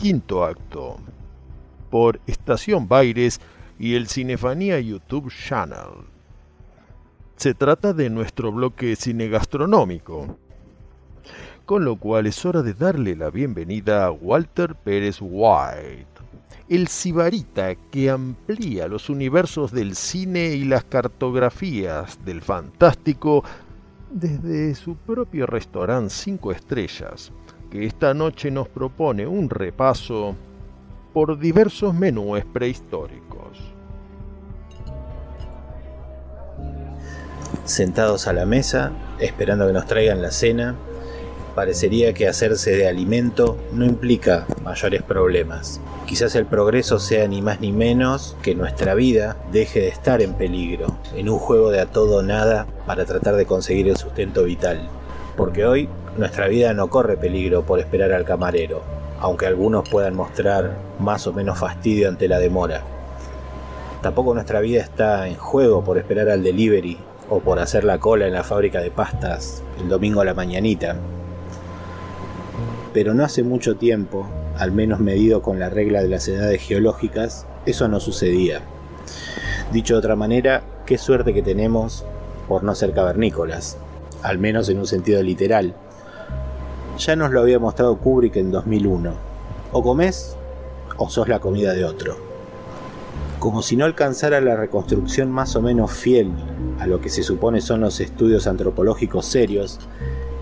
quinto 0.00 0.44
acto, 0.44 0.96
por 1.90 2.20
Estación 2.26 2.88
Baires 2.88 3.38
y 3.78 3.96
el 3.96 4.08
Cinefanía 4.08 4.80
YouTube 4.80 5.30
Channel. 5.30 6.06
Se 7.36 7.52
trata 7.52 7.92
de 7.92 8.08
nuestro 8.08 8.50
bloque 8.50 8.96
cinegastronómico, 8.96 10.38
con 11.66 11.84
lo 11.84 11.96
cual 11.96 12.26
es 12.26 12.46
hora 12.46 12.62
de 12.62 12.72
darle 12.72 13.14
la 13.14 13.28
bienvenida 13.28 14.06
a 14.06 14.10
Walter 14.10 14.74
Pérez 14.74 15.18
White, 15.20 16.06
el 16.70 16.88
sibarita 16.88 17.74
que 17.74 18.08
amplía 18.08 18.88
los 18.88 19.10
universos 19.10 19.70
del 19.70 19.94
cine 19.96 20.54
y 20.54 20.64
las 20.64 20.84
cartografías 20.84 22.18
del 22.24 22.40
fantástico 22.40 23.44
desde 24.10 24.74
su 24.76 24.96
propio 24.96 25.44
restaurante 25.44 26.08
5 26.08 26.52
estrellas, 26.52 27.32
que 27.70 27.86
esta 27.86 28.14
noche 28.14 28.50
nos 28.50 28.68
propone 28.68 29.26
un 29.26 29.48
repaso 29.48 30.34
por 31.12 31.38
diversos 31.38 31.94
menúes 31.94 32.44
prehistóricos. 32.44 33.58
Sentados 37.64 38.26
a 38.26 38.32
la 38.32 38.46
mesa, 38.46 38.92
esperando 39.20 39.66
que 39.66 39.72
nos 39.72 39.86
traigan 39.86 40.22
la 40.22 40.32
cena, 40.32 40.76
parecería 41.54 42.12
que 42.12 42.26
hacerse 42.26 42.72
de 42.72 42.88
alimento 42.88 43.56
no 43.72 43.84
implica 43.84 44.46
mayores 44.64 45.02
problemas. 45.02 45.80
Quizás 46.06 46.34
el 46.34 46.46
progreso 46.46 46.98
sea 46.98 47.28
ni 47.28 47.42
más 47.42 47.60
ni 47.60 47.70
menos 47.70 48.36
que 48.42 48.54
nuestra 48.54 48.94
vida 48.94 49.36
deje 49.52 49.80
de 49.80 49.88
estar 49.88 50.22
en 50.22 50.34
peligro, 50.34 50.98
en 51.14 51.28
un 51.28 51.38
juego 51.38 51.70
de 51.70 51.80
a 51.80 51.86
todo 51.86 52.18
o 52.18 52.22
nada 52.22 52.66
para 52.86 53.04
tratar 53.04 53.36
de 53.36 53.46
conseguir 53.46 53.88
el 53.88 53.96
sustento 53.96 54.44
vital. 54.44 54.88
Porque 55.40 55.64
hoy 55.64 55.88
nuestra 56.18 56.48
vida 56.48 56.74
no 56.74 56.90
corre 56.90 57.16
peligro 57.16 57.62
por 57.62 57.80
esperar 57.80 58.12
al 58.12 58.26
camarero, 58.26 58.82
aunque 59.20 59.46
algunos 59.46 59.88
puedan 59.88 60.14
mostrar 60.14 60.76
más 60.98 61.26
o 61.26 61.32
menos 61.32 61.58
fastidio 61.58 62.10
ante 62.10 62.28
la 62.28 62.38
demora. 62.38 62.82
Tampoco 64.02 64.34
nuestra 64.34 64.60
vida 64.60 64.82
está 64.82 65.26
en 65.28 65.36
juego 65.36 65.82
por 65.82 65.96
esperar 65.96 66.28
al 66.28 66.42
delivery 66.42 66.98
o 67.30 67.40
por 67.40 67.58
hacer 67.58 67.84
la 67.84 67.98
cola 67.98 68.26
en 68.26 68.34
la 68.34 68.44
fábrica 68.44 68.82
de 68.82 68.90
pastas 68.90 69.62
el 69.80 69.88
domingo 69.88 70.20
a 70.20 70.26
la 70.26 70.34
mañanita. 70.34 70.96
Pero 72.92 73.14
no 73.14 73.24
hace 73.24 73.42
mucho 73.42 73.76
tiempo, 73.76 74.26
al 74.58 74.72
menos 74.72 75.00
medido 75.00 75.40
con 75.40 75.58
la 75.58 75.70
regla 75.70 76.02
de 76.02 76.08
las 76.08 76.28
edades 76.28 76.60
geológicas, 76.60 77.46
eso 77.64 77.88
no 77.88 77.98
sucedía. 77.98 78.60
Dicho 79.72 79.94
de 79.94 80.00
otra 80.00 80.16
manera, 80.16 80.60
qué 80.84 80.98
suerte 80.98 81.32
que 81.32 81.40
tenemos 81.40 82.04
por 82.46 82.62
no 82.62 82.74
ser 82.74 82.92
cavernícolas, 82.92 83.78
al 84.22 84.38
menos 84.38 84.68
en 84.68 84.78
un 84.78 84.86
sentido 84.86 85.22
literal. 85.22 85.74
Ya 86.98 87.16
nos 87.16 87.30
lo 87.30 87.40
había 87.40 87.58
mostrado 87.58 87.96
Kubrick 87.98 88.36
en 88.36 88.50
2001. 88.50 89.12
O 89.72 89.82
comés 89.82 90.36
o 90.96 91.08
sos 91.08 91.28
la 91.28 91.38
comida 91.38 91.72
de 91.72 91.84
otro. 91.84 92.16
Como 93.38 93.62
si 93.62 93.74
no 93.74 93.86
alcanzara 93.86 94.40
la 94.40 94.54
reconstrucción 94.54 95.30
más 95.30 95.56
o 95.56 95.62
menos 95.62 95.92
fiel 95.92 96.30
a 96.78 96.86
lo 96.86 97.00
que 97.00 97.08
se 97.08 97.22
supone 97.22 97.62
son 97.62 97.80
los 97.80 98.00
estudios 98.00 98.46
antropológicos 98.46 99.24
serios, 99.24 99.78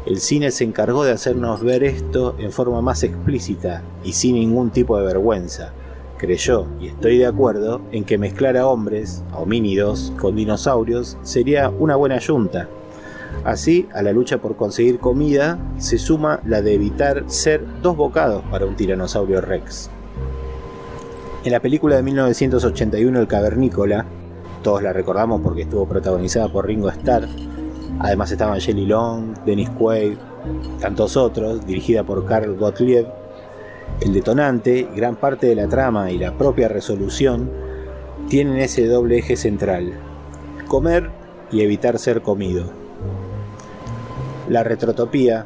el 0.05 0.19
cine 0.19 0.51
se 0.51 0.65
encargó 0.65 1.05
de 1.05 1.13
hacernos 1.13 1.63
ver 1.63 1.85
esto 1.85 2.35
en 2.39 2.51
forma 2.51 2.81
más 2.81 3.03
explícita 3.03 3.83
y 4.03 4.15
sin 4.15 4.35
ningún 4.35 4.71
tipo 4.71 4.99
de 4.99 5.05
vergüenza. 5.05 5.73
Creyó, 6.17 6.67
y 6.81 6.89
estoy 6.89 7.19
de 7.19 7.27
acuerdo, 7.27 7.83
en 7.93 8.05
que 8.05 8.19
mezclar 8.19 8.57
a 8.57 8.67
hombres, 8.67 9.23
a 9.33 9.39
homínidos, 9.39 10.13
con 10.19 10.35
dinosaurios 10.35 11.17
sería 11.23 11.69
una 11.71 11.95
buena 11.95 12.19
yunta. 12.19 12.69
Así, 13.45 13.89
a 13.95 14.03
la 14.03 14.13
lucha 14.13 14.39
por 14.39 14.57
conseguir 14.57 14.99
comida 14.99 15.59
se 15.79 15.99
suma 15.99 16.41
la 16.45 16.61
de 16.63 16.75
evitar 16.75 17.25
ser 17.27 17.65
dos 17.83 17.97
bocados 17.97 18.43
para 18.51 18.67
un 18.67 18.77
tiranosaurio 18.77 19.41
rex. 19.41 19.91
En 21.45 21.53
la 21.53 21.61
película 21.61 21.97
de 21.97 22.03
1981 22.03 23.21
El 23.21 23.29
Cavernícola, 23.29 24.05
todos 24.63 24.83
la 24.83 24.93
recordamos 24.93 25.41
porque 25.41 25.63
estuvo 25.63 25.87
protagonizada 25.87 26.49
por 26.51 26.67
Ringo 26.67 26.89
Starr, 26.91 27.29
además 28.01 28.33
estaban 28.33 28.61
Jelly 28.61 28.87
Long, 28.87 29.35
Dennis 29.47 29.71
Quaid, 29.71 30.19
tantos 30.81 31.17
otros, 31.17 31.65
dirigida 31.65 32.03
por 32.05 32.27
Carl 32.27 32.57
Gottlieb, 32.57 33.07
el 34.01 34.13
detonante, 34.13 34.89
gran 34.95 35.17
parte 35.17 35.47
de 35.47 35.55
la 35.55 35.69
trama 35.69 36.11
y 36.11 36.19
la 36.19 36.37
propia 36.37 36.69
resolución 36.69 37.51
tienen 38.29 38.59
ese 38.59 38.87
doble 38.87 39.19
eje 39.19 39.37
central, 39.37 39.93
comer 40.69 41.11
y 41.51 41.63
evitar 41.63 41.99
ser 41.99 42.23
comido. 42.23 42.65
La 44.49 44.65
retrotopía, 44.65 45.45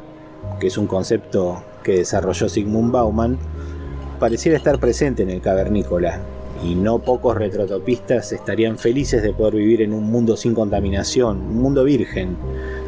que 0.61 0.67
es 0.67 0.77
un 0.77 0.87
concepto 0.87 1.61
que 1.83 1.97
desarrolló 1.97 2.47
Sigmund 2.47 2.93
Bauman, 2.93 3.37
pareciera 4.17 4.57
estar 4.57 4.79
presente 4.79 5.23
en 5.23 5.29
el 5.29 5.41
cavernícola, 5.41 6.21
y 6.63 6.75
no 6.75 6.99
pocos 6.99 7.35
retrotopistas 7.35 8.31
estarían 8.31 8.77
felices 8.77 9.21
de 9.21 9.33
poder 9.33 9.55
vivir 9.55 9.81
en 9.81 9.91
un 9.91 10.09
mundo 10.09 10.37
sin 10.37 10.53
contaminación, 10.53 11.41
un 11.41 11.61
mundo 11.61 11.83
virgen, 11.83 12.37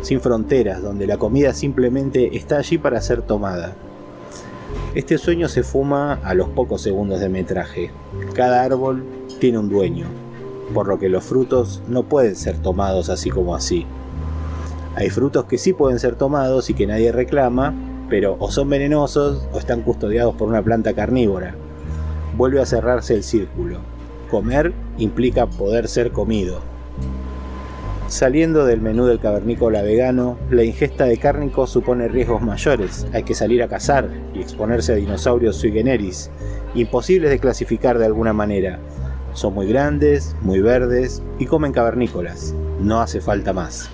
sin 0.01 0.21
fronteras, 0.21 0.81
donde 0.81 1.05
la 1.05 1.17
comida 1.17 1.53
simplemente 1.53 2.37
está 2.37 2.59
allí 2.59 2.77
para 2.77 3.01
ser 3.01 3.21
tomada. 3.21 3.73
Este 4.93 5.17
sueño 5.17 5.49
se 5.49 5.63
fuma 5.63 6.21
a 6.23 6.33
los 6.33 6.47
pocos 6.47 6.81
segundos 6.81 7.19
de 7.19 7.27
metraje. 7.27 7.91
Cada 8.33 8.63
árbol 8.63 9.03
tiene 9.41 9.57
un 9.57 9.67
dueño, 9.67 10.05
por 10.73 10.87
lo 10.87 10.97
que 10.97 11.09
los 11.09 11.25
frutos 11.25 11.81
no 11.89 12.03
pueden 12.03 12.37
ser 12.37 12.57
tomados 12.59 13.09
así 13.09 13.29
como 13.29 13.53
así. 13.53 13.85
Hay 14.95 15.09
frutos 15.09 15.45
que 15.45 15.57
sí 15.57 15.73
pueden 15.73 15.99
ser 15.99 16.15
tomados 16.15 16.69
y 16.69 16.73
que 16.73 16.87
nadie 16.87 17.11
reclama, 17.11 17.73
pero 18.09 18.37
o 18.39 18.49
son 18.49 18.69
venenosos 18.69 19.45
o 19.51 19.59
están 19.59 19.81
custodiados 19.81 20.35
por 20.35 20.47
una 20.47 20.61
planta 20.61 20.93
carnívora. 20.93 21.53
Vuelve 22.37 22.61
a 22.61 22.65
cerrarse 22.65 23.13
el 23.13 23.23
círculo. 23.23 23.79
Comer 24.31 24.73
implica 24.97 25.47
poder 25.47 25.89
ser 25.89 26.11
comido. 26.11 26.61
Saliendo 28.07 28.65
del 28.65 28.79
menú 28.79 29.05
del 29.05 29.19
cavernícola 29.19 29.81
vegano, 29.81 30.37
la 30.49 30.63
ingesta 30.63 31.05
de 31.05 31.17
cárnicos 31.17 31.71
supone 31.71 32.07
riesgos 32.07 32.41
mayores. 32.41 33.05
Hay 33.13 33.23
que 33.23 33.33
salir 33.33 33.63
a 33.63 33.67
cazar 33.67 34.09
y 34.33 34.39
exponerse 34.39 34.93
a 34.93 34.95
dinosaurios 34.95 35.57
sui 35.57 35.71
generis, 35.71 36.29
imposibles 36.73 37.31
de 37.31 37.39
clasificar 37.39 37.97
de 37.97 38.05
alguna 38.05 38.31
manera. 38.31 38.79
Son 39.33 39.53
muy 39.53 39.67
grandes, 39.67 40.35
muy 40.41 40.61
verdes 40.61 41.21
y 41.39 41.47
comen 41.47 41.73
cavernícolas. 41.73 42.55
No 42.79 43.01
hace 43.01 43.19
falta 43.19 43.51
más. 43.51 43.89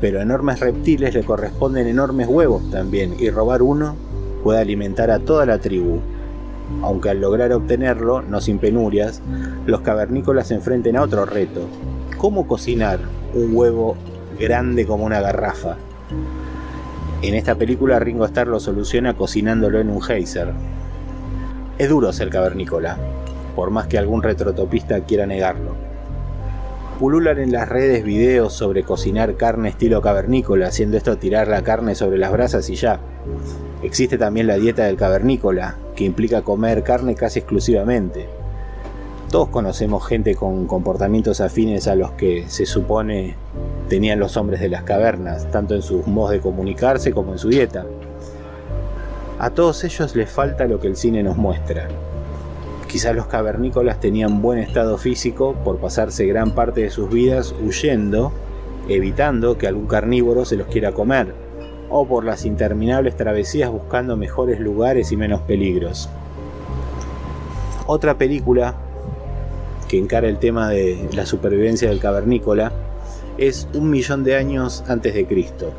Pero 0.00 0.18
a 0.18 0.22
enormes 0.22 0.60
reptiles 0.60 1.14
le 1.14 1.24
corresponden 1.24 1.86
enormes 1.86 2.26
huevos 2.26 2.70
también, 2.70 3.14
y 3.18 3.30
robar 3.30 3.62
uno 3.62 3.96
puede 4.42 4.60
alimentar 4.60 5.10
a 5.10 5.18
toda 5.18 5.46
la 5.46 5.58
tribu. 5.58 6.00
Aunque 6.82 7.10
al 7.10 7.20
lograr 7.20 7.52
obtenerlo, 7.52 8.22
no 8.22 8.40
sin 8.40 8.58
penurias, 8.58 9.20
los 9.66 9.80
cavernícolas 9.80 10.48
se 10.48 10.54
enfrenten 10.54 10.96
a 10.96 11.02
otro 11.02 11.26
reto, 11.26 11.62
cómo 12.16 12.46
cocinar 12.46 13.00
un 13.34 13.54
huevo 13.54 13.96
grande 14.38 14.86
como 14.86 15.04
una 15.04 15.20
garrafa. 15.20 15.76
En 17.22 17.34
esta 17.34 17.54
película 17.54 17.98
Ringo 17.98 18.24
Starr 18.24 18.48
lo 18.48 18.60
soluciona 18.60 19.14
cocinándolo 19.14 19.78
en 19.78 19.90
un 19.90 20.00
geyser. 20.00 20.52
Es 21.76 21.88
duro 21.88 22.12
ser 22.12 22.30
cavernícola, 22.30 22.96
por 23.54 23.70
más 23.70 23.88
que 23.88 23.98
algún 23.98 24.22
retrotopista 24.22 25.00
quiera 25.00 25.26
negarlo. 25.26 25.74
Pululan 27.00 27.38
en 27.38 27.50
las 27.50 27.66
redes 27.66 28.04
videos 28.04 28.52
sobre 28.52 28.82
cocinar 28.82 29.36
carne 29.36 29.70
estilo 29.70 30.02
cavernícola, 30.02 30.66
haciendo 30.66 30.98
esto 30.98 31.16
tirar 31.16 31.48
la 31.48 31.62
carne 31.62 31.94
sobre 31.94 32.18
las 32.18 32.30
brasas 32.30 32.68
y 32.68 32.74
ya. 32.74 33.00
Existe 33.82 34.18
también 34.18 34.46
la 34.46 34.58
dieta 34.58 34.84
del 34.84 34.98
cavernícola, 34.98 35.76
que 35.96 36.04
implica 36.04 36.42
comer 36.42 36.82
carne 36.82 37.14
casi 37.14 37.38
exclusivamente. 37.38 38.28
Todos 39.30 39.48
conocemos 39.48 40.06
gente 40.06 40.34
con 40.34 40.66
comportamientos 40.66 41.40
afines 41.40 41.88
a 41.88 41.94
los 41.94 42.10
que 42.10 42.44
se 42.48 42.66
supone 42.66 43.34
tenían 43.88 44.20
los 44.20 44.36
hombres 44.36 44.60
de 44.60 44.68
las 44.68 44.82
cavernas, 44.82 45.50
tanto 45.50 45.74
en 45.74 45.80
sus 45.80 46.06
modos 46.06 46.32
de 46.32 46.40
comunicarse 46.40 47.12
como 47.12 47.32
en 47.32 47.38
su 47.38 47.48
dieta. 47.48 47.86
A 49.38 49.48
todos 49.48 49.84
ellos 49.84 50.14
les 50.14 50.30
falta 50.30 50.66
lo 50.66 50.78
que 50.78 50.88
el 50.88 50.96
cine 50.96 51.22
nos 51.22 51.38
muestra. 51.38 51.88
Quizás 52.90 53.14
los 53.14 53.28
cavernícolas 53.28 54.00
tenían 54.00 54.42
buen 54.42 54.58
estado 54.58 54.98
físico 54.98 55.54
por 55.62 55.78
pasarse 55.78 56.26
gran 56.26 56.56
parte 56.56 56.80
de 56.80 56.90
sus 56.90 57.08
vidas 57.08 57.54
huyendo, 57.62 58.32
evitando 58.88 59.56
que 59.56 59.68
algún 59.68 59.86
carnívoro 59.86 60.44
se 60.44 60.56
los 60.56 60.66
quiera 60.66 60.90
comer, 60.90 61.32
o 61.88 62.04
por 62.08 62.24
las 62.24 62.44
interminables 62.44 63.16
travesías 63.16 63.70
buscando 63.70 64.16
mejores 64.16 64.58
lugares 64.58 65.12
y 65.12 65.16
menos 65.16 65.40
peligros. 65.42 66.08
Otra 67.86 68.18
película 68.18 68.74
que 69.88 69.96
encara 69.96 70.26
el 70.26 70.38
tema 70.38 70.68
de 70.68 71.08
la 71.12 71.26
supervivencia 71.26 71.88
del 71.88 72.00
cavernícola 72.00 72.72
es 73.38 73.68
Un 73.72 73.90
millón 73.90 74.24
de 74.24 74.34
años 74.34 74.82
antes 74.88 75.14
de 75.14 75.26
Cristo. 75.26 75.72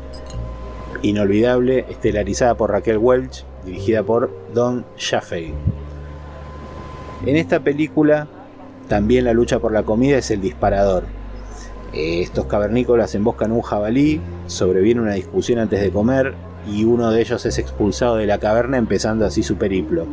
Inolvidable, 1.02 1.84
estelarizada 1.90 2.54
por 2.54 2.70
Raquel 2.70 2.96
Welch, 2.96 3.44
dirigida 3.66 4.02
por 4.02 4.30
Don 4.54 4.86
Chaffee. 4.96 5.52
En 7.24 7.36
esta 7.36 7.60
película 7.60 8.26
también 8.88 9.24
la 9.24 9.32
lucha 9.32 9.60
por 9.60 9.72
la 9.72 9.84
comida 9.84 10.18
es 10.18 10.30
el 10.32 10.40
disparador. 10.40 11.04
Eh, 11.92 12.20
estos 12.22 12.46
cavernícolas 12.46 13.14
emboscan 13.14 13.52
un 13.52 13.62
jabalí, 13.62 14.20
sobreviene 14.46 15.02
una 15.02 15.12
discusión 15.12 15.60
antes 15.60 15.80
de 15.80 15.90
comer 15.90 16.34
y 16.66 16.84
uno 16.84 17.10
de 17.10 17.20
ellos 17.20 17.46
es 17.46 17.58
expulsado 17.58 18.16
de 18.16 18.26
la 18.26 18.38
caverna 18.38 18.76
empezando 18.76 19.24
así 19.24 19.42
su 19.42 19.56
periplo. 19.56 20.06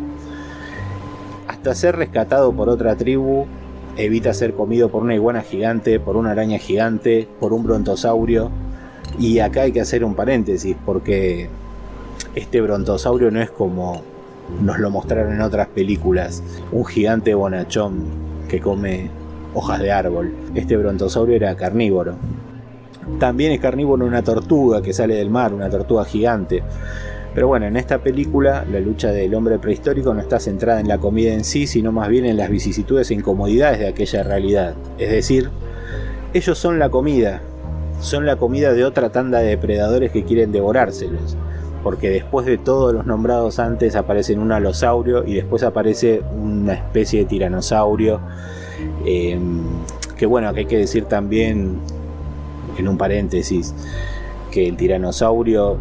Hasta 1.48 1.74
ser 1.74 1.96
rescatado 1.96 2.54
por 2.54 2.70
otra 2.70 2.96
tribu, 2.96 3.48
evita 3.98 4.34
ser 4.34 4.54
comido 4.54 4.90
por 4.90 5.02
una 5.02 5.16
iguana 5.16 5.42
gigante, 5.42 6.00
por 6.00 6.16
una 6.16 6.32
araña 6.32 6.60
gigante, 6.60 7.28
por 7.40 7.54
un 7.54 7.64
brontosaurio. 7.64 8.52
Y 9.18 9.40
acá 9.40 9.62
hay 9.62 9.72
que 9.72 9.82
hacer 9.82 10.04
un 10.04 10.14
paréntesis 10.14 10.76
porque 10.86 11.50
este 12.36 12.62
brontosaurio 12.62 13.32
no 13.32 13.42
es 13.42 13.50
como 13.50 14.04
nos 14.62 14.80
lo 14.80 14.90
mostraron 14.90 15.34
en 15.34 15.42
otras 15.42 15.68
películas, 15.68 16.44
un 16.72 16.86
gigante 16.86 17.34
bonachón 17.34 18.06
que 18.48 18.60
come 18.60 19.10
hojas 19.54 19.80
de 19.80 19.92
árbol. 19.92 20.34
Este 20.56 20.78
brontosaurio 20.78 21.36
era 21.36 21.56
carnívoro. 21.56 22.16
También 23.20 23.52
es 23.52 23.60
carnívoro 23.60 24.06
una 24.06 24.24
tortuga 24.24 24.82
que 24.82 24.94
sale 24.94 25.16
del 25.16 25.30
mar, 25.30 25.54
una 25.54 25.70
tortuga 25.70 26.06
gigante. 26.06 26.64
Pero 27.34 27.48
bueno, 27.48 27.66
en 27.66 27.78
esta 27.78 28.00
película 28.00 28.66
la 28.72 28.80
lucha 28.80 29.12
del 29.12 29.34
hombre 29.36 29.60
prehistórico 29.60 30.14
no 30.14 30.20
está 30.20 30.40
centrada 30.40 30.80
en 30.80 30.88
la 30.88 30.98
comida 30.98 31.34
en 31.34 31.44
sí, 31.44 31.68
sino 31.68 31.92
más 31.92 32.10
bien 32.10 32.26
en 32.26 32.38
las 32.38 32.50
vicisitudes 32.50 33.12
e 33.12 33.14
incomodidades 33.14 33.80
de 33.80 33.88
aquella 33.88 34.24
realidad. 34.24 34.76
Es 34.98 35.12
decir, 35.12 35.50
ellos 36.34 36.58
son 36.58 36.80
la 36.80 36.90
comida, 36.90 37.42
son 38.02 38.26
la 38.26 38.36
comida 38.36 38.74
de 38.74 38.84
otra 38.84 39.12
tanda 39.12 39.40
de 39.40 39.50
depredadores 39.50 40.12
que 40.12 40.24
quieren 40.24 40.52
devorárselos. 40.52 41.38
Porque 41.84 42.10
después 42.10 42.46
de 42.46 42.58
todos 42.58 42.94
los 42.94 43.06
nombrados 43.06 43.60
antes 43.60 43.96
aparecen 43.96 44.40
un 44.40 44.52
alosaurio 44.52 45.26
y 45.26 45.34
después 45.36 45.64
aparece 45.64 46.22
una 46.38 46.74
especie 46.74 47.22
de 47.22 47.26
tiranosaurio. 47.26 48.20
Eh, 49.06 49.40
que 50.18 50.26
bueno, 50.26 50.54
que 50.54 50.62
hay 50.62 50.66
que 50.66 50.78
decir 50.78 51.06
también 51.06 51.80
en 52.78 52.88
un 52.88 52.98
paréntesis 52.98 53.74
que 54.52 54.68
el 54.68 54.76
tiranosaurio 54.78 55.78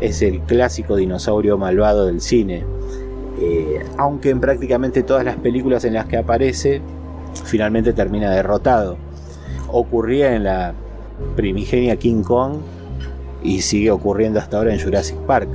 es 0.00 0.22
el 0.22 0.40
clásico 0.40 0.96
dinosaurio 0.96 1.58
malvado 1.58 2.06
del 2.06 2.20
cine. 2.20 2.64
Eh, 3.40 3.84
aunque 3.96 4.30
en 4.30 4.40
prácticamente 4.40 5.02
todas 5.02 5.24
las 5.24 5.36
películas 5.36 5.84
en 5.84 5.94
las 5.94 6.06
que 6.06 6.16
aparece, 6.16 6.80
finalmente 7.44 7.92
termina 7.92 8.30
derrotado. 8.30 8.96
Ocurría 9.72 10.34
en 10.34 10.44
la 10.44 10.74
primigenia 11.36 11.96
King 11.96 12.22
Kong 12.22 12.58
y 13.44 13.60
sigue 13.60 13.92
ocurriendo 13.92 14.40
hasta 14.40 14.56
ahora 14.56 14.74
en 14.74 14.82
Jurassic 14.82 15.16
Park. 15.18 15.48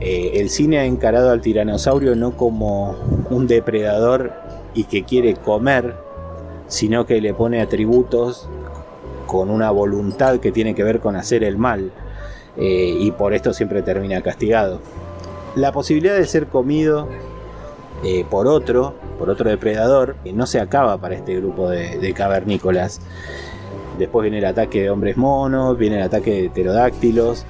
Eh, 0.00 0.40
el 0.40 0.48
cine 0.48 0.78
ha 0.78 0.84
encarado 0.86 1.30
al 1.30 1.42
tiranosaurio 1.42 2.16
no 2.16 2.34
como 2.36 2.96
un 3.28 3.46
depredador 3.46 4.32
y 4.72 4.84
que 4.84 5.04
quiere 5.04 5.34
comer, 5.34 5.94
sino 6.68 7.04
que 7.04 7.20
le 7.20 7.34
pone 7.34 7.60
atributos 7.60 8.48
con 9.26 9.50
una 9.50 9.70
voluntad 9.70 10.38
que 10.38 10.52
tiene 10.52 10.74
que 10.74 10.84
ver 10.84 11.00
con 11.00 11.16
hacer 11.16 11.44
el 11.44 11.58
mal. 11.58 11.92
Eh, 12.56 12.96
y 12.98 13.10
por 13.10 13.34
esto 13.34 13.52
siempre 13.52 13.82
termina 13.82 14.22
castigado. 14.22 14.80
La 15.54 15.72
posibilidad 15.72 16.14
de 16.14 16.24
ser 16.26 16.46
comido 16.46 17.08
eh, 18.02 18.24
por 18.28 18.46
otro, 18.46 18.94
por 19.18 19.28
otro 19.28 19.50
depredador, 19.50 20.16
no 20.32 20.46
se 20.46 20.58
acaba 20.58 20.96
para 20.98 21.16
este 21.16 21.36
grupo 21.36 21.68
de, 21.68 22.12
cavernícolas. 22.14 23.00
Después 24.00 24.22
viene 24.22 24.38
el 24.38 24.46
ataque 24.46 24.80
de 24.80 24.88
hombres 24.88 25.18
monos, 25.18 25.76
viene 25.76 25.96
el 25.96 26.02
ataque 26.02 26.40
de 26.40 26.48
pterodáctilos. 26.48 27.44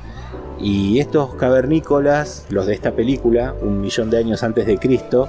Y 0.59 0.99
estos 0.99 1.37
cavernícolas, 1.37 2.45
los 2.51 2.67
de 2.67 2.75
esta 2.75 2.91
película, 2.91 3.55
un 3.63 3.81
millón 3.81 4.11
de 4.11 4.19
años 4.19 4.43
antes 4.43 4.67
de 4.67 4.77
Cristo, 4.77 5.29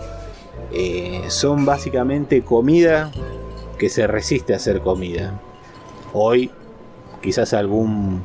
eh, 0.74 1.22
son 1.28 1.64
básicamente 1.64 2.42
comida 2.42 3.12
que 3.78 3.88
se 3.90 4.08
resiste 4.08 4.56
a 4.56 4.60
ser 4.60 4.82
comida. 4.82 5.40
Hoy, 6.12 6.50
quizás 7.22 7.54
algún 7.54 8.24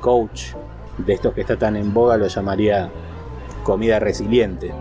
coach 0.00 0.54
de 0.98 1.12
estos 1.12 1.34
que 1.34 1.42
está 1.42 1.56
tan 1.56 1.76
en 1.76 1.94
boga 1.94 2.16
lo 2.16 2.26
llamaría 2.26 2.90
comida 3.62 4.00
resiliente. 4.00 4.72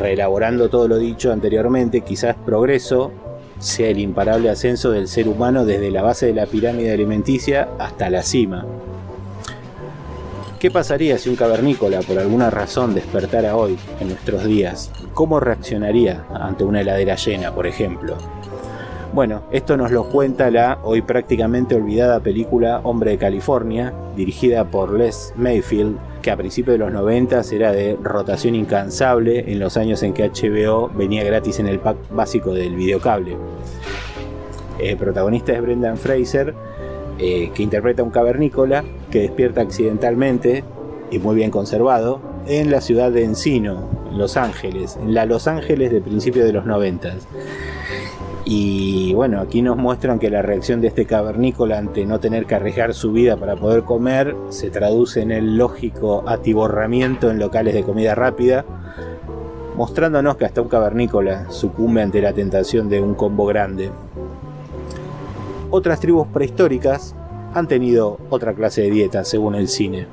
Reelaborando 0.00 0.70
todo 0.70 0.88
lo 0.88 0.96
dicho 0.96 1.30
anteriormente, 1.30 2.00
quizás 2.00 2.36
progreso 2.36 3.12
sea 3.58 3.88
el 3.88 3.98
imparable 3.98 4.50
ascenso 4.50 4.90
del 4.90 5.08
ser 5.08 5.28
humano 5.28 5.64
desde 5.64 5.90
la 5.90 6.02
base 6.02 6.26
de 6.26 6.34
la 6.34 6.46
pirámide 6.46 6.92
alimenticia 6.92 7.68
hasta 7.78 8.10
la 8.10 8.22
cima. 8.22 8.64
¿Qué 10.58 10.70
pasaría 10.70 11.18
si 11.18 11.28
un 11.28 11.36
cavernícola 11.36 12.00
por 12.00 12.18
alguna 12.18 12.48
razón 12.48 12.94
despertara 12.94 13.56
hoy, 13.56 13.76
en 14.00 14.08
nuestros 14.08 14.44
días? 14.44 14.90
¿Cómo 15.12 15.38
reaccionaría 15.38 16.24
ante 16.32 16.64
una 16.64 16.80
heladera 16.80 17.16
llena, 17.16 17.54
por 17.54 17.66
ejemplo? 17.66 18.16
Bueno, 19.12 19.42
esto 19.50 19.76
nos 19.76 19.90
lo 19.90 20.08
cuenta 20.08 20.50
la 20.50 20.78
hoy 20.82 21.02
prácticamente 21.02 21.74
olvidada 21.74 22.20
película 22.20 22.80
Hombre 22.84 23.12
de 23.12 23.18
California, 23.18 23.92
dirigida 24.16 24.64
por 24.64 24.92
Les 24.92 25.32
Mayfield, 25.36 25.96
que 26.26 26.32
a 26.32 26.36
principios 26.36 26.74
de 26.74 26.78
los 26.78 26.92
90 26.92 27.40
era 27.52 27.70
de 27.70 27.96
rotación 28.02 28.56
incansable 28.56 29.44
en 29.46 29.60
los 29.60 29.76
años 29.76 30.02
en 30.02 30.12
que 30.12 30.28
HBO 30.28 30.88
venía 30.88 31.22
gratis 31.22 31.60
en 31.60 31.68
el 31.68 31.78
pack 31.78 31.98
básico 32.10 32.52
del 32.52 32.74
videocable. 32.74 33.36
El 34.80 34.96
protagonista 34.96 35.52
es 35.52 35.62
Brendan 35.62 35.96
Fraser, 35.96 36.52
eh, 37.20 37.52
que 37.54 37.62
interpreta 37.62 38.02
a 38.02 38.04
un 38.04 38.10
cavernícola 38.10 38.82
que 39.08 39.20
despierta 39.20 39.60
accidentalmente 39.60 40.64
y 41.12 41.20
muy 41.20 41.36
bien 41.36 41.52
conservado 41.52 42.20
en 42.48 42.72
la 42.72 42.80
ciudad 42.80 43.12
de 43.12 43.22
Encino, 43.22 43.88
Los 44.12 44.36
Ángeles, 44.36 44.98
en 45.00 45.14
la 45.14 45.26
Los 45.26 45.46
Ángeles 45.46 45.92
de 45.92 46.00
principios 46.00 46.44
de 46.44 46.52
los 46.52 46.66
90. 46.66 47.14
Y 48.48 49.12
bueno, 49.12 49.40
aquí 49.40 49.60
nos 49.60 49.76
muestran 49.76 50.20
que 50.20 50.30
la 50.30 50.40
reacción 50.40 50.80
de 50.80 50.86
este 50.86 51.04
cavernícola 51.04 51.78
ante 51.78 52.06
no 52.06 52.20
tener 52.20 52.46
que 52.46 52.54
arriesgar 52.54 52.94
su 52.94 53.10
vida 53.10 53.36
para 53.36 53.56
poder 53.56 53.82
comer 53.82 54.36
se 54.50 54.70
traduce 54.70 55.20
en 55.20 55.32
el 55.32 55.56
lógico 55.56 56.22
atiborramiento 56.28 57.28
en 57.28 57.40
locales 57.40 57.74
de 57.74 57.82
comida 57.82 58.14
rápida, 58.14 58.64
mostrándonos 59.76 60.36
que 60.36 60.44
hasta 60.44 60.62
un 60.62 60.68
cavernícola 60.68 61.50
sucumbe 61.50 62.02
ante 62.02 62.22
la 62.22 62.34
tentación 62.34 62.88
de 62.88 63.00
un 63.00 63.16
combo 63.16 63.46
grande. 63.46 63.90
Otras 65.70 65.98
tribus 65.98 66.28
prehistóricas 66.28 67.16
han 67.52 67.66
tenido 67.66 68.18
otra 68.30 68.54
clase 68.54 68.82
de 68.82 68.92
dieta 68.92 69.24
según 69.24 69.56
el 69.56 69.66
cine. 69.66 70.06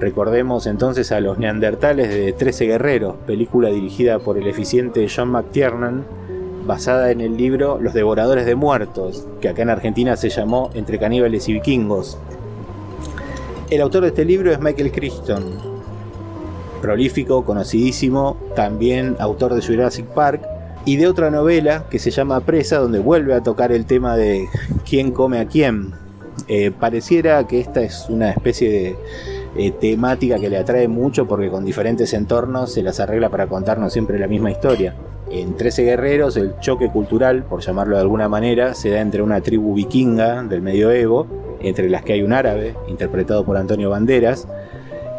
Recordemos 0.00 0.66
entonces 0.66 1.10
a 1.12 1.20
los 1.20 1.38
neandertales 1.38 2.10
de 2.10 2.34
13 2.34 2.66
guerreros, 2.66 3.14
película 3.26 3.70
dirigida 3.70 4.18
por 4.18 4.36
el 4.36 4.46
eficiente 4.48 5.06
John 5.08 5.30
McTiernan, 5.30 6.04
basada 6.66 7.10
en 7.10 7.20
el 7.20 7.36
libro 7.36 7.78
Los 7.80 7.94
Devoradores 7.94 8.46
de 8.46 8.54
Muertos, 8.54 9.26
que 9.40 9.48
acá 9.48 9.62
en 9.62 9.70
Argentina 9.70 10.16
se 10.16 10.30
llamó 10.30 10.70
Entre 10.74 10.98
caníbales 10.98 11.48
y 11.48 11.54
vikingos. 11.54 12.18
El 13.70 13.80
autor 13.80 14.02
de 14.02 14.08
este 14.08 14.24
libro 14.24 14.52
es 14.52 14.60
Michael 14.60 14.92
Crichton, 14.92 15.44
prolífico, 16.82 17.44
conocidísimo, 17.44 18.36
también 18.54 19.16
autor 19.18 19.54
de 19.54 19.62
Jurassic 19.62 20.06
Park 20.06 20.42
y 20.84 20.96
de 20.96 21.06
otra 21.06 21.30
novela 21.30 21.84
que 21.88 21.98
se 21.98 22.10
llama 22.10 22.40
Presa, 22.40 22.78
donde 22.78 22.98
vuelve 22.98 23.34
a 23.34 23.42
tocar 23.42 23.72
el 23.72 23.86
tema 23.86 24.16
de 24.16 24.48
quién 24.88 25.12
come 25.12 25.38
a 25.38 25.46
quién. 25.46 25.94
Eh, 26.48 26.70
pareciera 26.70 27.46
que 27.46 27.60
esta 27.60 27.82
es 27.82 28.06
una 28.08 28.30
especie 28.30 28.70
de 28.70 28.96
eh, 29.56 29.70
temática 29.70 30.38
que 30.38 30.50
le 30.50 30.58
atrae 30.58 30.88
mucho 30.88 31.26
porque 31.26 31.50
con 31.50 31.64
diferentes 31.64 32.12
entornos 32.14 32.72
se 32.72 32.82
las 32.82 33.00
arregla 33.00 33.28
para 33.30 33.46
contarnos 33.46 33.92
siempre 33.92 34.18
la 34.18 34.26
misma 34.26 34.50
historia. 34.50 34.94
En 35.32 35.56
13 35.56 35.84
guerreros 35.84 36.36
el 36.36 36.58
choque 36.60 36.90
cultural, 36.90 37.44
por 37.44 37.62
llamarlo 37.62 37.96
de 37.96 38.02
alguna 38.02 38.28
manera, 38.28 38.74
se 38.74 38.90
da 38.90 39.00
entre 39.00 39.22
una 39.22 39.40
tribu 39.40 39.72
vikinga 39.72 40.42
del 40.42 40.60
medioevo, 40.60 41.26
entre 41.60 41.88
las 41.88 42.02
que 42.02 42.12
hay 42.12 42.22
un 42.22 42.34
árabe, 42.34 42.76
interpretado 42.86 43.42
por 43.42 43.56
Antonio 43.56 43.88
Banderas, 43.88 44.46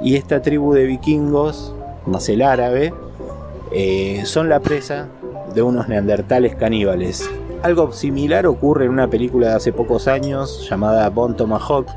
y 0.04 0.16
esta 0.16 0.44
tribu 0.44 0.74
de 0.74 0.86
vikingos, 0.86 1.74
más 2.06 2.30
el 2.30 2.44
árabe, 2.44 2.94
eh, 3.72 4.22
son 4.26 4.50
la 4.50 4.60
presa 4.60 5.08
de 5.56 5.64
unos 5.64 5.88
neandertales 5.88 6.56
caníbales. 6.56 7.28
Algo 7.64 7.92
similar 7.92 8.46
ocurre 8.46 8.86
en 8.86 8.92
una 8.92 9.08
película 9.08 9.48
de 9.48 9.54
hace 9.56 9.74
pocos 9.74 10.08
años 10.08 10.68
llamada 10.70 11.10
Bon 11.10 11.36
Tomahawk, 11.36 11.88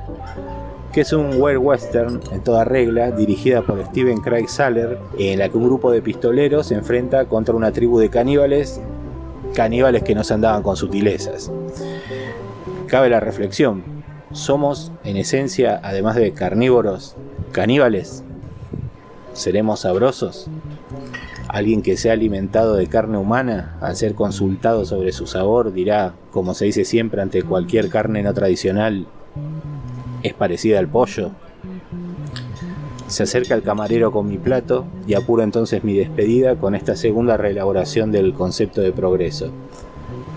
que 0.97 1.03
es 1.03 1.13
un 1.13 1.39
weird 1.39 1.59
western 1.59 2.23
en 2.33 2.41
toda 2.43 2.65
regla, 2.65 3.11
dirigida 3.11 3.61
por 3.61 3.85
Steven 3.85 4.17
Craig 4.23 4.49
Saller, 4.49 4.99
en 5.19 5.39
la 5.39 5.51
que 5.51 5.59
un 5.59 5.65
grupo 5.65 5.93
de 5.93 6.01
pistoleros 6.01 6.69
se 6.69 6.75
enfrenta 6.75 7.27
contra 7.27 7.55
una 7.55 7.71
tribu 7.71 7.99
de 7.99 8.09
caníbales, 8.09 8.81
caníbales 9.53 10.05
que 10.05 10.15
no 10.15 10.25
se 10.25 10.33
andaban 10.33 10.63
con 10.63 10.75
sutilezas. 10.75 11.53
Cabe 12.87 13.11
la 13.11 13.21
reflexión, 13.21 13.85
¿Somos, 14.33 14.91
en 15.05 15.19
esencia, 15.19 15.79
además 15.83 16.17
de 16.17 16.33
carnívoros, 16.33 17.15
caníbales? 17.53 18.25
¿Seremos 19.35 19.81
sabrosos? 19.81 20.49
Alguien 21.47 21.83
que 21.83 21.99
se 21.99 22.09
ha 22.09 22.15
alimentado 22.15 22.75
de 22.75 22.87
carne 22.87 23.19
humana, 23.19 23.77
al 23.83 23.97
ser 23.97 24.15
consultado 24.15 24.87
sobre 24.87 25.13
su 25.13 25.27
sabor, 25.27 25.75
dirá, 25.75 26.15
como 26.31 26.55
se 26.55 26.65
dice 26.65 26.87
siempre 26.87 27.21
ante 27.21 27.43
cualquier 27.43 27.91
carne 27.91 28.23
no 28.23 28.33
tradicional, 28.33 29.07
es 30.23 30.35
parecida 30.35 30.79
al 30.79 30.89
pollo. 30.89 31.31
Se 33.07 33.23
acerca 33.23 33.55
el 33.55 33.63
camarero 33.63 34.11
con 34.11 34.29
mi 34.29 34.39
plato 34.39 34.85
y 35.07 35.15
apuro 35.15 35.43
entonces 35.43 35.85
mi 35.85 35.95
despedida 35.95 36.57
con 36.57 36.75
esta 36.75 36.97
segunda 36.97 37.37
reelaboración 37.37 38.11
del 38.11 38.33
concepto 38.33 38.81
de 38.81 38.93
progreso. 38.93 39.51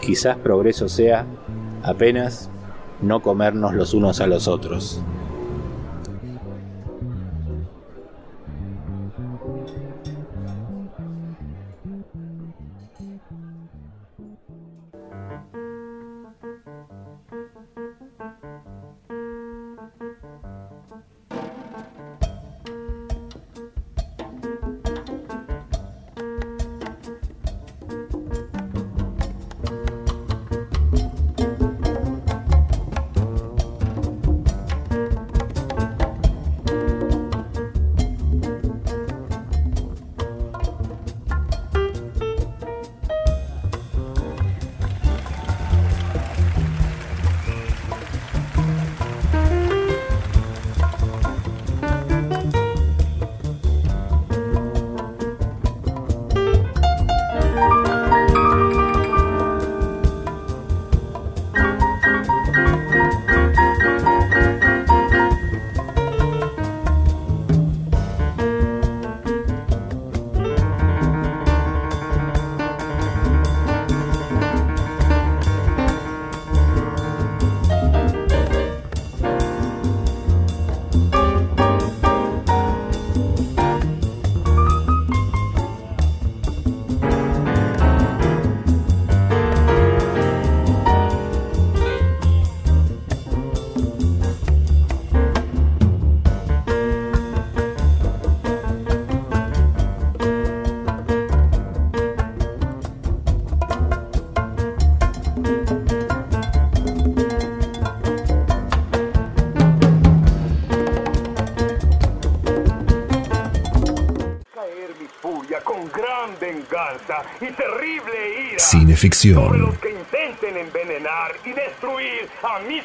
Quizás 0.01 0.37
progreso 0.37 0.87
sea 0.87 1.25
apenas 1.83 2.49
no 3.01 3.21
comernos 3.21 3.73
los 3.73 3.93
unos 3.93 4.21
a 4.21 4.27
los 4.27 4.47
otros. 4.47 5.01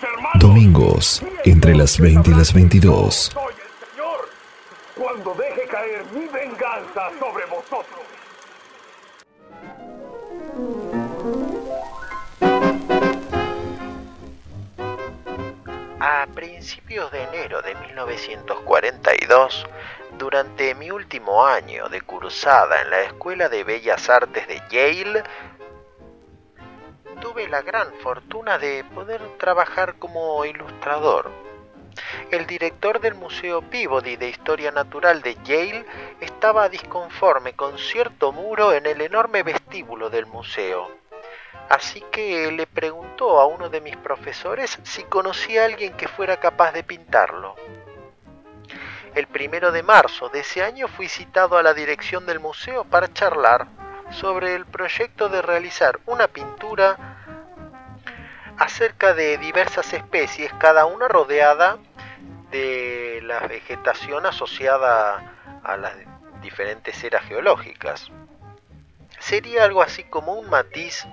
Hermanos. 0.02 0.38
Domingos, 0.38 1.22
entre 1.44 1.74
las 1.74 1.98
20 1.98 2.30
y 2.30 2.34
las 2.34 2.52
22. 2.52 3.14
Soy 3.14 3.54
el 3.54 3.88
Señor 3.90 4.28
cuando 4.94 5.34
deje 5.34 5.66
caer 5.66 6.04
mi 6.12 6.26
venganza 6.26 7.10
sobre 7.18 7.46
vosotros. 7.46 8.00
A 16.00 16.26
principios 16.34 17.10
de 17.10 17.22
enero 17.22 17.62
de 17.62 17.74
1942, 17.74 19.66
durante 20.18 20.74
mi 20.74 20.90
último 20.90 21.44
año 21.46 21.88
de 21.88 22.00
cursada 22.00 22.82
en 22.82 22.90
la 22.90 23.00
Escuela 23.02 23.48
de 23.48 23.64
Bellas 23.64 24.08
Artes 24.08 24.46
de 24.46 24.62
Yale, 24.70 25.24
tuve 27.24 27.48
la 27.48 27.62
gran 27.62 27.90
fortuna 28.02 28.58
de 28.58 28.84
poder 28.94 29.22
trabajar 29.38 29.94
como 29.98 30.44
ilustrador. 30.44 31.30
El 32.30 32.46
director 32.46 33.00
del 33.00 33.14
Museo 33.14 33.62
Peabody 33.62 34.16
de 34.16 34.28
Historia 34.28 34.70
Natural 34.70 35.22
de 35.22 35.34
Yale 35.42 35.86
estaba 36.20 36.68
disconforme 36.68 37.54
con 37.54 37.78
cierto 37.78 38.30
muro 38.30 38.74
en 38.74 38.84
el 38.84 39.00
enorme 39.00 39.42
vestíbulo 39.42 40.10
del 40.10 40.26
museo. 40.26 40.90
Así 41.70 42.04
que 42.12 42.52
le 42.52 42.66
preguntó 42.66 43.40
a 43.40 43.46
uno 43.46 43.70
de 43.70 43.80
mis 43.80 43.96
profesores 43.96 44.78
si 44.82 45.04
conocía 45.04 45.62
a 45.62 45.64
alguien 45.64 45.94
que 45.94 46.08
fuera 46.08 46.36
capaz 46.36 46.72
de 46.72 46.84
pintarlo. 46.84 47.54
El 49.14 49.28
primero 49.28 49.72
de 49.72 49.82
marzo 49.82 50.28
de 50.28 50.40
ese 50.40 50.62
año 50.62 50.88
fui 50.88 51.08
citado 51.08 51.56
a 51.56 51.62
la 51.62 51.72
dirección 51.72 52.26
del 52.26 52.38
museo 52.38 52.84
para 52.84 53.10
charlar 53.10 53.66
sobre 54.14 54.54
el 54.54 54.64
proyecto 54.66 55.28
de 55.28 55.42
realizar 55.42 55.98
una 56.06 56.28
pintura 56.28 56.96
acerca 58.58 59.14
de 59.14 59.38
diversas 59.38 59.92
especies, 59.92 60.52
cada 60.54 60.86
una 60.86 61.08
rodeada 61.08 61.78
de 62.50 63.20
la 63.24 63.40
vegetación 63.40 64.26
asociada 64.26 65.34
a 65.64 65.76
las 65.76 65.92
diferentes 66.40 67.02
eras 67.02 67.24
geológicas. 67.24 68.10
Sería 69.18 69.64
algo 69.64 69.82
así 69.82 70.04
como 70.04 70.34
un 70.34 70.48
matiz 70.48 71.06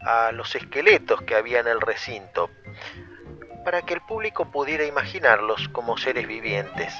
a 0.00 0.32
los 0.32 0.54
esqueletos 0.54 1.22
que 1.22 1.34
había 1.34 1.60
en 1.60 1.68
el 1.68 1.80
recinto, 1.80 2.50
para 3.64 3.82
que 3.82 3.94
el 3.94 4.00
público 4.00 4.50
pudiera 4.50 4.84
imaginarlos 4.84 5.68
como 5.68 5.96
seres 5.98 6.26
vivientes. 6.26 6.94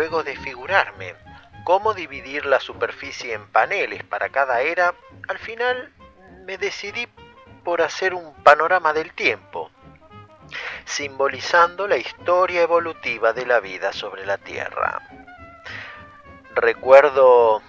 Luego 0.00 0.22
de 0.22 0.34
figurarme 0.34 1.14
cómo 1.62 1.92
dividir 1.92 2.46
la 2.46 2.58
superficie 2.58 3.34
en 3.34 3.46
paneles 3.48 4.02
para 4.02 4.30
cada 4.30 4.62
era, 4.62 4.94
al 5.28 5.36
final 5.36 5.92
me 6.46 6.56
decidí 6.56 7.06
por 7.64 7.82
hacer 7.82 8.14
un 8.14 8.32
panorama 8.42 8.94
del 8.94 9.12
tiempo, 9.12 9.70
simbolizando 10.86 11.86
la 11.86 11.98
historia 11.98 12.62
evolutiva 12.62 13.34
de 13.34 13.44
la 13.44 13.60
vida 13.60 13.92
sobre 13.92 14.24
la 14.24 14.38
Tierra. 14.38 15.06
Recuerdo 16.54 17.60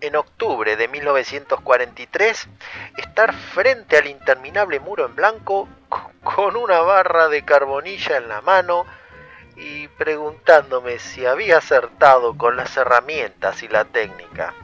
en 0.00 0.16
octubre 0.16 0.76
de 0.76 0.88
1943 0.88 2.48
estar 2.96 3.34
frente 3.34 3.98
al 3.98 4.06
interminable 4.06 4.80
muro 4.80 5.04
en 5.04 5.14
blanco 5.14 5.68
con 6.24 6.56
una 6.56 6.80
barra 6.80 7.28
de 7.28 7.44
carbonilla 7.44 8.16
en 8.16 8.28
la 8.28 8.40
mano 8.40 8.86
y 9.56 9.88
preguntándome 9.88 10.98
si 10.98 11.26
había 11.26 11.58
acertado 11.58 12.36
con 12.36 12.56
las 12.56 12.76
herramientas 12.76 13.62
y 13.62 13.68
la 13.68 13.84
técnica. 13.84 14.54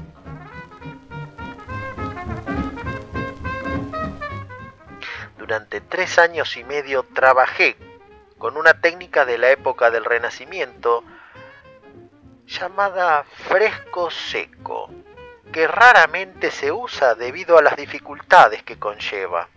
Durante 5.38 5.80
tres 5.80 6.18
años 6.18 6.56
y 6.56 6.64
medio 6.64 7.02
trabajé 7.02 7.76
con 8.38 8.56
una 8.56 8.80
técnica 8.80 9.24
de 9.24 9.38
la 9.38 9.50
época 9.50 9.90
del 9.90 10.04
Renacimiento 10.04 11.04
llamada 12.46 13.24
fresco 13.24 14.10
seco, 14.10 14.90
que 15.52 15.66
raramente 15.66 16.50
se 16.50 16.72
usa 16.72 17.14
debido 17.14 17.58
a 17.58 17.62
las 17.62 17.76
dificultades 17.76 18.62
que 18.62 18.78
conlleva. 18.78 19.48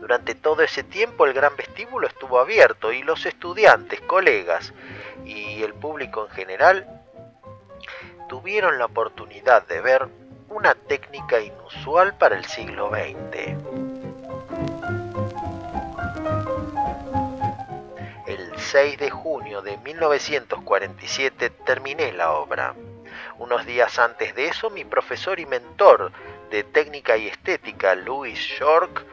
Durante 0.00 0.34
todo 0.34 0.62
ese 0.62 0.82
tiempo 0.82 1.26
el 1.26 1.32
gran 1.32 1.56
vestíbulo 1.56 2.06
estuvo 2.06 2.38
abierto 2.38 2.92
y 2.92 3.02
los 3.02 3.26
estudiantes, 3.26 4.00
colegas 4.02 4.72
y 5.24 5.62
el 5.62 5.74
público 5.74 6.26
en 6.26 6.30
general 6.30 6.86
tuvieron 8.28 8.78
la 8.78 8.86
oportunidad 8.86 9.66
de 9.66 9.80
ver 9.80 10.08
una 10.48 10.74
técnica 10.74 11.40
inusual 11.40 12.16
para 12.16 12.36
el 12.36 12.44
siglo 12.44 12.90
XX. 12.90 13.56
El 18.26 18.58
6 18.58 18.98
de 18.98 19.10
junio 19.10 19.62
de 19.62 19.76
1947 19.78 21.50
terminé 21.64 22.12
la 22.12 22.32
obra. 22.32 22.74
Unos 23.38 23.64
días 23.66 23.98
antes 23.98 24.34
de 24.34 24.48
eso, 24.48 24.70
mi 24.70 24.84
profesor 24.84 25.40
y 25.40 25.46
mentor 25.46 26.12
de 26.50 26.64
técnica 26.64 27.16
y 27.16 27.28
estética, 27.28 27.94
Louis 27.94 28.38
York, 28.58 29.04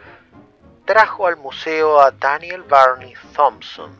trajo 0.85 1.25
al 1.25 1.37
museo 1.37 1.99
a 1.99 2.11
Daniel 2.11 2.61
Barney 2.63 3.13
Thompson, 3.35 3.91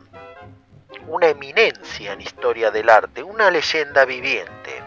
una 1.08 1.28
eminencia 1.28 2.14
en 2.14 2.22
historia 2.22 2.70
del 2.70 2.90
arte, 2.90 3.24
una 3.24 3.50
leyenda 3.50 4.06
viviente, 4.06 4.84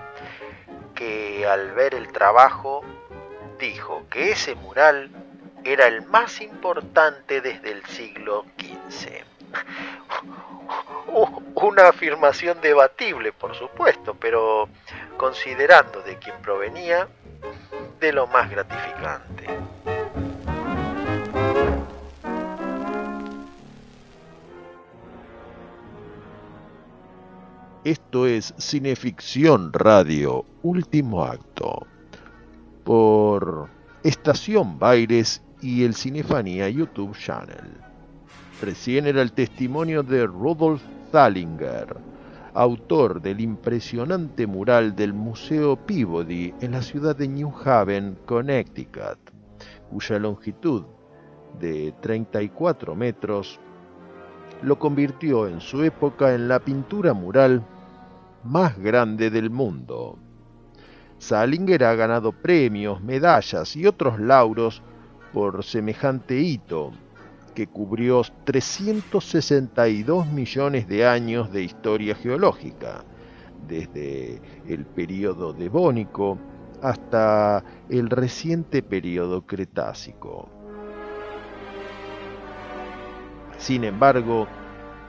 que 0.94 1.44
al 1.46 1.72
ver 1.72 1.94
el 1.94 2.12
trabajo 2.12 2.84
dijo 3.58 4.04
que 4.10 4.30
ese 4.30 4.54
mural 4.54 5.10
era 5.64 5.86
el 5.88 6.06
más 6.06 6.40
importante 6.40 7.40
desde 7.40 7.72
el 7.72 7.84
siglo 7.86 8.46
XV. 8.58 9.24
Una 11.54 11.88
afirmación 11.88 12.60
debatible, 12.60 13.32
por 13.32 13.56
supuesto, 13.56 14.14
pero 14.14 14.68
considerando 15.16 16.00
de 16.02 16.16
quién 16.18 16.36
provenía, 16.42 17.08
de 17.98 18.12
lo 18.12 18.26
más 18.28 18.48
gratificante. 18.50 19.48
Esto 27.88 28.26
es 28.26 28.52
Cineficción 28.58 29.72
Radio, 29.72 30.44
último 30.62 31.24
acto, 31.24 31.86
por 32.84 33.70
Estación 34.02 34.78
Baires 34.78 35.40
y 35.62 35.84
el 35.84 35.94
Cinefanía 35.94 36.68
YouTube 36.68 37.16
Channel. 37.16 37.78
Recién 38.60 39.06
era 39.06 39.22
el 39.22 39.32
testimonio 39.32 40.02
de 40.02 40.26
Rudolf 40.26 40.82
Zallinger, 41.10 41.96
autor 42.52 43.22
del 43.22 43.40
impresionante 43.40 44.46
mural 44.46 44.94
del 44.94 45.14
Museo 45.14 45.76
Peabody 45.76 46.52
en 46.60 46.72
la 46.72 46.82
ciudad 46.82 47.16
de 47.16 47.26
New 47.26 47.50
Haven, 47.64 48.18
Connecticut, 48.26 49.18
cuya 49.90 50.18
longitud 50.18 50.84
de 51.58 51.94
34 52.02 52.94
metros 52.94 53.58
lo 54.60 54.78
convirtió 54.78 55.48
en 55.48 55.62
su 55.62 55.82
época 55.84 56.34
en 56.34 56.48
la 56.48 56.58
pintura 56.58 57.14
mural 57.14 57.64
más 58.44 58.78
grande 58.78 59.30
del 59.30 59.50
mundo. 59.50 60.18
Salinger 61.18 61.84
ha 61.84 61.94
ganado 61.94 62.32
premios, 62.32 63.02
medallas 63.02 63.74
y 63.76 63.86
otros 63.86 64.20
lauros 64.20 64.82
por 65.32 65.64
semejante 65.64 66.38
hito, 66.38 66.92
que 67.54 67.66
cubrió 67.66 68.22
362 68.44 70.26
millones 70.28 70.86
de 70.86 71.06
años 71.06 71.52
de 71.52 71.62
historia 71.64 72.14
geológica, 72.14 73.04
desde 73.66 74.40
el 74.66 74.86
período 74.86 75.52
devónico 75.52 76.38
hasta 76.80 77.64
el 77.88 78.08
reciente 78.10 78.82
período 78.82 79.44
cretácico. 79.44 80.48
Sin 83.58 83.82
embargo, 83.82 84.46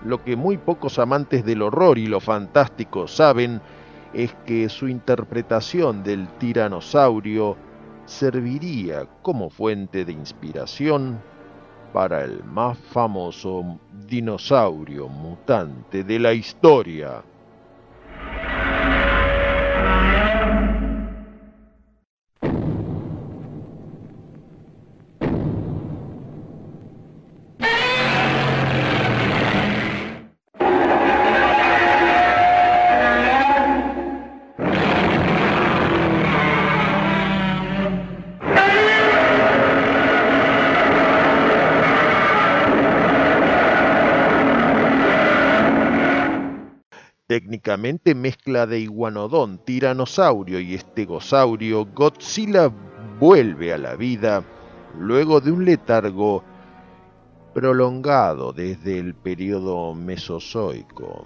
lo 0.03 0.23
que 0.23 0.35
muy 0.35 0.57
pocos 0.57 0.99
amantes 0.99 1.45
del 1.45 1.61
horror 1.61 1.97
y 1.97 2.07
lo 2.07 2.19
fantástico 2.19 3.07
saben 3.07 3.61
es 4.13 4.33
que 4.45 4.69
su 4.69 4.87
interpretación 4.87 6.03
del 6.03 6.27
tiranosaurio 6.37 7.57
serviría 8.05 9.05
como 9.21 9.49
fuente 9.49 10.03
de 10.03 10.13
inspiración 10.13 11.21
para 11.93 12.23
el 12.23 12.43
más 12.43 12.77
famoso 12.77 13.79
dinosaurio 14.07 15.07
mutante 15.07 16.03
de 16.03 16.19
la 16.19 16.33
historia. 16.33 17.23
Mezcla 47.79 48.67
de 48.67 48.79
iguanodón, 48.79 49.59
tiranosaurio 49.59 50.59
y 50.59 50.75
estegosaurio, 50.75 51.85
Godzilla 51.85 52.71
vuelve 53.19 53.73
a 53.73 53.77
la 53.77 53.95
vida 53.95 54.43
luego 54.97 55.39
de 55.39 55.51
un 55.51 55.63
letargo 55.63 56.43
prolongado 57.53 58.51
desde 58.51 58.99
el 58.99 59.15
periodo 59.15 59.93
mesozoico. 59.95 61.25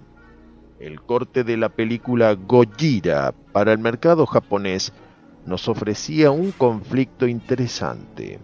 El 0.79 1.01
corte 1.01 1.43
de 1.43 1.57
la 1.57 1.69
película 1.69 2.33
Gojira 2.33 3.33
para 3.51 3.71
el 3.71 3.79
mercado 3.79 4.25
japonés 4.25 4.93
nos 5.45 5.67
ofrecía 5.67 6.29
un 6.29 6.51
conflicto 6.51 7.27
interesante. 7.27 8.39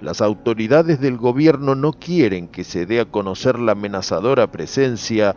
Las 0.00 0.20
autoridades 0.20 1.00
del 1.00 1.16
gobierno 1.16 1.74
no 1.74 1.92
quieren 1.92 2.48
que 2.48 2.64
se 2.64 2.86
dé 2.86 3.00
a 3.00 3.06
conocer 3.06 3.58
la 3.58 3.72
amenazadora 3.72 4.50
presencia 4.50 5.34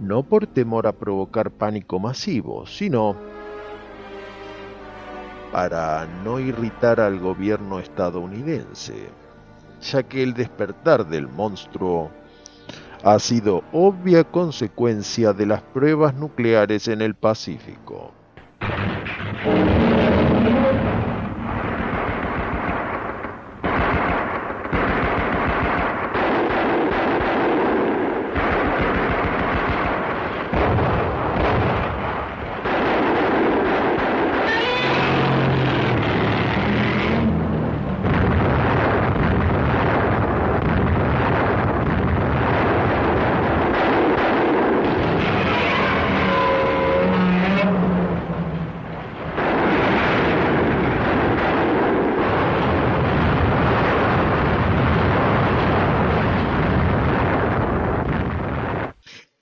no 0.00 0.22
por 0.22 0.46
temor 0.46 0.86
a 0.86 0.92
provocar 0.92 1.50
pánico 1.50 1.98
masivo, 1.98 2.66
sino 2.66 3.14
para 5.52 6.06
no 6.24 6.40
irritar 6.40 7.00
al 7.00 7.18
gobierno 7.18 7.80
estadounidense, 7.80 9.10
ya 9.82 10.02
que 10.02 10.22
el 10.22 10.32
despertar 10.32 11.06
del 11.06 11.28
monstruo 11.28 12.10
ha 13.02 13.18
sido 13.18 13.62
obvia 13.72 14.24
consecuencia 14.24 15.32
de 15.32 15.46
las 15.46 15.62
pruebas 15.62 16.14
nucleares 16.14 16.88
en 16.88 17.02
el 17.02 17.14
Pacífico. 17.14 18.12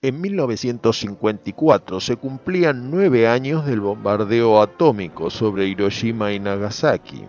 En 0.09 0.22
1954 0.64 2.01
se 2.01 2.16
cumplían 2.16 2.90
nueve 2.90 3.28
años 3.28 3.64
del 3.66 3.80
bombardeo 3.80 4.60
atómico 4.60 5.30
sobre 5.30 5.66
Hiroshima 5.66 6.32
y 6.32 6.40
Nagasaki, 6.40 7.24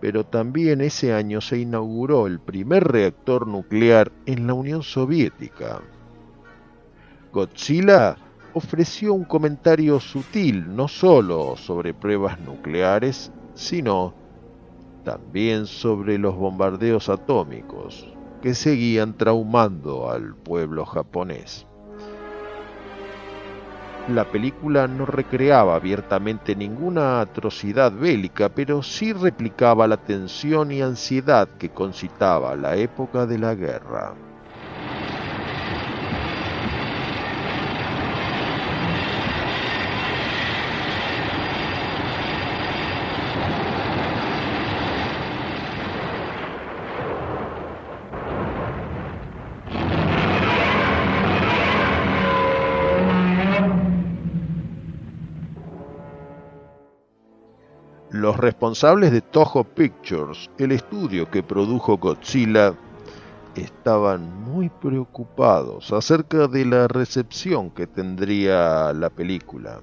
pero 0.00 0.24
también 0.24 0.80
ese 0.80 1.12
año 1.12 1.40
se 1.40 1.58
inauguró 1.58 2.26
el 2.26 2.38
primer 2.40 2.84
reactor 2.84 3.46
nuclear 3.46 4.12
en 4.26 4.46
la 4.46 4.54
Unión 4.54 4.82
Soviética. 4.82 5.80
Godzilla 7.32 8.16
ofreció 8.54 9.14
un 9.14 9.24
comentario 9.24 9.98
sutil 9.98 10.76
no 10.76 10.88
solo 10.88 11.56
sobre 11.56 11.94
pruebas 11.94 12.38
nucleares, 12.40 13.32
sino 13.54 14.14
también 15.04 15.66
sobre 15.66 16.18
los 16.18 16.36
bombardeos 16.36 17.08
atómicos 17.08 18.06
que 18.42 18.54
seguían 18.54 19.16
traumando 19.16 20.10
al 20.10 20.34
pueblo 20.34 20.84
japonés. 20.84 21.66
La 24.06 24.24
película 24.24 24.88
no 24.88 25.06
recreaba 25.06 25.76
abiertamente 25.76 26.56
ninguna 26.56 27.20
atrocidad 27.20 27.92
bélica, 27.92 28.48
pero 28.48 28.82
sí 28.82 29.12
replicaba 29.12 29.86
la 29.86 29.96
tensión 29.96 30.72
y 30.72 30.82
ansiedad 30.82 31.48
que 31.58 31.70
concitaba 31.70 32.56
la 32.56 32.76
época 32.76 33.26
de 33.26 33.38
la 33.38 33.54
guerra. 33.54 34.31
Responsables 58.42 59.12
de 59.12 59.20
Toho 59.20 59.62
Pictures, 59.62 60.50
el 60.58 60.72
estudio 60.72 61.30
que 61.30 61.44
produjo 61.44 61.96
Godzilla, 61.96 62.74
estaban 63.54 64.42
muy 64.42 64.68
preocupados 64.68 65.92
acerca 65.92 66.48
de 66.48 66.64
la 66.64 66.88
recepción 66.88 67.70
que 67.70 67.86
tendría 67.86 68.92
la 68.94 69.10
película. 69.10 69.80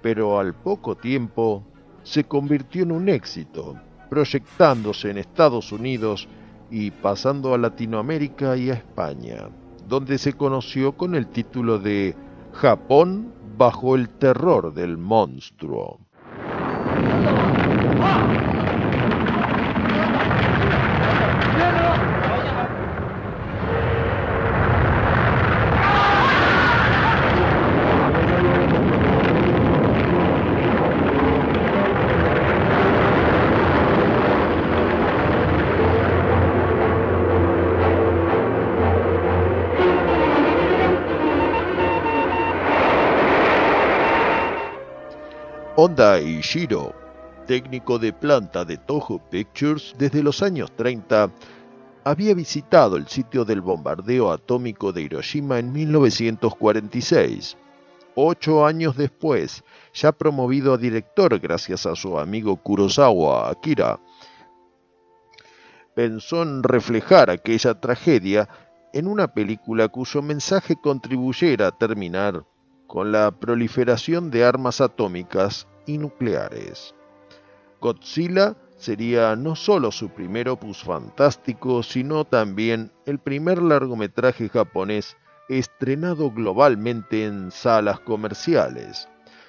Pero 0.00 0.40
al 0.40 0.54
poco 0.54 0.96
tiempo 0.96 1.62
se 2.02 2.24
convirtió 2.24 2.84
en 2.84 2.92
un 2.92 3.10
éxito, 3.10 3.76
proyectándose 4.08 5.10
en 5.10 5.18
Estados 5.18 5.70
Unidos 5.70 6.28
y 6.70 6.90
pasando 6.90 7.52
a 7.52 7.58
Latinoamérica 7.58 8.56
y 8.56 8.70
a 8.70 8.74
España, 8.74 9.50
donde 9.86 10.16
se 10.16 10.32
conoció 10.32 10.96
con 10.96 11.14
el 11.14 11.26
título 11.26 11.78
de 11.78 12.16
Japón 12.54 13.34
bajo 13.58 13.96
el 13.96 14.08
terror 14.08 14.72
del 14.72 14.96
monstruo. 14.96 16.00
Ishiro, 46.50 46.92
técnico 47.46 48.00
de 48.00 48.12
planta 48.12 48.64
de 48.64 48.76
Toho 48.76 49.20
Pictures 49.30 49.94
desde 49.96 50.20
los 50.20 50.42
años 50.42 50.72
30, 50.74 51.30
había 52.02 52.34
visitado 52.34 52.96
el 52.96 53.06
sitio 53.06 53.44
del 53.44 53.60
bombardeo 53.60 54.32
atómico 54.32 54.92
de 54.92 55.02
Hiroshima 55.02 55.60
en 55.60 55.72
1946. 55.72 57.56
Ocho 58.16 58.66
años 58.66 58.96
después, 58.96 59.62
ya 59.94 60.10
promovido 60.10 60.74
a 60.74 60.76
director 60.76 61.38
gracias 61.38 61.86
a 61.86 61.94
su 61.94 62.18
amigo 62.18 62.56
Kurosawa 62.56 63.48
Akira, 63.48 64.00
pensó 65.94 66.42
en 66.42 66.64
reflejar 66.64 67.30
aquella 67.30 67.80
tragedia 67.80 68.48
en 68.92 69.06
una 69.06 69.28
película 69.28 69.86
cuyo 69.86 70.20
mensaje 70.20 70.74
contribuyera 70.74 71.68
a 71.68 71.78
terminar 71.78 72.44
con 72.88 73.12
la 73.12 73.30
proliferación 73.30 74.32
de 74.32 74.44
armas 74.44 74.80
atómicas 74.80 75.68
y 75.94 75.98
nucleares. 75.98 76.94
Godzilla 77.80 78.56
sería 78.76 79.36
no 79.36 79.56
solo 79.56 79.90
su 79.90 80.10
primer 80.10 80.48
opus 80.48 80.82
fantástico, 80.82 81.82
sino 81.82 82.24
también 82.24 82.92
el 83.06 83.18
primer 83.18 83.60
largometraje 83.62 84.48
japonés 84.48 85.16
estrenado 85.48 86.30
globalmente 86.30 87.24
en 87.24 87.50
salas 87.50 88.00
comerciales. 88.00 89.08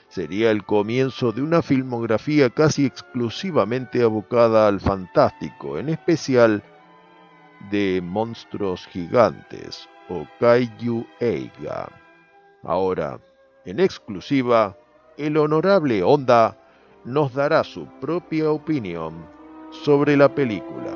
Sería 0.09 0.51
el 0.51 0.65
comienzo 0.65 1.31
de 1.31 1.41
una 1.41 1.61
filmografía 1.61 2.49
casi 2.49 2.85
exclusivamente 2.85 4.03
abocada 4.03 4.67
al 4.67 4.81
fantástico, 4.81 5.77
en 5.77 5.89
especial 5.89 6.63
de 7.69 8.01
monstruos 8.03 8.87
gigantes 8.87 9.87
o 10.09 10.25
Kaiju 10.39 11.05
Eiga. 11.19 11.87
Ahora, 12.63 13.19
en 13.65 13.79
exclusiva, 13.79 14.75
el 15.21 15.37
honorable 15.37 16.01
Honda 16.01 16.57
nos 17.05 17.35
dará 17.35 17.63
su 17.63 17.85
propia 17.99 18.49
opinión 18.49 19.13
sobre 19.69 20.17
la 20.17 20.27
película. 20.27 20.91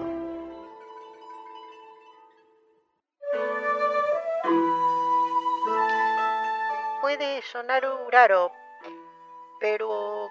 Puede 7.02 7.42
sonar 7.44 7.84
raro, 8.12 8.52
pero 9.60 10.28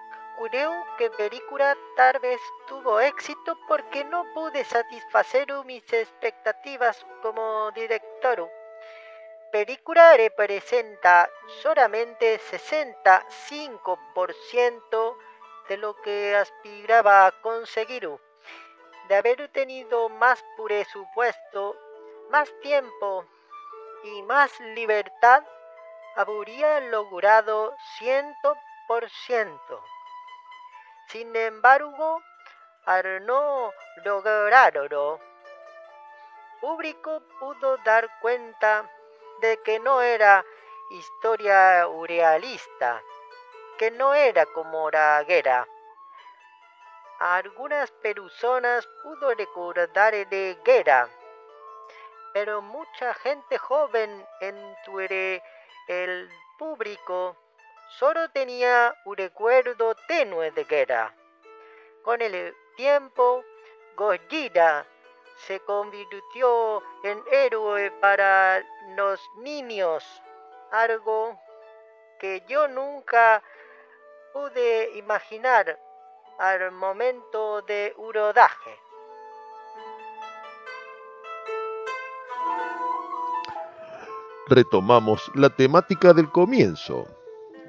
creo 0.51 0.73
que 0.99 1.11
película 1.11 1.77
tal 1.97 2.19
vez 2.21 2.41
tuvo 2.67 2.99
éxito 2.99 3.57
porque 3.69 4.05
no 4.07 4.25
pude 4.35 4.65
satisfacer 4.65 5.47
mis 5.67 5.85
expectativas 5.93 7.07
como 7.23 7.71
director 7.77 8.51
película 9.55 10.17
representa 10.17 11.31
solamente 11.63 12.41
65% 12.41 15.17
de 15.69 15.77
lo 15.77 15.95
que 16.03 16.35
aspiraba 16.35 17.29
a 17.29 17.33
conseguir. 17.41 18.11
De 19.07 19.15
haber 19.15 19.49
tenido 19.53 20.09
más 20.09 20.45
presupuesto, 20.57 21.77
más 22.31 22.53
tiempo 22.63 23.25
y 24.03 24.23
más 24.23 24.59
libertad, 24.59 25.45
habría 26.17 26.81
logrado 26.81 27.77
100%. 28.01 29.81
Sin 31.11 31.37
embargo, 31.37 32.21
al 32.87 33.25
no 33.25 33.73
lograrlo, 34.05 35.21
público 36.61 37.23
pudo 37.39 37.77
dar 37.85 38.11
cuenta 38.21 38.91
de 39.41 39.61
que 39.63 39.79
no 39.81 40.01
era 40.03 40.45
historia 40.91 41.87
realista, 42.07 43.03
que 43.79 43.91
no 43.91 44.15
era 44.15 44.47
como 44.47 44.91
la 44.91 45.23
guerra. 45.25 45.67
algunas 47.19 47.91
personas 47.93 48.87
pudo 49.03 49.35
recordar 49.35 50.13
de 50.29 50.59
guerra, 50.65 51.09
pero 52.33 52.61
mucha 52.61 53.15
gente 53.15 53.57
joven 53.59 54.27
entre 54.41 55.43
el 55.89 56.29
público 56.59 57.37
solo 57.99 58.29
tenía 58.31 58.95
un 59.05 59.17
recuerdo 59.17 59.95
tenue 60.09 60.51
de 60.51 60.65
guerra. 60.65 61.15
Con 62.03 62.21
el 62.21 62.55
tiempo, 62.77 63.45
Gojira 63.97 64.87
se 65.37 65.61
convirtió 65.61 66.83
en 67.03 67.23
héroe 67.31 67.91
para 68.01 68.65
los 68.97 69.21
niños, 69.39 70.05
algo 70.71 71.39
que 72.19 72.43
yo 72.49 72.69
nunca 72.69 73.43
pude 74.33 74.97
imaginar 74.97 75.79
al 76.39 76.73
momento 76.73 77.63
de 77.63 77.95
rodaje. 78.13 78.79
Retomamos 84.47 85.31
la 85.35 85.49
temática 85.49 86.13
del 86.13 86.31
comienzo, 86.31 87.07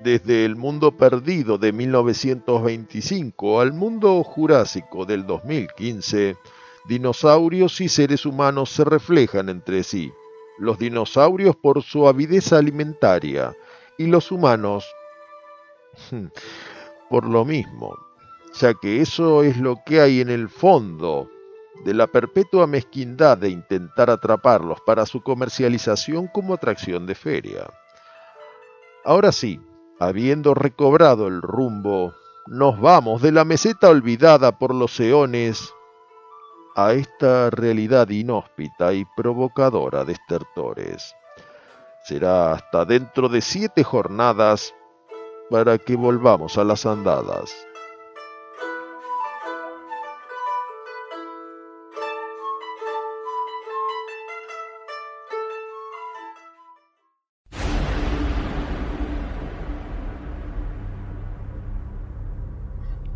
desde 0.02 0.44
el 0.46 0.56
mundo 0.56 0.92
perdido 0.92 1.58
de 1.58 1.72
1925 1.72 3.62
al 3.62 3.72
mundo 3.72 4.24
jurásico 4.24 5.06
del 5.06 5.26
2015 5.26 6.36
dinosaurios 6.88 7.82
y 7.82 7.90
seres 7.90 8.26
humanos 8.26 8.70
se 8.70 8.84
reflejan 8.84 9.50
entre 9.50 9.84
sí. 9.84 10.14
Los 10.58 10.80
dinosaurios 10.80 11.56
por 11.56 11.84
su 11.84 12.08
avidez 12.08 12.54
alimentaria 12.54 13.56
y 13.98 14.08
los 14.08 14.32
humanos 14.32 14.86
por 17.10 17.28
lo 17.28 17.46
mismo, 17.46 17.96
ya 18.60 18.74
que 18.74 19.02
eso 19.02 19.44
es 19.44 19.58
lo 19.58 19.78
que 19.86 20.02
hay 20.02 20.22
en 20.22 20.30
el 20.30 20.50
fondo 20.50 21.30
de 21.84 21.94
la 21.94 22.08
perpetua 22.08 22.68
mezquindad 22.68 23.38
de 23.38 23.50
intentar 23.50 24.10
atraparlos 24.10 24.80
para 24.86 25.06
su 25.06 25.22
comercialización 25.22 26.28
como 26.28 26.54
atracción 26.54 27.06
de 27.06 27.16
feria. 27.16 27.68
Ahora 29.04 29.32
sí, 29.32 29.60
habiendo 30.00 30.54
recobrado 30.54 31.28
el 31.28 31.42
rumbo, 31.42 32.14
nos 32.48 32.80
vamos 32.80 33.22
de 33.22 33.32
la 33.32 33.46
meseta 33.46 33.90
olvidada 33.90 34.58
por 34.58 34.74
los 34.74 35.00
eones 35.00 35.74
a 36.76 36.94
esta 36.94 37.50
realidad 37.50 38.10
inhóspita 38.10 38.94
y 38.94 39.06
provocadora 39.16 40.04
de 40.04 40.14
estertores. 40.14 41.16
Será 42.04 42.54
hasta 42.54 42.86
dentro 42.86 43.30
de 43.30 43.42
siete 43.42 43.84
jornadas 43.84 44.76
para 45.50 45.78
que 45.78 45.96
volvamos 45.96 46.58
a 46.58 46.64
las 46.64 46.86
andadas. 46.86 47.56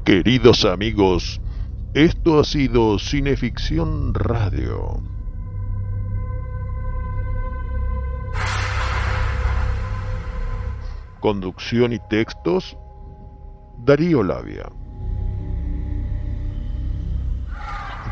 Queridos 0.06 0.66
amigos, 0.66 1.40
esto 1.96 2.40
ha 2.40 2.44
sido 2.44 3.00
Cineficción 3.00 4.14
Radio. 4.14 5.02
Conducción 11.20 11.92
y 11.92 12.00
textos, 12.08 12.78
Darío 13.80 14.22
Labia. 14.22 14.70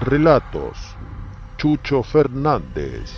Relatos, 0.01 0.97
Chucho 1.57 2.01
Fernández. 2.01 3.13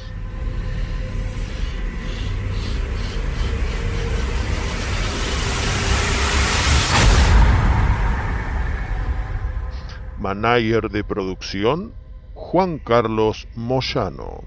Manager 10.19 10.89
de 10.89 11.03
producción, 11.03 11.93
Juan 12.33 12.79
Carlos 12.79 13.47
Moyano. 13.55 14.43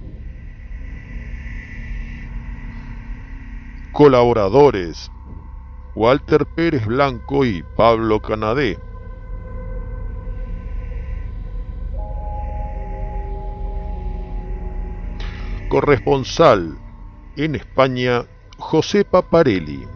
Colaboradores, 3.92 5.10
Walter 5.94 6.46
Pérez 6.54 6.84
Blanco 6.86 7.44
y 7.44 7.62
Pablo 7.76 8.20
Canadé. 8.20 8.78
Corresponsal 15.68 16.76
en 17.36 17.54
España, 17.54 18.26
José 18.58 19.04
Paparelli. 19.04 19.86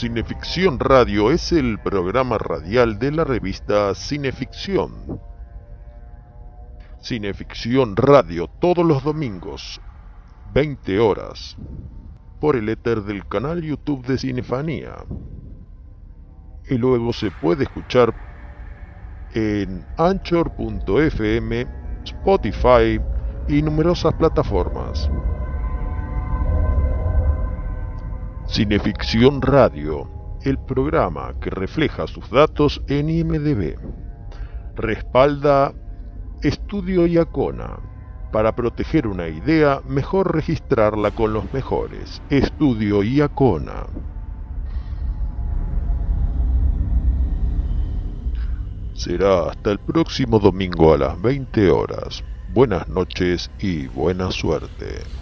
Cineficción 0.00 0.78
Radio 0.78 1.30
es 1.30 1.52
el 1.52 1.78
programa 1.78 2.38
radial 2.38 2.98
de 2.98 3.12
la 3.12 3.22
revista 3.22 3.94
Cineficción. 3.94 5.20
Cineficción 7.02 7.94
Radio 7.96 8.46
todos 8.46 8.82
los 8.82 9.04
domingos, 9.04 9.78
20 10.54 10.98
horas, 11.00 11.54
por 12.40 12.56
el 12.56 12.70
éter 12.70 13.02
del 13.02 13.28
canal 13.28 13.60
YouTube 13.60 14.06
de 14.06 14.16
Cinefanía. 14.16 15.04
Y 16.70 16.78
luego 16.78 17.12
se 17.12 17.30
puede 17.30 17.64
escuchar 17.64 18.14
en 19.34 19.84
anchor.fm, 19.98 21.66
Spotify 22.06 22.98
y 23.48 23.60
numerosas 23.60 24.14
plataformas. 24.14 25.10
Cineficción 28.52 29.40
Radio, 29.42 30.10
el 30.42 30.58
programa 30.58 31.34
que 31.40 31.50
refleja 31.50 32.08
sus 32.08 32.28
datos 32.30 32.82
en 32.88 33.08
IMDB. 33.08 33.76
Respalda 34.74 35.72
Estudio 36.42 37.06
Iacona. 37.06 37.78
Para 38.32 38.56
proteger 38.56 39.06
una 39.06 39.28
idea, 39.28 39.80
mejor 39.86 40.34
registrarla 40.34 41.12
con 41.12 41.32
los 41.32 41.52
mejores. 41.54 42.20
Estudio 42.28 43.04
Iacona. 43.04 43.86
Será 48.94 49.50
hasta 49.50 49.70
el 49.70 49.78
próximo 49.78 50.40
domingo 50.40 50.92
a 50.92 50.98
las 50.98 51.22
20 51.22 51.70
horas. 51.70 52.24
Buenas 52.52 52.88
noches 52.88 53.48
y 53.60 53.86
buena 53.86 54.32
suerte. 54.32 55.19